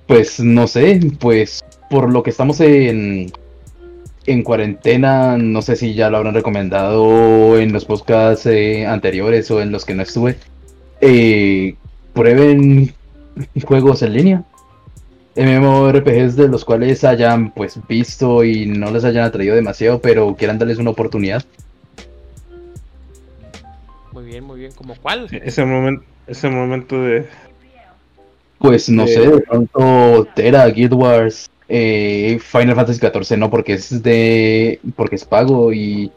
[0.06, 3.32] pues no sé, pues por lo que estamos en,
[4.26, 9.60] en cuarentena, no sé si ya lo habrán recomendado en los podcasts eh, anteriores o
[9.60, 10.36] en los que no estuve.
[11.00, 11.74] eh,
[12.12, 12.94] prueben
[13.64, 14.44] juegos en línea.
[15.36, 20.58] MMORPGs de los cuales hayan pues visto y no les hayan atraído demasiado, pero quieran
[20.58, 21.44] darles una oportunidad.
[24.12, 24.72] Muy bien, muy bien.
[24.72, 25.28] ¿Como cuál?
[25.30, 27.26] Ese momento, ese momento de.
[28.58, 34.02] Pues no sé, de pronto Tera, Guild Wars, eh, Final Fantasy XIV no, porque es
[34.02, 36.10] de, porque es pago y,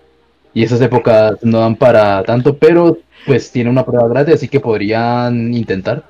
[0.53, 4.59] y esas épocas no dan para tanto, pero pues tiene una prueba gratis, así que
[4.59, 6.03] podrían intentar.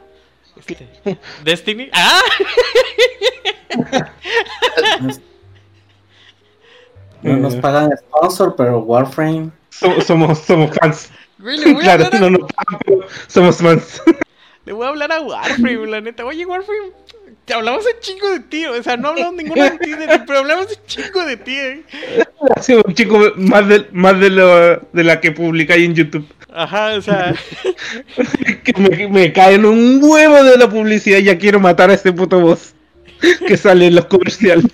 [0.57, 0.88] Este,
[1.44, 1.90] Destiny.
[1.94, 2.22] ¡Ah!
[7.22, 9.52] No nos pagan sponsor, pero Warframe.
[9.70, 11.11] so- somos, somos fans.
[11.38, 14.02] Güey, le voy a Claro, a- no nos pagan, pero somos fans.
[14.66, 16.26] Le voy a hablar a Warframe, la neta.
[16.26, 16.91] Oye, Warframe,
[17.50, 18.66] te hablamos un chingo de ti.
[18.68, 19.90] O sea, no hablamos ninguno de ti,
[20.28, 21.56] pero hablamos un chingo de ti.
[21.56, 21.84] eh.
[22.62, 26.28] Sí, un chico más de, más de, lo, de la que publicáis en YouTube.
[26.54, 27.34] Ajá, o sea.
[28.64, 32.12] Que me, me caen un huevo de la publicidad y ya quiero matar a este
[32.14, 32.74] puto boss
[33.48, 34.66] que sale en los comerciales.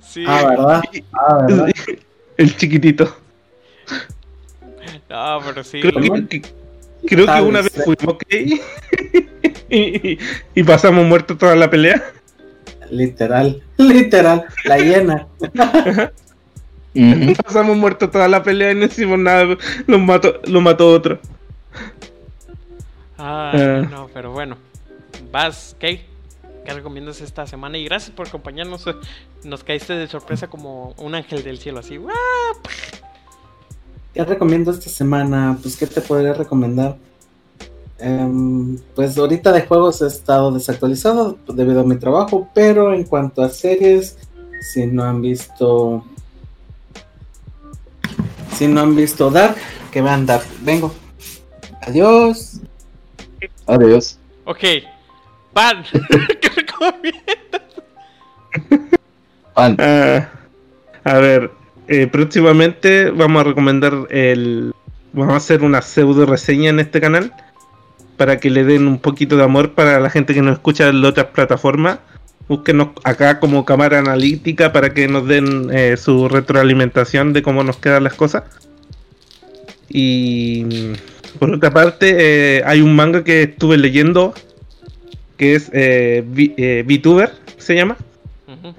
[0.00, 0.24] Sí.
[0.26, 0.82] Ah, ¿verdad?
[1.12, 1.70] Ah, ¿verdad?
[2.36, 3.16] El chiquitito.
[5.08, 5.80] No, pero sí.
[5.80, 6.52] Creo que, que-
[7.06, 8.24] creo que una vez fuimos, ¿ok?
[9.76, 10.18] y,
[10.54, 12.02] y pasamos muertos toda la pelea.
[12.90, 15.26] Literal, literal, la hiena.
[17.42, 19.56] Pasamos muertos toda la pelea y no hicimos nada.
[19.86, 21.18] Lo mató, lo mató otro.
[23.16, 24.58] Ah, no, pero bueno.
[25.30, 26.04] Vas, Kay.
[26.66, 27.78] ¿Qué recomiendas esta semana?
[27.78, 28.84] Y gracias por acompañarnos.
[29.42, 31.98] Nos caíste de sorpresa como un ángel del cielo, así.
[34.12, 35.56] ¿Qué recomiendo esta semana?
[35.62, 36.98] Pues, ¿qué te podría recomendar?
[38.02, 43.42] Em, pues ahorita de juegos he estado desactualizado debido a mi trabajo, pero en cuanto
[43.42, 44.18] a series,
[44.72, 46.04] si no han visto...
[48.56, 49.56] Si no han visto Dark,
[49.92, 50.44] que vean Dark.
[50.62, 50.92] Vengo.
[51.86, 52.60] Adiós.
[53.66, 54.18] Adiós.
[54.46, 54.64] Ok.
[55.54, 55.84] Van.
[56.40, 57.62] ¿Qué recomiendas?
[59.54, 59.76] Pan.
[59.78, 60.28] Ah,
[61.04, 61.52] a ver,
[61.86, 64.74] eh, próximamente vamos a recomendar el.
[65.12, 67.32] Vamos a hacer una pseudo reseña en este canal
[68.16, 71.04] para que le den un poquito de amor para la gente que nos escucha en
[71.04, 71.98] otras plataformas.
[72.48, 77.76] Búsquenos acá como cámara analítica para que nos den eh, su retroalimentación de cómo nos
[77.76, 78.44] quedan las cosas.
[79.88, 80.92] Y
[81.38, 84.34] por otra parte, eh, hay un manga que estuve leyendo
[85.36, 86.24] que es eh,
[86.56, 87.96] eh, VTuber, se llama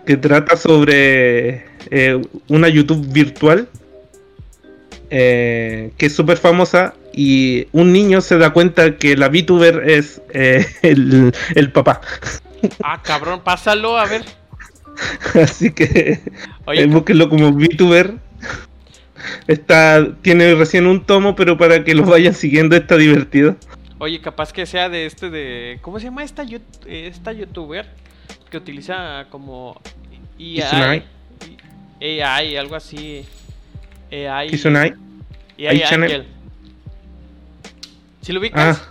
[0.06, 1.66] que trata sobre
[2.48, 3.68] una YouTube virtual
[5.10, 10.66] que es súper famosa y un niño se da cuenta que la VTuber es eh,
[10.82, 12.02] el, el papá.
[12.84, 14.24] Ah, cabrón, pásalo, a ver.
[15.42, 16.20] Así que
[16.66, 18.16] Oye, eh, búsquenlo como VTuber.
[19.48, 23.56] Está, tiene recién un tomo, pero para que lo vayan siguiendo está divertido.
[24.00, 25.80] oye, capaz que sea de este de.
[25.82, 26.46] ¿Cómo se llama esta,
[26.88, 27.88] esta youtuber?
[28.50, 29.80] Que utiliza como.
[30.40, 31.04] AI.
[32.02, 33.26] AI, algo así.
[34.12, 34.50] AI.
[34.50, 34.94] Kizunai.
[35.58, 36.28] AI AI Channel.
[38.24, 38.82] ¿Sí lo ubicas?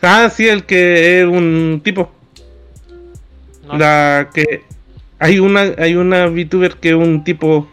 [0.00, 0.24] Ah.
[0.24, 2.12] ah, sí, el que es un tipo.
[3.66, 4.62] No, La que
[5.18, 7.68] hay una hay una VTuber que es un tipo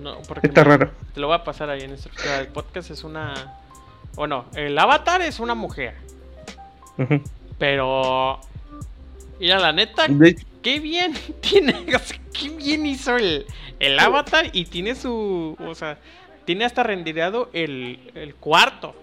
[0.00, 0.90] no, porque está raro.
[1.14, 2.90] Te lo voy a pasar ahí en el podcast.
[2.90, 3.54] Es una.
[4.14, 5.94] Bueno, el avatar es una mujer.
[6.98, 7.20] Ujú.
[7.58, 8.40] Pero.
[9.40, 11.72] Mira, la neta, De- qué bien tiene.
[11.94, 13.46] o sea, qué bien hizo el,
[13.80, 15.56] el avatar y tiene su.
[15.58, 15.98] O sea,
[16.46, 18.94] tiene hasta rendereado el, el cuarto.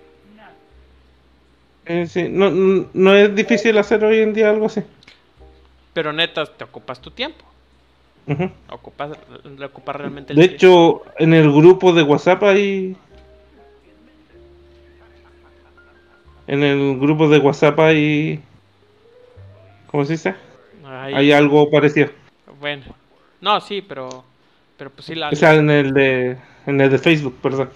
[1.86, 4.82] eh, sí, no, no- no es difícil hacer hoy en día algo así.
[5.94, 7.44] Pero neta, te ocupas tu tiempo.
[8.26, 8.50] Ujú.
[8.70, 9.18] Ocupas,
[9.58, 11.04] le ocupas realmente el De tiempo.
[11.04, 12.96] hecho, en el grupo de WhatsApp hay.
[16.48, 18.42] En el grupo de WhatsApp hay.
[19.88, 20.36] ¿Cómo se dice?
[20.86, 22.10] Ay, Hay algo parecido.
[22.60, 22.84] Bueno.
[23.42, 24.24] No, sí, pero.
[24.78, 25.30] Pero pues sí, la.
[25.30, 26.38] O sea, en el de.
[26.66, 27.70] En el de Facebook, perdón.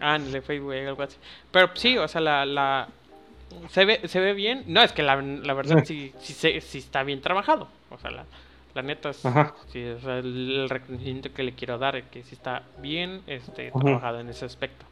[0.00, 1.16] Ah, en el de Facebook, algo así.
[1.50, 2.44] Pero sí, o sea, la.
[2.46, 2.88] la
[3.70, 4.64] se, ve, se ve bien.
[4.66, 7.68] No, es que la, la verdad sí, sí, se- sí está bien trabajado.
[7.90, 8.24] O sea, la,
[8.74, 9.24] la neta es.
[9.24, 9.54] Ajá.
[9.72, 13.20] Sí, o sea, el, el reconocimiento que le quiero dar es que sí está bien
[13.26, 13.78] este, Ajá.
[13.80, 14.84] trabajado en ese aspecto.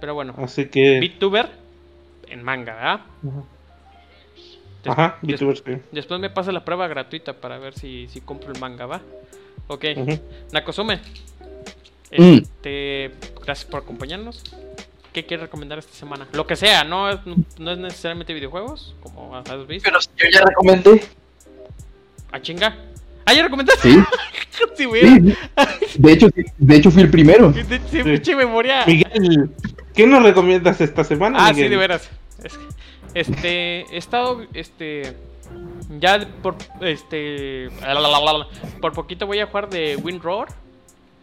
[0.00, 1.00] Pero bueno, Así que.
[1.00, 1.48] VTuber
[2.28, 3.00] en manga, ¿verdad?
[4.82, 5.82] Des- Ajá, des- VTuber, sí.
[5.92, 9.00] Después me pasa la prueba gratuita para ver si, si compro el manga, ¿va?
[9.68, 9.84] Ok.
[10.52, 11.00] Nakosume.
[12.16, 12.38] Mm.
[12.38, 13.12] Este,
[13.44, 14.42] gracias por acompañarnos.
[15.12, 16.26] ¿Qué quieres recomendar esta semana?
[16.32, 17.18] Lo que sea, no es,
[17.58, 19.84] no es necesariamente videojuegos, como has visto.
[19.84, 21.02] Pero si yo ya recomendé.
[22.30, 22.76] A chinga.
[23.26, 23.90] Ah, ya recomendaste.
[23.92, 23.98] Sí,
[24.76, 25.02] Sí, güey.
[25.02, 25.36] sí.
[25.98, 26.28] De hecho,
[26.58, 27.52] de hecho fui el primero.
[27.52, 28.84] Sí, sí, pinche memoria.
[28.86, 29.50] Miguel,
[29.94, 31.38] ¿qué nos recomiendas esta semana?
[31.40, 31.66] Ah, Miguel?
[31.66, 32.10] sí, de veras.
[32.42, 32.64] Es que,
[33.14, 35.14] este, he estado, este,
[36.00, 37.68] ya por, este,
[38.80, 40.48] por poquito voy a jugar de Wind Roar.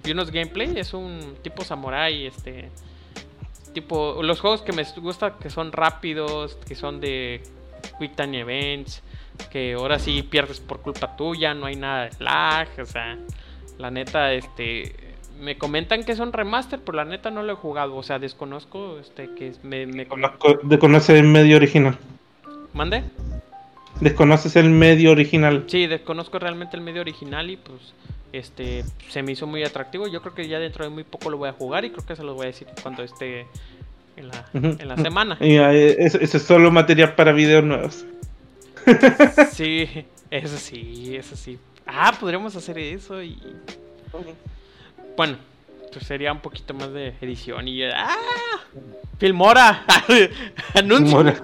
[0.05, 2.69] Y unos gameplay, es un tipo samurai, este,
[3.73, 7.41] tipo, los juegos que me gusta que son rápidos, que son de
[7.99, 9.03] Quick Time Events,
[9.51, 13.17] que ahora sí pierdes por culpa tuya, no hay nada de lag, o sea,
[13.77, 14.95] la neta, este,
[15.39, 18.99] me comentan que son remaster, pero la neta no lo he jugado, o sea, desconozco,
[18.99, 19.85] este, que me,
[21.09, 21.97] el medio original.
[22.73, 23.03] ¿Mande?
[24.01, 25.65] Desconoces el medio original.
[25.67, 27.93] Sí, desconozco realmente el medio original y pues
[28.31, 30.07] este se me hizo muy atractivo.
[30.07, 32.15] Yo creo que ya dentro de muy poco lo voy a jugar y creo que
[32.15, 33.45] se los voy a decir cuando esté
[34.15, 35.37] en la, en la semana.
[35.39, 38.05] Y, eh, eso, eso es solo material para videos nuevos.
[39.51, 39.87] Sí,
[40.31, 41.59] eso sí, eso sí.
[41.85, 43.37] Ah, podríamos hacer eso y
[45.17, 45.37] bueno,
[45.91, 48.15] pues sería un poquito más de edición y ah,
[49.17, 49.85] Filmora,
[50.73, 51.43] anuncia, Mora,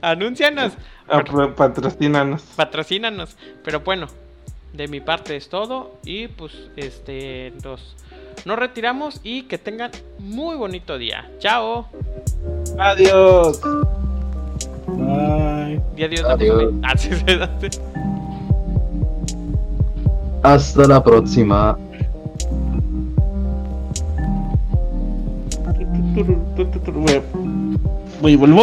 [0.00, 0.72] anúncianos,
[1.08, 2.42] ah, pa- patrocínanos.
[2.56, 3.36] patrocínanos.
[3.64, 4.06] Pero bueno,
[4.72, 7.96] de mi parte es todo y pues este nos
[8.44, 11.30] nos retiramos y que tengan muy bonito día.
[11.38, 11.86] Chao.
[12.78, 13.60] Adiós.
[14.86, 15.80] bye.
[15.96, 16.24] Y adiós.
[16.28, 16.74] Adiós.
[16.82, 16.94] Ah.
[20.42, 21.78] Hasta la próxima.
[28.20, 28.62] Voy y vuelvo.